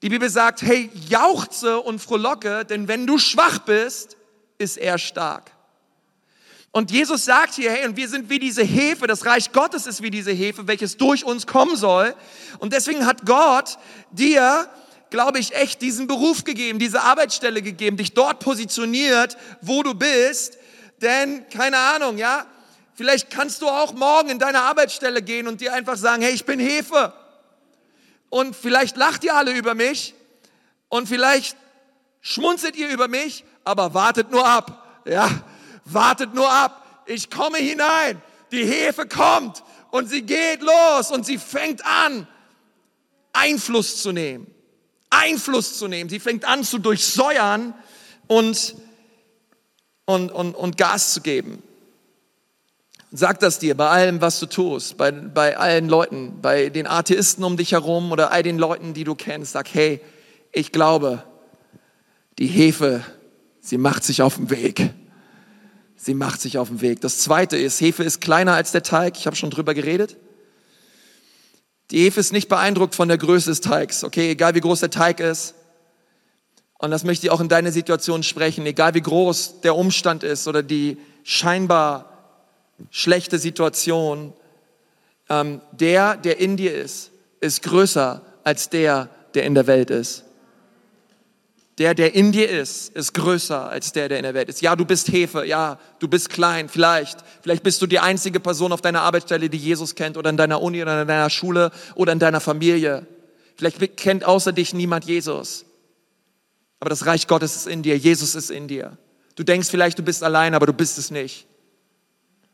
Die 0.02 0.08
Bibel 0.08 0.28
sagt, 0.28 0.62
hey, 0.62 0.90
jauchze 1.08 1.80
und 1.80 2.00
frohlocke, 2.00 2.64
denn 2.64 2.88
wenn 2.88 3.06
du 3.06 3.18
schwach 3.18 3.60
bist, 3.60 4.16
ist 4.58 4.76
er 4.76 4.98
stark. 4.98 5.52
Und 6.72 6.90
Jesus 6.90 7.26
sagt 7.26 7.54
hier, 7.54 7.70
hey, 7.70 7.86
und 7.86 7.96
wir 7.96 8.08
sind 8.08 8.30
wie 8.30 8.38
diese 8.38 8.64
Hefe, 8.64 9.06
das 9.06 9.26
Reich 9.26 9.52
Gottes 9.52 9.86
ist 9.86 10.02
wie 10.02 10.10
diese 10.10 10.32
Hefe, 10.32 10.66
welches 10.66 10.96
durch 10.96 11.24
uns 11.24 11.46
kommen 11.46 11.76
soll. 11.76 12.14
Und 12.58 12.72
deswegen 12.72 13.06
hat 13.06 13.26
Gott 13.26 13.76
dir, 14.10 14.68
glaube 15.10 15.38
ich, 15.38 15.54
echt 15.54 15.82
diesen 15.82 16.06
Beruf 16.06 16.44
gegeben, 16.44 16.78
diese 16.78 17.02
Arbeitsstelle 17.02 17.60
gegeben, 17.60 17.98
dich 17.98 18.14
dort 18.14 18.40
positioniert, 18.40 19.36
wo 19.60 19.82
du 19.82 19.92
bist. 19.94 20.56
Denn, 21.02 21.46
keine 21.50 21.76
Ahnung, 21.76 22.16
ja, 22.16 22.46
vielleicht 22.94 23.30
kannst 23.30 23.62
du 23.62 23.68
auch 23.68 23.92
morgen 23.92 24.30
in 24.30 24.38
deine 24.38 24.62
Arbeitsstelle 24.62 25.22
gehen 25.22 25.46
und 25.46 25.60
dir 25.60 25.72
einfach 25.72 25.96
sagen, 25.96 26.22
hey, 26.22 26.32
ich 26.32 26.44
bin 26.44 26.60
Hefe. 26.60 27.12
und 28.30 28.56
vielleicht 28.56 28.96
lacht 28.96 29.24
ihr 29.24 29.34
alle 29.34 29.52
über 29.52 29.74
mich 29.74 30.14
und 30.88 31.06
vielleicht 31.08 31.56
schmunzelt 32.20 32.76
ihr 32.76 32.88
über 32.88 33.08
mich, 33.08 33.44
aber 33.64 33.94
wartet 33.94 34.30
nur 34.30 34.46
ab. 34.46 35.02
Ja, 35.04 35.28
wartet 35.84 36.34
nur 36.34 36.50
ab. 36.50 37.04
Ich 37.06 37.30
komme 37.30 37.58
hinein. 37.58 38.22
Die 38.52 38.64
Hefe 38.64 39.06
kommt 39.06 39.62
und 39.90 40.08
sie 40.08 40.22
geht 40.22 40.62
los 40.62 41.10
und 41.10 41.26
sie 41.26 41.38
fängt 41.38 41.84
an, 41.84 42.26
Einfluss 43.32 44.02
zu 44.02 44.12
nehmen. 44.12 44.46
Einfluss 45.10 45.78
zu 45.78 45.88
nehmen. 45.88 46.08
Sie 46.08 46.20
fängt 46.20 46.44
an 46.44 46.64
zu 46.64 46.78
durchsäuern 46.78 47.74
und, 48.26 48.74
und, 50.06 50.30
und, 50.30 50.54
und 50.54 50.76
Gas 50.78 51.12
zu 51.12 51.20
geben. 51.20 51.62
Sag 53.14 53.40
das 53.40 53.58
dir 53.58 53.76
bei 53.76 53.88
allem, 53.88 54.22
was 54.22 54.40
du 54.40 54.46
tust, 54.46 54.96
bei, 54.96 55.10
bei 55.10 55.58
allen 55.58 55.86
Leuten, 55.86 56.40
bei 56.40 56.70
den 56.70 56.86
Atheisten 56.86 57.44
um 57.44 57.58
dich 57.58 57.72
herum 57.72 58.10
oder 58.10 58.32
all 58.32 58.42
den 58.42 58.56
Leuten, 58.56 58.94
die 58.94 59.04
du 59.04 59.14
kennst. 59.14 59.52
Sag, 59.52 59.68
hey, 59.74 60.00
ich 60.50 60.72
glaube, 60.72 61.22
die 62.38 62.46
Hefe, 62.46 63.04
sie 63.60 63.76
macht 63.76 64.02
sich 64.02 64.22
auf 64.22 64.36
den 64.36 64.48
Weg. 64.48 64.94
Sie 65.94 66.14
macht 66.14 66.40
sich 66.40 66.56
auf 66.56 66.68
den 66.68 66.80
Weg. 66.80 67.02
Das 67.02 67.18
zweite 67.18 67.58
ist, 67.58 67.82
Hefe 67.82 68.02
ist 68.02 68.22
kleiner 68.22 68.54
als 68.54 68.72
der 68.72 68.82
Teig. 68.82 69.18
Ich 69.18 69.26
habe 69.26 69.36
schon 69.36 69.50
drüber 69.50 69.74
geredet. 69.74 70.16
Die 71.90 72.04
Hefe 72.04 72.18
ist 72.18 72.32
nicht 72.32 72.48
beeindruckt 72.48 72.94
von 72.94 73.08
der 73.08 73.18
Größe 73.18 73.50
des 73.50 73.60
Teigs. 73.60 74.04
Okay, 74.04 74.30
egal 74.30 74.54
wie 74.54 74.60
groß 74.60 74.80
der 74.80 74.90
Teig 74.90 75.20
ist. 75.20 75.54
Und 76.78 76.90
das 76.90 77.04
möchte 77.04 77.26
ich 77.26 77.30
auch 77.30 77.40
in 77.42 77.50
deine 77.50 77.72
Situation 77.72 78.22
sprechen. 78.22 78.64
Egal 78.64 78.94
wie 78.94 79.02
groß 79.02 79.60
der 79.60 79.76
Umstand 79.76 80.24
ist 80.24 80.48
oder 80.48 80.62
die 80.62 80.96
scheinbar 81.24 82.11
schlechte 82.90 83.38
Situation, 83.38 84.32
ähm, 85.28 85.60
der, 85.72 86.16
der 86.16 86.38
in 86.38 86.56
dir 86.56 86.74
ist, 86.74 87.10
ist 87.40 87.62
größer 87.62 88.22
als 88.44 88.70
der, 88.70 89.08
der 89.34 89.44
in 89.44 89.54
der 89.54 89.66
Welt 89.66 89.90
ist. 89.90 90.24
Der, 91.78 91.94
der 91.94 92.14
in 92.14 92.32
dir 92.32 92.50
ist, 92.50 92.90
ist 92.90 93.14
größer 93.14 93.70
als 93.70 93.92
der, 93.92 94.08
der 94.08 94.18
in 94.18 94.24
der 94.24 94.34
Welt 94.34 94.48
ist. 94.48 94.60
Ja, 94.60 94.76
du 94.76 94.84
bist 94.84 95.08
Hefe, 95.08 95.46
ja, 95.46 95.78
du 96.00 96.06
bist 96.06 96.28
klein, 96.28 96.68
vielleicht. 96.68 97.18
Vielleicht 97.40 97.62
bist 97.62 97.80
du 97.80 97.86
die 97.86 97.98
einzige 97.98 98.40
Person 98.40 98.72
auf 98.72 98.82
deiner 98.82 99.00
Arbeitsstelle, 99.00 99.48
die 99.48 99.56
Jesus 99.56 99.94
kennt 99.94 100.18
oder 100.18 100.28
in 100.28 100.36
deiner 100.36 100.60
Uni 100.60 100.82
oder 100.82 101.02
in 101.02 101.08
deiner 101.08 101.30
Schule 101.30 101.72
oder 101.94 102.12
in 102.12 102.18
deiner 102.18 102.40
Familie. 102.40 103.06
Vielleicht 103.56 103.96
kennt 103.96 104.24
außer 104.24 104.52
dich 104.52 104.74
niemand 104.74 105.06
Jesus. 105.06 105.64
Aber 106.78 106.90
das 106.90 107.06
Reich 107.06 107.26
Gottes 107.26 107.56
ist 107.56 107.66
in 107.66 107.82
dir, 107.82 107.96
Jesus 107.96 108.34
ist 108.34 108.50
in 108.50 108.68
dir. 108.68 108.98
Du 109.34 109.42
denkst 109.42 109.68
vielleicht, 109.68 109.98
du 109.98 110.02
bist 110.02 110.22
allein, 110.22 110.54
aber 110.54 110.66
du 110.66 110.72
bist 110.72 110.98
es 110.98 111.10
nicht. 111.10 111.46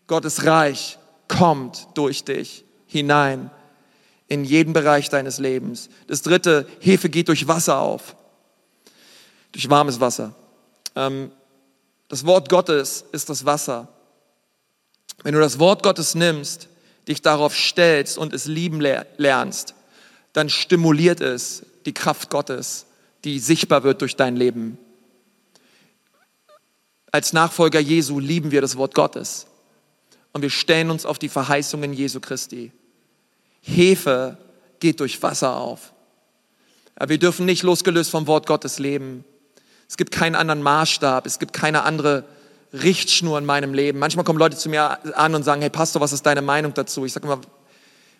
Gottes 0.08 0.44
Reich 0.44 0.98
kommt 1.28 1.86
durch 1.94 2.24
dich 2.24 2.64
hinein 2.86 3.50
in 4.26 4.44
jeden 4.44 4.72
Bereich 4.72 5.10
deines 5.10 5.38
Lebens. 5.38 5.88
Das 6.06 6.22
dritte, 6.22 6.66
Hefe 6.80 7.08
geht 7.08 7.28
durch 7.28 7.46
Wasser 7.46 7.78
auf, 7.78 8.16
durch 9.52 9.70
warmes 9.70 10.00
Wasser. 10.00 10.34
Ähm, 10.96 11.30
das 12.08 12.24
Wort 12.24 12.48
Gottes 12.48 13.04
ist 13.12 13.28
das 13.28 13.44
Wasser. 13.44 13.88
Wenn 15.22 15.34
du 15.34 15.40
das 15.40 15.58
Wort 15.58 15.82
Gottes 15.82 16.14
nimmst, 16.14 16.68
dich 17.06 17.20
darauf 17.22 17.54
stellst 17.54 18.16
und 18.18 18.32
es 18.32 18.46
lieben 18.46 18.80
lernst, 18.80 19.74
dann 20.32 20.48
stimuliert 20.48 21.20
es 21.20 21.64
die 21.84 21.94
Kraft 21.94 22.30
Gottes, 22.30 22.86
die 23.24 23.38
sichtbar 23.38 23.82
wird 23.82 24.00
durch 24.00 24.16
dein 24.16 24.36
Leben. 24.36 24.78
Als 27.10 27.32
Nachfolger 27.32 27.80
Jesu 27.80 28.18
lieben 28.18 28.50
wir 28.50 28.60
das 28.60 28.76
Wort 28.76 28.94
Gottes 28.94 29.46
und 30.32 30.42
wir 30.42 30.50
stellen 30.50 30.90
uns 30.90 31.06
auf 31.06 31.18
die 31.18 31.28
Verheißungen 31.28 31.92
Jesu 31.92 32.20
Christi. 32.20 32.72
Hefe 33.60 34.38
geht 34.80 35.00
durch 35.00 35.22
Wasser 35.22 35.56
auf. 35.56 35.92
Aber 36.96 37.10
wir 37.10 37.18
dürfen 37.18 37.46
nicht 37.46 37.62
losgelöst 37.62 38.10
vom 38.10 38.26
Wort 38.26 38.46
Gottes 38.46 38.78
leben. 38.78 39.24
Es 39.88 39.96
gibt 39.96 40.12
keinen 40.12 40.34
anderen 40.34 40.62
Maßstab, 40.62 41.26
es 41.26 41.38
gibt 41.38 41.52
keine 41.52 41.82
andere 41.82 42.24
Richtschnur 42.72 43.38
in 43.38 43.46
meinem 43.46 43.72
Leben. 43.72 43.98
Manchmal 43.98 44.24
kommen 44.24 44.38
Leute 44.38 44.56
zu 44.56 44.68
mir 44.68 44.98
an 45.16 45.34
und 45.34 45.42
sagen, 45.42 45.60
hey 45.62 45.70
Pastor, 45.70 46.00
was 46.02 46.12
ist 46.12 46.26
deine 46.26 46.42
Meinung 46.42 46.74
dazu? 46.74 47.04
Ich 47.04 47.12
sage 47.12 47.26
immer, 47.26 47.40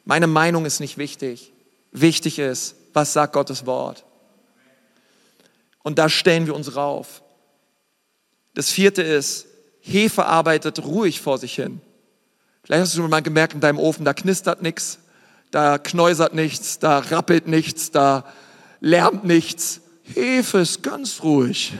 meine 0.04 0.26
Meinung 0.26 0.64
ist 0.64 0.80
nicht 0.80 0.96
wichtig. 0.96 1.52
Wichtig 1.92 2.38
ist, 2.38 2.74
was 2.94 3.12
sagt 3.12 3.34
Gottes 3.34 3.66
Wort? 3.66 4.04
Und 5.82 5.98
da 5.98 6.08
stellen 6.08 6.46
wir 6.46 6.54
uns 6.54 6.76
rauf. 6.76 7.22
Das 8.54 8.70
vierte 8.70 9.02
ist, 9.02 9.46
Hefe 9.80 10.24
arbeitet 10.24 10.84
ruhig 10.84 11.20
vor 11.20 11.38
sich 11.38 11.54
hin. 11.54 11.80
Vielleicht 12.68 12.82
hast 12.82 12.96
du 12.96 13.00
schon 13.00 13.08
mal 13.08 13.22
gemerkt 13.22 13.54
in 13.54 13.60
deinem 13.60 13.78
Ofen, 13.78 14.04
da 14.04 14.12
knistert 14.12 14.60
nichts, 14.60 14.98
da 15.50 15.78
knäusert 15.78 16.34
nichts, 16.34 16.78
da 16.78 16.98
rappelt 16.98 17.48
nichts, 17.48 17.90
da 17.90 18.24
lärmt 18.80 19.24
nichts. 19.24 19.80
Hefe 20.02 20.58
ist 20.58 20.82
ganz 20.82 21.22
ruhig. 21.22 21.72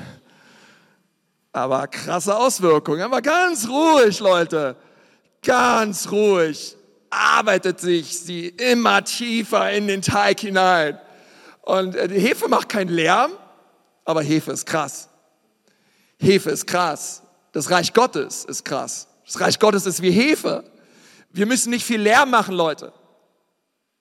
Aber 1.53 1.86
krasse 1.89 2.34
Auswirkungen. 2.34 3.03
Aber 3.03 3.20
ganz 3.20 3.68
ruhig, 3.68 4.18
Leute. 4.20 4.76
Ganz 5.43 6.11
ruhig. 6.11 6.74
Arbeitet 7.11 7.80
sich 7.80 8.20
sie 8.20 8.49
immer 8.49 9.05
tiefer 9.05 9.70
in 9.70 9.89
den 9.89 10.01
Teig 10.01 10.41
hinein. 10.41 10.99
Und 11.61 11.97
äh, 11.97 12.09
Hefe 12.18 12.49
macht 12.49 12.70
keinen 12.70 12.89
Lärm, 12.89 13.32
aber 14.07 14.22
Hefe 14.22 14.53
ist 14.53 14.64
krass. 14.64 15.11
Hefe 16.16 16.49
ist 16.49 16.66
krass. 16.66 17.20
Das 17.53 17.70
Reich 17.70 17.93
Gottes 17.93 18.47
ist 18.47 18.64
krass. 18.64 19.07
Das 19.26 19.39
Reich 19.39 19.59
Gottes 19.59 19.84
ist 19.84 20.01
wie 20.01 20.12
Hefe. 20.12 20.64
Wir 21.31 21.47
müssen 21.47 21.70
nicht 21.70 21.85
viel 21.85 22.01
Lärm 22.01 22.31
machen, 22.31 22.55
Leute. 22.55 22.93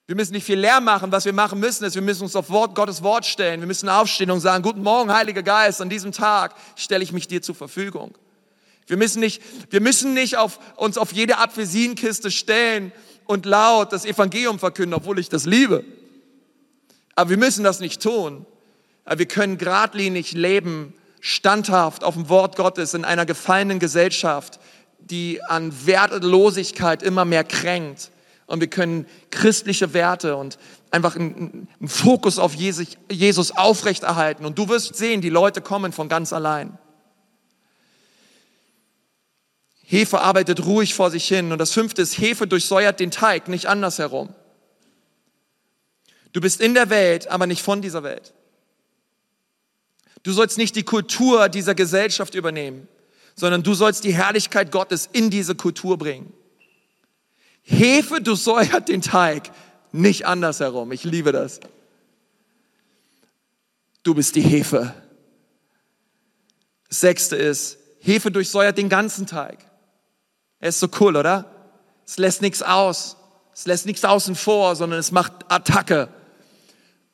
Wir 0.06 0.16
müssen 0.16 0.32
nicht 0.32 0.44
viel 0.44 0.58
Lärm 0.58 0.84
machen. 0.84 1.12
Was 1.12 1.26
wir 1.26 1.34
machen 1.34 1.60
müssen, 1.60 1.84
ist, 1.84 1.94
wir 1.94 2.02
müssen 2.02 2.22
uns 2.22 2.34
auf 2.34 2.48
Wort, 2.48 2.74
Gottes 2.74 3.02
Wort 3.02 3.26
stellen. 3.26 3.60
Wir 3.60 3.66
müssen 3.66 3.88
aufstehen 3.90 4.30
und 4.30 4.40
sagen, 4.40 4.62
guten 4.62 4.82
Morgen, 4.82 5.12
Heiliger 5.12 5.42
Geist, 5.42 5.82
an 5.82 5.90
diesem 5.90 6.12
Tag 6.12 6.54
stelle 6.76 7.04
ich 7.04 7.12
mich 7.12 7.28
dir 7.28 7.42
zur 7.42 7.54
Verfügung. 7.54 8.16
Wir 8.86 8.96
müssen 8.96 9.20
nicht, 9.20 9.42
wir 9.70 9.82
müssen 9.82 10.14
nicht 10.14 10.38
auf, 10.38 10.58
uns 10.76 10.96
auf 10.96 11.12
jede 11.12 11.36
Apfelsinenkiste 11.36 12.30
stellen 12.30 12.90
und 13.26 13.44
laut 13.44 13.92
das 13.92 14.06
Evangelium 14.06 14.58
verkünden, 14.58 14.94
obwohl 14.94 15.18
ich 15.18 15.28
das 15.28 15.44
liebe. 15.44 15.84
Aber 17.14 17.28
wir 17.28 17.36
müssen 17.36 17.62
das 17.62 17.80
nicht 17.80 18.02
tun. 18.02 18.46
Aber 19.04 19.18
wir 19.18 19.26
können 19.26 19.58
geradlinig 19.58 20.32
leben, 20.32 20.94
standhaft 21.20 22.02
auf 22.02 22.14
dem 22.14 22.30
Wort 22.30 22.56
Gottes 22.56 22.94
in 22.94 23.04
einer 23.04 23.26
gefallenen 23.26 23.78
Gesellschaft, 23.78 24.58
die 24.98 25.42
an 25.42 25.86
Wertlosigkeit 25.86 27.02
immer 27.02 27.24
mehr 27.24 27.44
kränkt. 27.44 28.10
Und 28.46 28.60
wir 28.60 28.68
können 28.68 29.06
christliche 29.30 29.92
Werte 29.92 30.36
und 30.36 30.58
einfach 30.90 31.16
einen, 31.16 31.68
Fokus 31.86 32.38
auf 32.38 32.54
Jesus, 32.54 32.96
Jesus 33.10 33.50
aufrechterhalten. 33.50 34.44
Und 34.44 34.58
du 34.58 34.68
wirst 34.68 34.96
sehen, 34.96 35.20
die 35.20 35.28
Leute 35.28 35.60
kommen 35.60 35.92
von 35.92 36.08
ganz 36.08 36.32
allein. 36.32 36.78
Hefe 39.84 40.20
arbeitet 40.20 40.64
ruhig 40.64 40.94
vor 40.94 41.10
sich 41.10 41.26
hin. 41.28 41.52
Und 41.52 41.58
das 41.58 41.72
fünfte 41.72 42.02
ist, 42.02 42.18
Hefe 42.18 42.46
durchsäuert 42.46 43.00
den 43.00 43.10
Teig, 43.10 43.48
nicht 43.48 43.66
andersherum. 43.66 44.34
Du 46.32 46.40
bist 46.40 46.60
in 46.60 46.74
der 46.74 46.90
Welt, 46.90 47.28
aber 47.28 47.46
nicht 47.46 47.62
von 47.62 47.80
dieser 47.82 48.02
Welt. 48.02 48.34
Du 50.22 50.32
sollst 50.32 50.58
nicht 50.58 50.76
die 50.76 50.82
Kultur 50.82 51.48
dieser 51.48 51.74
Gesellschaft 51.74 52.34
übernehmen 52.34 52.88
sondern 53.38 53.62
du 53.62 53.72
sollst 53.72 54.02
die 54.02 54.12
Herrlichkeit 54.12 54.72
Gottes 54.72 55.08
in 55.12 55.30
diese 55.30 55.54
Kultur 55.54 55.96
bringen. 55.96 56.32
Hefe 57.62 58.20
durchsäuert 58.20 58.88
den 58.88 59.00
Teig, 59.00 59.52
nicht 59.92 60.26
andersherum. 60.26 60.90
Ich 60.90 61.04
liebe 61.04 61.30
das. 61.30 61.60
Du 64.02 64.14
bist 64.14 64.34
die 64.34 64.40
Hefe. 64.40 64.92
Sechste 66.88 67.36
ist, 67.36 67.78
Hefe 68.00 68.32
durchsäuert 68.32 68.76
den 68.76 68.88
ganzen 68.88 69.26
Teig. 69.26 69.58
Er 70.58 70.70
ist 70.70 70.80
so 70.80 70.88
cool, 70.98 71.14
oder? 71.14 71.44
Es 72.04 72.18
lässt 72.18 72.42
nichts 72.42 72.62
aus. 72.62 73.16
Es 73.54 73.66
lässt 73.66 73.86
nichts 73.86 74.04
außen 74.04 74.34
vor, 74.34 74.74
sondern 74.74 74.98
es 74.98 75.12
macht 75.12 75.32
Attacke 75.48 76.08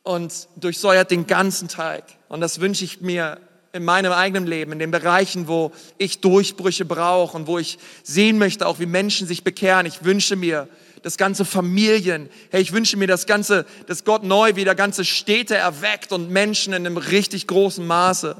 und 0.03 0.49
durchsäuert 0.57 1.11
den 1.11 1.27
ganzen 1.27 1.68
Teig. 1.68 2.05
Und 2.29 2.41
das 2.41 2.61
wünsche 2.61 2.85
ich 2.85 3.03
mir 3.03 3.41
in 3.75 3.85
meinem 3.85 4.12
eigenen 4.12 4.47
Leben, 4.47 4.70
in 4.70 4.79
den 4.79 4.93
Bereichen, 4.93 5.49
wo 5.49 5.72
ich 5.99 6.20
Durchbrüche 6.20 6.85
brauche 6.85 7.37
und 7.37 7.49
wo 7.49 7.59
ich 7.59 7.79
sehen 8.05 8.39
möchte, 8.39 8.68
auch 8.68 8.79
wie 8.79 8.87
Menschen 8.87 9.27
sich 9.27 9.43
bekehren. 9.43 9.85
Ich 9.85 10.05
wünsche 10.05 10.37
mir, 10.37 10.68
das 11.03 11.18
ganze 11.18 11.45
Familien, 11.45 12.31
hey, 12.51 12.62
ich 12.62 12.72
wünsche 12.72 12.97
mir 12.97 13.07
das 13.07 13.27
ganze, 13.27 13.66
dass 13.87 14.05
Gott 14.05 14.22
neu 14.22 14.57
wieder 14.57 14.75
ganze 14.75 15.05
Städte 15.05 15.55
erweckt 15.55 16.12
und 16.12 16.31
Menschen 16.31 16.72
in 16.72 16.87
einem 16.87 16.97
richtig 16.97 17.47
großen 17.47 17.87
Maße 17.87 18.37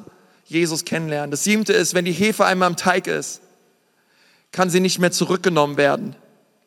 Jesus 0.47 0.87
kennenlernen. 0.87 1.30
Das 1.30 1.45
siebte 1.45 1.74
ist, 1.74 1.93
wenn 1.95 2.07
die 2.07 2.12
Hefe 2.12 2.47
einmal 2.47 2.70
im 2.70 2.76
Teig 2.76 3.07
ist, 3.07 3.43
kann 4.51 4.70
sie 4.70 4.80
nicht 4.80 4.99
mehr 4.99 5.11
zurückgenommen 5.11 5.76
werden. 5.76 6.16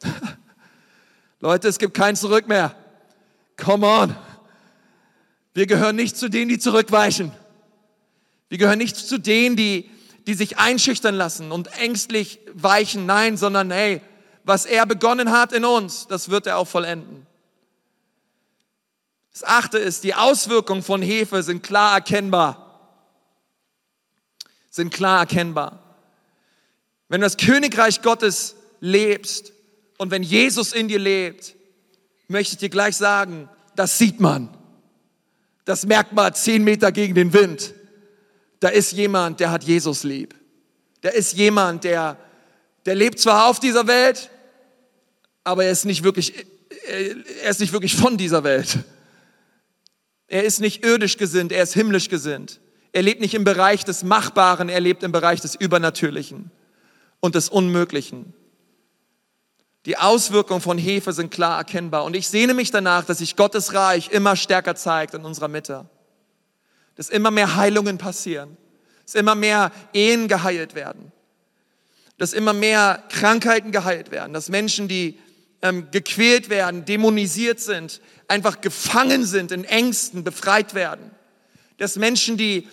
Leute, 1.40 1.68
es 1.68 1.80
gibt 1.80 1.96
kein 1.96 2.16
Zurück 2.16 2.48
mehr. 2.48 2.76
Come 3.56 3.88
on. 3.88 4.16
Wir 5.56 5.66
gehören 5.66 5.96
nicht 5.96 6.16
zu 6.16 6.30
denen, 6.30 6.50
die 6.50 6.60
zurückweichen. 6.60 7.32
Wir 8.50 8.58
gehören 8.58 8.78
nicht 8.78 8.96
zu 8.96 9.18
denen, 9.18 9.56
die, 9.56 9.90
die 10.26 10.34
sich 10.34 10.58
einschüchtern 10.58 11.16
lassen 11.16 11.52
und 11.52 11.68
ängstlich 11.80 12.40
weichen. 12.54 13.06
Nein, 13.06 13.38
sondern 13.38 13.72
hey, 13.72 14.02
was 14.44 14.66
er 14.66 14.86
begonnen 14.86 15.32
hat 15.32 15.52
in 15.52 15.66
uns, 15.66 16.08
das 16.08 16.30
wird 16.30 16.48
er 16.48 16.58
auch 16.58 16.68
vollenden. 16.68 17.26
Das 19.32 19.44
achte 19.44 19.78
ist, 19.78 20.04
die 20.04 20.16
Auswirkungen 20.16 20.82
von 20.82 21.02
Hefe 21.02 21.44
sind 21.44 21.62
klar 21.62 21.96
erkennbar. 21.96 22.64
Sind 24.70 24.94
klar 24.94 25.20
erkennbar. 25.20 25.84
Wenn 27.10 27.22
du 27.22 27.26
das 27.26 27.38
Königreich 27.38 28.02
Gottes 28.02 28.56
lebst 28.80 29.54
und 29.98 30.12
wenn 30.12 30.24
Jesus 30.24 30.74
in 30.74 30.88
dir 30.88 31.00
lebt, 31.00 31.56
möchte 32.28 32.54
ich 32.54 32.60
dir 32.60 32.70
gleich 32.70 32.96
sagen, 32.96 33.50
das 33.76 33.98
sieht 33.98 34.20
man. 34.20 34.50
Das 35.66 35.86
merkt 35.86 36.14
man 36.14 36.34
zehn 36.34 36.64
Meter 36.64 36.92
gegen 36.92 37.14
den 37.14 37.34
Wind. 37.34 37.74
Da 38.60 38.70
ist 38.70 38.92
jemand, 38.92 39.40
der 39.40 39.52
hat 39.52 39.64
Jesus 39.64 40.04
lieb. 40.04 40.36
Da 41.02 41.10
ist 41.10 41.34
jemand, 41.34 41.84
der, 41.84 42.18
der 42.86 42.96
lebt 42.96 43.20
zwar 43.20 43.48
auf 43.48 43.60
dieser 43.60 43.88
Welt, 43.88 44.30
aber 45.44 45.66
er 45.66 45.72
ist 45.72 45.86
nicht 45.86 46.04
wirklich, 46.04 46.34
er 47.42 47.50
ist 47.50 47.60
nicht 47.60 47.74
wirklich 47.74 47.96
von 47.96 48.18
dieser 48.18 48.44
Welt. 48.44 48.80
Er 50.28 50.44
ist 50.44 50.60
nicht 50.60 50.84
irdisch 50.84 51.18
gesinnt, 51.18 51.52
er 51.52 51.64
ist 51.64 51.74
himmlisch 51.74 52.10
gesinnt. 52.10 52.60
Er 52.92 53.02
lebt 53.02 53.22
nicht 53.22 53.34
im 53.34 53.44
Bereich 53.44 53.86
des 53.86 54.04
Machbaren, 54.04 54.70
er 54.70 54.80
lebt 54.80 55.04
im 55.04 55.12
Bereich 55.12 55.40
des 55.40 55.56
Übernatürlichen 55.56 56.52
und 57.20 57.36
des 57.36 57.50
Unmöglichen. 57.50 58.34
Die 59.86 59.98
Auswirkungen 59.98 60.60
von 60.60 60.78
Hefe 60.78 61.14
sind 61.14 61.32
klar 61.32 61.60
erkennbar. 61.60 62.04
Und 62.04 62.16
ich 62.16 62.28
sehne 62.28 62.54
mich 62.54 62.72
danach, 62.72 63.06
dass 63.06 63.20
sich 63.20 63.38
Gottes 63.38 63.74
Reich 63.74 64.10
immer 64.12 64.36
stärker 64.36 64.76
zeigt 64.76 65.14
in 65.14 65.24
unserer 65.24 65.48
Mitte. 65.48 65.90
Dass 66.98 67.10
immer 67.10 67.32
mehr 67.32 67.56
Heilungen 67.56 67.98
passieren. 67.98 68.58
Dass 69.06 69.16
immer 69.16 69.36
mehr 69.36 69.72
Ehen 69.94 70.28
geheilt 70.28 70.76
werden. 70.76 71.12
Dass 72.18 72.34
immer 72.34 72.54
mehr 72.54 73.04
Krankheiten 73.10 73.72
geheilt 73.72 74.12
werden. 74.12 74.34
Dass 74.34 74.50
Menschen, 74.50 74.88
die 74.88 75.18
ähm, 75.62 75.88
gequält 75.92 76.50
werden, 76.50 76.86
dämonisiert 76.86 77.60
sind, 77.60 78.02
einfach 78.28 78.62
gefangen 78.62 79.26
sind 79.26 79.52
in 79.52 79.64
Ängsten, 79.64 80.24
befreit 80.24 80.74
werden. 80.74 81.12
Dass 81.78 81.96
Menschen, 81.96 82.38
die 82.38 82.68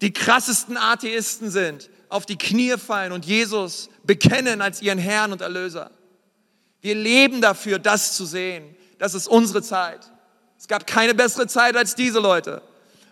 die 0.00 0.12
krassesten 0.12 0.76
Atheisten 0.76 1.50
sind, 1.50 1.90
auf 2.08 2.26
die 2.26 2.36
Knie 2.36 2.76
fallen 2.78 3.12
und 3.12 3.24
Jesus 3.24 3.88
bekennen 4.04 4.60
als 4.60 4.82
ihren 4.82 4.98
Herrn 4.98 5.32
und 5.32 5.40
Erlöser. 5.40 5.90
Wir 6.80 6.94
leben 6.94 7.40
dafür, 7.40 7.78
das 7.78 8.14
zu 8.14 8.26
sehen. 8.26 8.76
Das 8.98 9.14
ist 9.14 9.26
unsere 9.26 9.62
Zeit. 9.62 10.00
Es 10.58 10.68
gab 10.68 10.86
keine 10.86 11.14
bessere 11.14 11.46
Zeit 11.46 11.76
als 11.76 11.94
diese 11.94 12.20
Leute, 12.20 12.62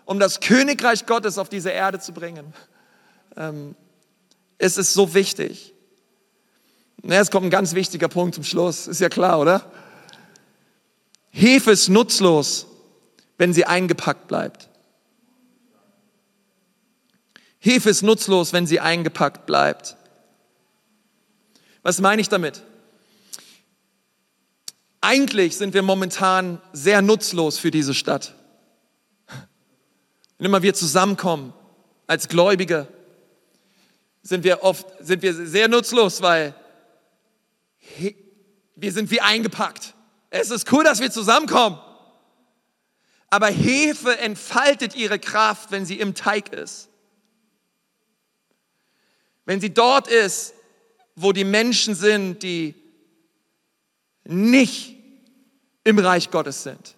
um 0.05 0.19
das 0.19 0.39
Königreich 0.39 1.05
Gottes 1.05 1.37
auf 1.37 1.49
diese 1.49 1.69
Erde 1.69 1.99
zu 1.99 2.13
bringen. 2.13 2.53
Ähm, 3.35 3.75
es 4.57 4.77
ist 4.77 4.93
so 4.93 5.13
wichtig. 5.13 5.73
Na, 7.01 7.15
es 7.15 7.31
kommt 7.31 7.47
ein 7.47 7.51
ganz 7.51 7.73
wichtiger 7.73 8.07
Punkt 8.07 8.35
zum 8.35 8.43
Schluss. 8.43 8.87
Ist 8.87 9.01
ja 9.01 9.09
klar, 9.09 9.39
oder? 9.39 9.69
Hefe 11.31 11.71
ist 11.71 11.89
nutzlos, 11.89 12.67
wenn 13.37 13.53
sie 13.53 13.65
eingepackt 13.65 14.27
bleibt. 14.27 14.69
Hefe 17.59 17.89
ist 17.89 18.03
nutzlos, 18.03 18.53
wenn 18.53 18.67
sie 18.67 18.79
eingepackt 18.79 19.45
bleibt. 19.45 19.97
Was 21.81 21.99
meine 21.99 22.21
ich 22.21 22.29
damit? 22.29 22.61
Eigentlich 25.01 25.57
sind 25.57 25.73
wir 25.73 25.81
momentan 25.81 26.61
sehr 26.71 27.01
nutzlos 27.01 27.57
für 27.57 27.71
diese 27.71 27.93
Stadt. 27.93 28.35
Wenn 30.37 30.45
immer 30.45 30.61
wir 30.61 30.73
zusammenkommen 30.73 31.53
als 32.07 32.27
Gläubige, 32.27 32.87
sind 34.21 34.43
wir 34.43 34.63
oft 34.63 34.87
sind 34.99 35.21
wir 35.21 35.33
sehr 35.33 35.67
nutzlos, 35.67 36.21
weil 36.21 36.55
wir 38.75 38.91
sind 38.91 39.11
wie 39.11 39.21
eingepackt. 39.21 39.93
Es 40.29 40.49
ist 40.49 40.71
cool, 40.71 40.83
dass 40.83 40.99
wir 40.99 41.11
zusammenkommen. 41.11 41.77
Aber 43.29 43.47
Hefe 43.47 44.17
entfaltet 44.19 44.95
ihre 44.95 45.19
Kraft, 45.19 45.71
wenn 45.71 45.85
sie 45.85 45.99
im 45.99 46.15
Teig 46.15 46.53
ist. 46.53 46.89
Wenn 49.45 49.59
sie 49.59 49.73
dort 49.73 50.07
ist, 50.07 50.53
wo 51.15 51.31
die 51.31 51.43
Menschen 51.43 51.95
sind, 51.95 52.43
die 52.43 52.75
nicht 54.23 54.95
im 55.83 55.99
Reich 55.99 56.31
Gottes 56.31 56.63
sind. 56.63 56.95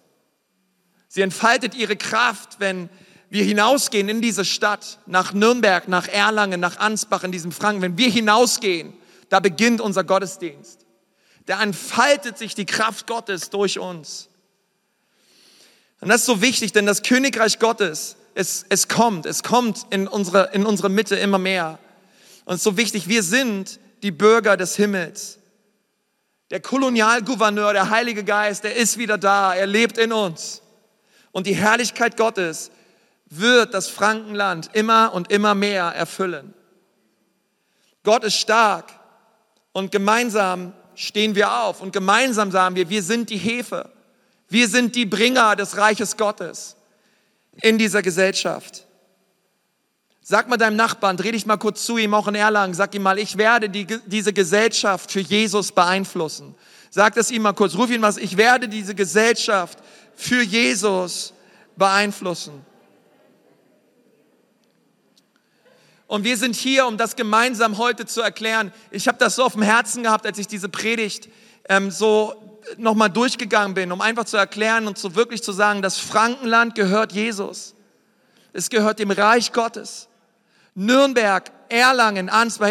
Sie 1.08 1.22
entfaltet 1.22 1.74
ihre 1.74 1.96
Kraft, 1.96 2.60
wenn 2.60 2.88
wir 3.28 3.44
hinausgehen 3.44 4.08
in 4.08 4.20
diese 4.20 4.44
Stadt, 4.44 4.98
nach 5.06 5.32
Nürnberg, 5.32 5.88
nach 5.88 6.08
Erlangen, 6.08 6.60
nach 6.60 6.78
Ansbach, 6.78 7.24
in 7.24 7.32
diesem 7.32 7.52
Franken. 7.52 7.82
Wenn 7.82 7.98
wir 7.98 8.08
hinausgehen, 8.08 8.92
da 9.28 9.40
beginnt 9.40 9.80
unser 9.80 10.04
Gottesdienst. 10.04 10.86
Da 11.46 11.62
entfaltet 11.62 12.38
sich 12.38 12.54
die 12.54 12.66
Kraft 12.66 13.06
Gottes 13.06 13.50
durch 13.50 13.78
uns. 13.78 14.28
Und 16.00 16.08
das 16.08 16.20
ist 16.20 16.26
so 16.26 16.42
wichtig, 16.42 16.72
denn 16.72 16.86
das 16.86 17.02
Königreich 17.02 17.58
Gottes, 17.58 18.16
es, 18.34 18.66
es 18.68 18.88
kommt, 18.88 19.26
es 19.26 19.42
kommt 19.42 19.86
in 19.90 20.06
unsere, 20.06 20.50
in 20.52 20.66
unsere 20.66 20.88
Mitte 20.88 21.16
immer 21.16 21.38
mehr. 21.38 21.78
Und 22.44 22.54
es 22.54 22.60
ist 22.60 22.64
so 22.64 22.76
wichtig, 22.76 23.08
wir 23.08 23.22
sind 23.22 23.80
die 24.02 24.10
Bürger 24.10 24.56
des 24.56 24.76
Himmels. 24.76 25.38
Der 26.50 26.60
Kolonialgouverneur, 26.60 27.72
der 27.72 27.90
Heilige 27.90 28.22
Geist, 28.22 28.62
der 28.62 28.76
ist 28.76 28.98
wieder 28.98 29.18
da, 29.18 29.54
er 29.54 29.66
lebt 29.66 29.98
in 29.98 30.12
uns. 30.12 30.62
Und 31.32 31.46
die 31.46 31.56
Herrlichkeit 31.56 32.16
Gottes 32.16 32.70
wird 33.26 33.74
das 33.74 33.88
Frankenland 33.88 34.70
immer 34.72 35.12
und 35.12 35.30
immer 35.30 35.54
mehr 35.54 35.84
erfüllen. 35.84 36.54
Gott 38.02 38.24
ist 38.24 38.36
stark 38.36 38.92
und 39.72 39.90
gemeinsam 39.90 40.72
stehen 40.94 41.34
wir 41.34 41.52
auf 41.52 41.80
und 41.80 41.92
gemeinsam 41.92 42.50
sagen 42.50 42.76
wir, 42.76 42.88
wir 42.88 43.02
sind 43.02 43.30
die 43.30 43.36
Hefe. 43.36 43.90
Wir 44.48 44.68
sind 44.68 44.94
die 44.94 45.06
Bringer 45.06 45.56
des 45.56 45.76
Reiches 45.76 46.16
Gottes 46.16 46.76
in 47.62 47.78
dieser 47.78 48.02
Gesellschaft. 48.02 48.86
Sag 50.22 50.48
mal 50.48 50.56
deinem 50.56 50.76
Nachbarn, 50.76 51.16
dreh 51.16 51.32
dich 51.32 51.46
mal 51.46 51.56
kurz 51.56 51.84
zu 51.84 51.98
ihm, 51.98 52.14
auch 52.14 52.26
in 52.26 52.34
Erlangen, 52.34 52.74
sag 52.74 52.94
ihm 52.94 53.02
mal, 53.02 53.18
ich 53.18 53.38
werde 53.38 53.68
die, 53.68 53.86
diese 54.06 54.32
Gesellschaft 54.32 55.12
für 55.12 55.20
Jesus 55.20 55.72
beeinflussen. 55.72 56.54
Sag 56.90 57.16
es 57.16 57.30
ihm 57.30 57.42
mal 57.42 57.52
kurz, 57.52 57.76
ruf 57.76 57.90
ihn 57.90 58.00
mal, 58.00 58.16
ich 58.18 58.36
werde 58.36 58.68
diese 58.68 58.94
Gesellschaft 58.94 59.78
für 60.14 60.42
Jesus 60.42 61.32
beeinflussen. 61.76 62.64
Und 66.06 66.24
wir 66.24 66.36
sind 66.36 66.54
hier, 66.54 66.86
um 66.86 66.96
das 66.96 67.16
gemeinsam 67.16 67.78
heute 67.78 68.06
zu 68.06 68.20
erklären. 68.20 68.72
Ich 68.90 69.08
habe 69.08 69.18
das 69.18 69.36
so 69.36 69.44
auf 69.44 69.54
dem 69.54 69.62
Herzen 69.62 70.04
gehabt, 70.04 70.24
als 70.24 70.38
ich 70.38 70.46
diese 70.46 70.68
Predigt 70.68 71.28
ähm, 71.68 71.90
so 71.90 72.34
nochmal 72.76 73.10
durchgegangen 73.10 73.74
bin, 73.74 73.92
um 73.92 74.00
einfach 74.00 74.24
zu 74.24 74.36
erklären 74.36 74.86
und 74.86 74.98
so 74.98 75.14
wirklich 75.14 75.42
zu 75.42 75.52
sagen, 75.52 75.82
das 75.82 75.98
Frankenland 75.98 76.74
gehört 76.74 77.12
Jesus. 77.12 77.74
Es 78.52 78.70
gehört 78.70 78.98
dem 78.98 79.10
Reich 79.10 79.52
Gottes. 79.52 80.08
Nürnberg, 80.74 81.50
Erlangen, 81.68 82.28
Ansbach, 82.28 82.70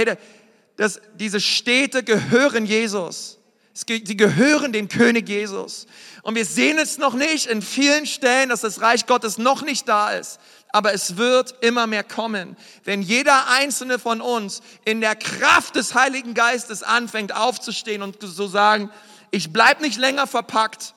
das, 0.78 1.02
diese 1.16 1.40
Städte 1.40 2.04
gehören 2.04 2.66
Jesus. 2.66 3.40
Sie 3.74 4.18
gehören 4.18 4.72
dem 4.72 4.88
König 4.88 5.28
Jesus. 5.28 5.86
Und 6.22 6.36
wir 6.36 6.46
sehen 6.46 6.78
es 6.78 6.98
noch 6.98 7.14
nicht 7.14 7.48
in 7.48 7.62
vielen 7.62 8.06
Stellen, 8.06 8.50
dass 8.50 8.62
das 8.62 8.80
Reich 8.80 9.06
Gottes 9.06 9.38
noch 9.38 9.64
nicht 9.64 9.88
da 9.90 10.12
ist. 10.12 10.40
Aber 10.76 10.94
es 10.94 11.16
wird 11.16 11.56
immer 11.62 11.88
mehr 11.88 12.04
kommen, 12.04 12.58
wenn 12.84 13.02
jeder 13.02 13.48
einzelne 13.48 13.98
von 13.98 14.20
uns 14.20 14.62
in 14.84 15.00
der 15.00 15.16
Kraft 15.16 15.78
des 15.78 15.96
Heiligen 15.96 16.34
Geistes 16.34 16.84
anfängt 16.84 17.34
aufzustehen 17.34 18.02
und 18.02 18.20
zu 18.20 18.48
sagen, 18.48 18.92
ich 19.32 19.54
bleib 19.54 19.80
nicht 19.80 19.98
länger 19.98 20.28
verpackt. 20.28 20.94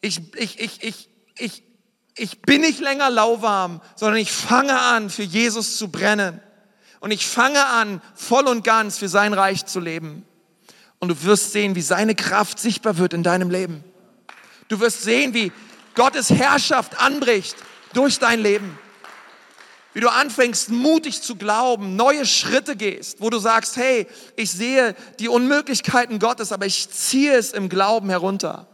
Ich, 0.00 0.20
ich, 0.34 0.58
ich, 0.58 0.82
ich, 0.82 1.08
ich, 1.38 1.62
ich 2.16 2.42
bin 2.42 2.62
nicht 2.62 2.80
länger 2.80 3.08
lauwarm, 3.08 3.80
sondern 3.94 4.18
ich 4.18 4.32
fange 4.32 4.76
an, 4.76 5.10
für 5.10 5.22
Jesus 5.22 5.76
zu 5.76 5.86
brennen. 5.86 6.40
Und 6.98 7.12
ich 7.12 7.24
fange 7.24 7.64
an, 7.64 8.02
voll 8.16 8.48
und 8.48 8.64
ganz 8.64 8.98
für 8.98 9.08
sein 9.08 9.32
Reich 9.32 9.64
zu 9.64 9.78
leben. 9.78 10.26
Und 10.98 11.08
du 11.10 11.22
wirst 11.22 11.52
sehen, 11.52 11.76
wie 11.76 11.82
seine 11.82 12.16
Kraft 12.16 12.58
sichtbar 12.58 12.98
wird 12.98 13.12
in 13.12 13.22
deinem 13.22 13.48
Leben. 13.48 13.84
Du 14.66 14.80
wirst 14.80 15.02
sehen, 15.02 15.34
wie 15.34 15.52
Gottes 15.94 16.30
Herrschaft 16.30 16.98
anbricht 16.98 17.54
durch 17.94 18.18
dein 18.18 18.40
Leben. 18.40 18.78
Wie 19.94 20.00
du 20.00 20.10
anfängst, 20.10 20.70
mutig 20.70 21.20
zu 21.20 21.36
glauben, 21.36 21.96
neue 21.96 22.24
Schritte 22.24 22.76
gehst, 22.76 23.20
wo 23.20 23.28
du 23.28 23.38
sagst, 23.38 23.76
hey, 23.76 24.06
ich 24.36 24.50
sehe 24.50 24.94
die 25.18 25.28
Unmöglichkeiten 25.28 26.18
Gottes, 26.18 26.50
aber 26.50 26.64
ich 26.64 26.88
ziehe 26.90 27.34
es 27.34 27.52
im 27.52 27.68
Glauben 27.68 28.08
herunter. 28.08 28.66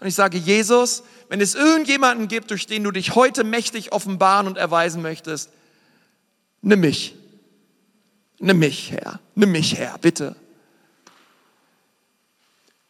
Und 0.00 0.06
ich 0.06 0.14
sage, 0.14 0.38
Jesus, 0.38 1.02
wenn 1.28 1.40
es 1.40 1.54
irgendjemanden 1.54 2.28
gibt, 2.28 2.50
durch 2.50 2.66
den 2.66 2.82
du 2.82 2.90
dich 2.90 3.14
heute 3.14 3.44
mächtig 3.44 3.92
offenbaren 3.92 4.46
und 4.46 4.56
erweisen 4.56 5.02
möchtest, 5.02 5.50
nimm 6.62 6.80
mich. 6.80 7.14
Nimm 8.38 8.58
mich, 8.58 8.90
Herr. 8.92 9.20
Nimm 9.34 9.52
mich, 9.52 9.76
Herr, 9.76 9.98
bitte. 9.98 10.34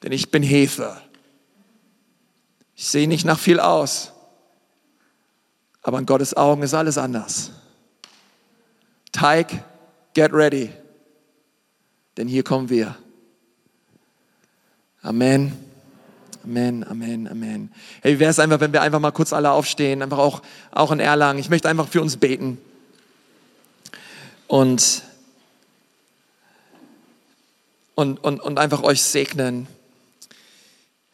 Denn 0.03 0.13
ich 0.13 0.31
bin 0.31 0.43
Hefe. 0.43 1.01
Ich 2.77 2.87
sehe 2.87 3.09
nicht 3.09 3.25
nach 3.25 3.39
viel 3.39 3.61
aus. 3.61 4.14
Aber 5.85 5.99
in 5.99 6.07
Gottes 6.07 6.35
Augen 6.35 6.63
ist 6.63 6.75
alles 6.75 6.99
anders. 6.99 7.51
Teig, 9.13 9.63
get 10.15 10.33
ready. 10.33 10.71
Denn 12.17 12.27
hier 12.27 12.43
kommen 12.43 12.71
wir. 12.71 12.97
Amen. 15.03 15.53
Amen, 16.43 16.85
Amen, 16.85 17.29
Amen. 17.29 17.73
Hey, 18.03 18.15
wie 18.15 18.21
wäre 18.21 18.31
es 18.31 18.39
einfach, 18.39 18.61
wenn 18.61 18.73
wir 18.73 18.81
einfach 18.81 18.99
mal 18.99 19.13
kurz 19.13 19.33
alle 19.33 19.51
aufstehen, 19.51 20.03
einfach 20.03 20.19
auch, 20.19 20.43
auch 20.73 20.91
in 20.91 21.01
Erlangen. 21.01 21.39
Ich 21.39 21.51
möchte 21.51 21.69
einfach 21.69 21.89
für 21.89 22.01
uns 22.01 22.17
beten. 22.17 22.59
Und, 24.47 25.03
und, 27.95 28.25
und, 28.25 28.41
und 28.41 28.59
einfach 28.59 28.83
euch 28.83 29.03
segnen. 29.03 29.67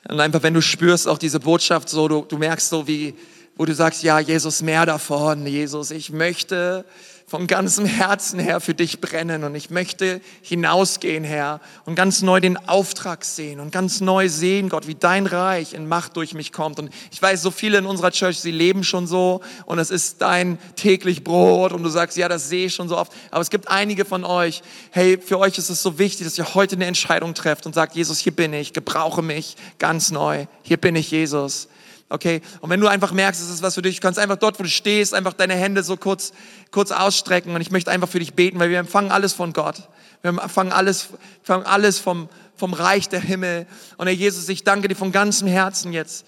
Und 0.08 0.20
einfach, 0.20 0.44
wenn 0.44 0.54
du 0.54 0.62
spürst 0.62 1.08
auch 1.08 1.18
diese 1.18 1.40
Botschaft 1.40 1.88
so, 1.88 2.06
du, 2.06 2.22
du 2.22 2.38
merkst 2.38 2.68
so, 2.68 2.86
wie, 2.86 3.14
wo 3.60 3.66
du 3.66 3.74
sagst, 3.74 4.02
ja, 4.02 4.18
Jesus, 4.18 4.62
mehr 4.62 4.86
davon, 4.86 5.46
Jesus, 5.46 5.90
ich 5.90 6.08
möchte 6.08 6.86
von 7.26 7.46
ganzem 7.46 7.84
Herzen, 7.84 8.40
Herr, 8.40 8.58
für 8.58 8.72
dich 8.72 9.02
brennen 9.02 9.44
und 9.44 9.54
ich 9.54 9.68
möchte 9.68 10.22
hinausgehen, 10.40 11.24
Herr, 11.24 11.60
und 11.84 11.94
ganz 11.94 12.22
neu 12.22 12.40
den 12.40 12.56
Auftrag 12.56 13.22
sehen 13.22 13.60
und 13.60 13.70
ganz 13.70 14.00
neu 14.00 14.30
sehen, 14.30 14.70
Gott, 14.70 14.86
wie 14.86 14.94
dein 14.94 15.26
Reich 15.26 15.74
in 15.74 15.86
Macht 15.86 16.16
durch 16.16 16.32
mich 16.32 16.52
kommt. 16.52 16.78
Und 16.78 16.88
ich 17.12 17.20
weiß, 17.20 17.42
so 17.42 17.50
viele 17.50 17.76
in 17.76 17.84
unserer 17.84 18.12
Church, 18.12 18.40
sie 18.40 18.50
leben 18.50 18.82
schon 18.82 19.06
so 19.06 19.42
und 19.66 19.78
es 19.78 19.90
ist 19.90 20.22
dein 20.22 20.58
täglich 20.76 21.22
Brot 21.22 21.72
und 21.72 21.82
du 21.82 21.90
sagst, 21.90 22.16
ja, 22.16 22.30
das 22.30 22.48
sehe 22.48 22.68
ich 22.68 22.74
schon 22.74 22.88
so 22.88 22.96
oft. 22.96 23.12
Aber 23.30 23.42
es 23.42 23.50
gibt 23.50 23.68
einige 23.68 24.06
von 24.06 24.24
euch, 24.24 24.62
hey, 24.90 25.18
für 25.18 25.38
euch 25.38 25.58
ist 25.58 25.68
es 25.68 25.82
so 25.82 25.98
wichtig, 25.98 26.26
dass 26.26 26.38
ihr 26.38 26.54
heute 26.54 26.76
eine 26.76 26.86
Entscheidung 26.86 27.34
trefft 27.34 27.66
und 27.66 27.74
sagt, 27.74 27.94
Jesus, 27.94 28.20
hier 28.20 28.34
bin 28.34 28.54
ich, 28.54 28.72
gebrauche 28.72 29.20
mich 29.20 29.56
ganz 29.78 30.10
neu. 30.10 30.46
Hier 30.62 30.78
bin 30.78 30.96
ich, 30.96 31.10
Jesus. 31.10 31.68
Okay? 32.10 32.42
Und 32.60 32.70
wenn 32.70 32.80
du 32.80 32.88
einfach 32.88 33.12
merkst, 33.12 33.40
es 33.40 33.48
ist 33.48 33.62
was 33.62 33.76
für 33.76 33.82
dich, 33.82 34.00
kannst 34.00 34.18
einfach 34.18 34.36
dort, 34.36 34.58
wo 34.58 34.64
du 34.64 34.68
stehst, 34.68 35.14
einfach 35.14 35.32
deine 35.32 35.54
Hände 35.54 35.82
so 35.84 35.96
kurz, 35.96 36.32
kurz 36.72 36.90
ausstrecken 36.90 37.54
und 37.54 37.60
ich 37.60 37.70
möchte 37.70 37.90
einfach 37.90 38.08
für 38.08 38.18
dich 38.18 38.34
beten, 38.34 38.58
weil 38.58 38.68
wir 38.68 38.80
empfangen 38.80 39.12
alles 39.12 39.32
von 39.32 39.52
Gott. 39.52 39.88
Wir 40.22 40.30
empfangen 40.30 40.72
alles, 40.72 41.08
empfangen 41.38 41.64
alles 41.64 41.98
vom, 41.98 42.28
vom 42.56 42.74
Reich 42.74 43.08
der 43.08 43.20
Himmel. 43.20 43.66
Und 43.96 44.08
Herr 44.08 44.14
Jesus, 44.14 44.48
ich 44.48 44.64
danke 44.64 44.88
dir 44.88 44.96
von 44.96 45.12
ganzem 45.12 45.48
Herzen 45.48 45.92
jetzt, 45.92 46.26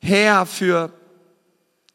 Herr, 0.00 0.44
für 0.44 0.92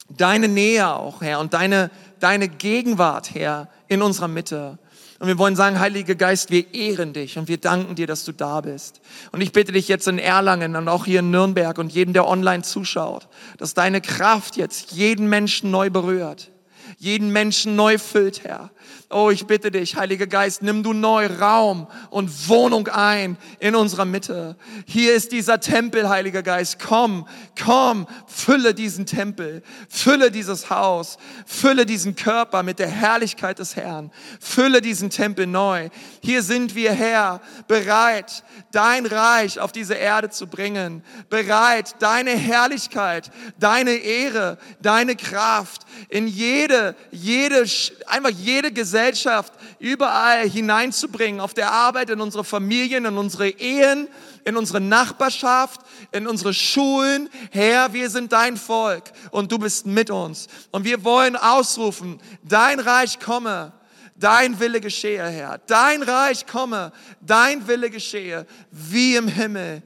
deine 0.10 0.48
Nähe 0.48 0.90
auch, 0.90 1.22
Herr, 1.22 1.40
und 1.40 1.54
deine, 1.54 1.92
deine 2.20 2.50
Gegenwart, 2.50 3.36
Herr, 3.36 3.70
in 3.88 4.02
unserer 4.02 4.28
Mitte. 4.28 4.80
Und 5.20 5.28
wir 5.28 5.38
wollen 5.38 5.58
sagen, 5.58 5.80
Heiliger 5.80 6.16
Geist, 6.16 6.50
wir 6.50 6.74
ehren 6.74 7.12
dich 7.12 7.38
und 7.38 7.50
wir 7.50 7.58
danken 7.58 7.96
dir, 7.96 8.08
dass 8.08 8.24
du 8.24 8.32
da 8.32 8.62
bist. 8.62 9.02
Und 9.34 9.42
ich 9.42 9.52
bitte 9.52 9.74
dich 9.74 9.90
jetzt 9.90 10.08
in 10.08 10.18
Erlangen 10.18 10.78
und 10.78 10.88
auch 10.88 11.06
hier 11.06 11.20
in 11.20 11.30
Nürnberg 11.30 11.78
und 11.78 11.92
jeden, 11.92 12.14
der 12.14 12.26
online 12.26 12.64
zuschaut, 12.64 13.28
dass 13.58 13.74
deine 13.74 14.00
Kraft 14.00 14.56
jetzt 14.56 14.92
jeden 14.92 15.28
Menschen 15.28 15.72
neu 15.72 15.90
berührt, 15.90 16.52
jeden 16.98 17.32
Menschen 17.32 17.76
neu 17.76 17.98
füllt, 17.98 18.46
Herr. 18.46 18.72
Oh, 19.12 19.32
ich 19.32 19.48
bitte 19.48 19.72
dich, 19.72 19.96
Heiliger 19.96 20.28
Geist, 20.28 20.62
nimm 20.62 20.84
du 20.84 20.94
neu 20.94 21.26
Raum 21.26 21.88
und 22.12 22.48
Wohnung 22.48 22.88
ein 22.88 23.38
in 23.60 23.76
unserer 23.76 24.06
Mitte. 24.06 24.56
Hier 24.86 25.16
ist 25.16 25.32
dieser 25.32 25.60
Tempel, 25.60 26.10
Heiliger 26.10 26.44
Geist. 26.44 26.78
Komm, 26.80 27.28
komm, 27.60 28.06
fülle 28.28 28.76
diesen 28.76 29.08
Tempel, 29.08 29.64
fülle 29.90 30.30
dieses 30.30 30.70
Haus, 30.70 31.18
fülle 31.48 31.88
diesen 31.88 32.16
Körper 32.16 32.62
mit 32.62 32.78
der 32.78 32.88
Herrlichkeit 32.88 33.58
des 33.58 33.76
Herrn, 33.76 34.12
fülle 34.40 34.80
diesen 34.80 35.10
Tempel 35.10 35.48
neu. 35.48 35.90
Hier 36.22 36.44
sind 36.44 36.76
wir, 36.76 36.92
Herr, 36.92 37.42
bereit, 37.68 38.44
dein 38.72 39.06
Reich 39.08 39.60
auf 39.60 39.72
diese 39.72 39.96
Erde 39.96 40.30
zu 40.30 40.46
bringen, 40.46 41.04
bereit, 41.30 41.96
deine 42.00 42.32
Herrlichkeit, 42.32 43.32
deine 43.60 43.92
Ehre, 43.92 44.58
deine 44.82 45.16
Kraft 45.16 45.88
in 46.10 46.28
jede, 46.28 46.96
jede, 47.12 47.66
einfach 48.06 48.30
jede 48.30 48.72
Gesellschaft 48.80 49.52
überall 49.80 50.50
hineinzubringen, 50.50 51.42
auf 51.42 51.54
der 51.54 51.72
Arbeit, 51.72 52.10
in 52.10 52.22
unsere 52.22 52.46
Familien, 52.46 53.04
in 53.04 53.18
unsere 53.18 53.50
Ehen, 53.50 54.08
in 54.46 54.56
unsere 54.56 54.80
Nachbarschaft, 54.80 55.82
in 56.14 56.28
unsere 56.28 56.54
Schulen. 56.54 57.30
Herr, 57.52 57.92
wir 57.92 58.10
sind 58.10 58.32
dein 58.32 58.56
Volk 58.56 59.12
und 59.32 59.52
du 59.52 59.60
bist 59.60 59.86
mit 59.86 60.10
uns. 60.10 60.48
Und 60.72 60.86
wir 60.86 61.04
wollen 61.04 61.36
ausrufen, 61.36 62.22
dein 62.44 62.80
Reich 62.80 63.20
komme. 63.20 63.74
Dein 64.16 64.60
Wille 64.60 64.82
geschehe, 64.82 65.26
Herr. 65.26 65.60
Dein 65.68 66.04
Reich 66.04 66.46
komme. 66.46 66.92
Dein 67.22 67.68
Wille 67.68 67.90
geschehe, 67.90 68.46
wie 68.72 69.16
im 69.16 69.28
Himmel, 69.28 69.82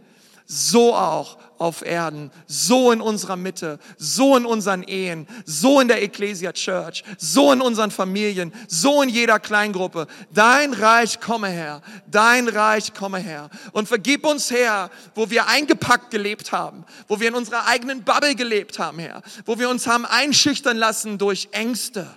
so 0.54 0.94
auch 0.94 1.38
auf 1.58 1.84
Erden, 1.84 2.30
so 2.46 2.92
in 2.92 3.02
unserer 3.02 3.36
Mitte, 3.36 3.80
so 3.98 4.38
in 4.38 4.46
unseren 4.46 4.84
Ehen, 4.84 5.28
so 5.46 5.80
in 5.80 5.88
der 5.88 6.04
Ecclesia 6.04 6.52
Church, 6.52 7.04
so 7.18 7.52
in 7.52 7.62
unseren 7.62 7.90
Familien, 7.90 8.54
so 8.68 9.02
in 9.02 9.10
jeder 9.10 9.40
Kleingruppe. 9.40 10.08
Dein 10.32 10.74
Reich 10.74 11.20
komme 11.20 11.48
her, 11.48 11.82
dein 12.06 12.48
Reich 12.48 12.94
komme 12.94 13.18
her. 13.18 13.50
Und 13.72 13.88
vergib 13.88 14.26
uns, 14.28 14.52
Herr, 14.52 14.92
wo 15.16 15.30
wir 15.30 15.48
eingepackt 15.48 16.12
gelebt 16.12 16.52
haben, 16.52 16.86
wo 17.08 17.20
wir 17.20 17.30
in 17.30 17.36
unserer 17.36 17.66
eigenen 17.66 18.04
Bubble 18.04 18.36
gelebt 18.36 18.78
haben, 18.78 19.00
Herr, 19.00 19.24
wo 19.46 19.58
wir 19.58 19.70
uns 19.70 19.88
haben 19.88 20.06
einschüchtern 20.06 20.78
lassen 20.78 21.18
durch 21.18 21.50
Ängste. 21.52 22.08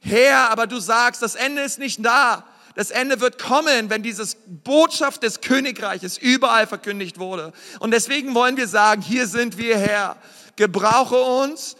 Herr, 0.00 0.50
aber 0.50 0.68
du 0.68 0.78
sagst, 0.78 1.20
das 1.22 1.34
Ende 1.34 1.62
ist 1.62 1.80
nicht 1.80 2.04
da. 2.04 2.44
Das 2.74 2.90
Ende 2.90 3.20
wird 3.20 3.38
kommen, 3.38 3.90
wenn 3.90 4.02
dieses 4.02 4.36
Botschaft 4.46 5.22
des 5.22 5.40
Königreiches 5.40 6.16
überall 6.18 6.66
verkündigt 6.66 7.18
wurde. 7.18 7.52
Und 7.80 7.90
deswegen 7.90 8.34
wollen 8.34 8.56
wir 8.56 8.68
sagen, 8.68 9.02
hier 9.02 9.26
sind 9.26 9.58
wir 9.58 9.78
Herr. 9.78 10.16
Gebrauche 10.56 11.16
uns 11.16 11.76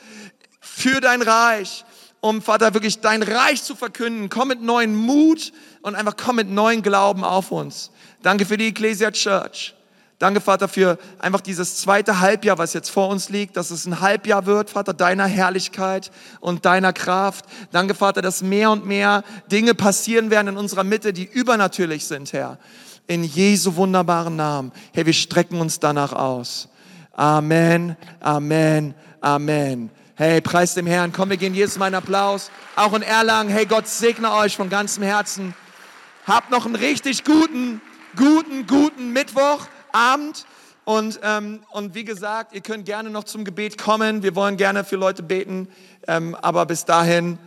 für 0.60 1.00
dein 1.00 1.22
Reich, 1.22 1.84
um 2.20 2.42
Vater 2.42 2.74
wirklich 2.74 3.00
dein 3.00 3.22
Reich 3.22 3.62
zu 3.62 3.74
verkünden. 3.74 4.28
Komm 4.28 4.48
mit 4.48 4.62
neuen 4.62 4.94
Mut 4.94 5.52
und 5.82 5.94
einfach 5.94 6.16
komm 6.16 6.36
mit 6.36 6.48
neuen 6.48 6.82
Glauben 6.82 7.24
auf 7.24 7.50
uns. 7.50 7.90
Danke 8.22 8.46
für 8.46 8.56
die 8.56 8.68
Ecclesia 8.68 9.10
Church. 9.10 9.74
Danke, 10.22 10.40
Vater, 10.40 10.68
für 10.68 10.98
einfach 11.18 11.40
dieses 11.40 11.78
zweite 11.78 12.20
Halbjahr, 12.20 12.56
was 12.56 12.74
jetzt 12.74 12.90
vor 12.90 13.08
uns 13.08 13.28
liegt, 13.28 13.56
dass 13.56 13.72
es 13.72 13.86
ein 13.86 14.00
Halbjahr 14.00 14.46
wird, 14.46 14.70
Vater, 14.70 14.94
deiner 14.94 15.26
Herrlichkeit 15.26 16.12
und 16.38 16.64
deiner 16.64 16.92
Kraft. 16.92 17.44
Danke, 17.72 17.96
Vater, 17.96 18.22
dass 18.22 18.40
mehr 18.40 18.70
und 18.70 18.86
mehr 18.86 19.24
Dinge 19.50 19.74
passieren 19.74 20.30
werden 20.30 20.46
in 20.46 20.56
unserer 20.56 20.84
Mitte, 20.84 21.12
die 21.12 21.24
übernatürlich 21.24 22.04
sind, 22.06 22.32
Herr. 22.32 22.60
In 23.08 23.24
Jesu 23.24 23.74
wunderbaren 23.74 24.36
Namen. 24.36 24.70
Herr, 24.94 25.06
wir 25.06 25.12
strecken 25.12 25.60
uns 25.60 25.80
danach 25.80 26.12
aus. 26.12 26.68
Amen, 27.14 27.96
Amen, 28.20 28.94
Amen. 29.20 29.90
Hey, 30.14 30.40
preis 30.40 30.74
dem 30.74 30.86
Herrn. 30.86 31.12
Komm, 31.12 31.30
wir 31.30 31.36
gehen 31.36 31.52
jedes 31.52 31.78
Mal 31.78 31.86
einen 31.86 31.96
Applaus. 31.96 32.52
Auch 32.76 32.94
in 32.94 33.02
Erlangen. 33.02 33.52
Hey, 33.52 33.66
Gott 33.66 33.88
segne 33.88 34.32
euch 34.34 34.54
von 34.54 34.70
ganzem 34.70 35.02
Herzen. 35.02 35.52
Habt 36.28 36.52
noch 36.52 36.64
einen 36.64 36.76
richtig 36.76 37.24
guten, 37.24 37.80
guten, 38.14 38.68
guten 38.68 39.12
Mittwoch. 39.12 39.66
Abend. 39.92 40.46
Und, 40.84 41.20
ähm, 41.22 41.60
und 41.70 41.94
wie 41.94 42.04
gesagt, 42.04 42.54
ihr 42.54 42.60
könnt 42.60 42.86
gerne 42.86 43.10
noch 43.10 43.24
zum 43.24 43.44
Gebet 43.44 43.78
kommen. 43.78 44.22
Wir 44.22 44.34
wollen 44.34 44.56
gerne 44.56 44.84
für 44.84 44.96
Leute 44.96 45.22
beten. 45.22 45.68
Ähm, 46.08 46.34
aber 46.34 46.66
bis 46.66 46.84
dahin, 46.84 47.38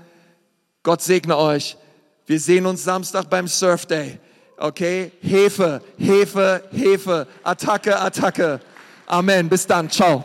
Gott 0.84 1.02
segne 1.02 1.38
euch. 1.38 1.78
Wir 2.26 2.40
sehen 2.40 2.66
uns 2.66 2.84
Samstag 2.84 3.30
beim 3.30 3.48
Surf 3.48 3.86
Day. 3.86 4.20
Okay? 4.58 5.12
Hefe, 5.22 5.82
Hefe, 5.98 6.64
Hefe. 6.72 7.28
Attacke, 7.44 8.00
Attacke. 8.00 8.62
Amen. 9.06 9.50
Bis 9.50 9.68
dann. 9.68 9.90
Ciao. 9.90 10.24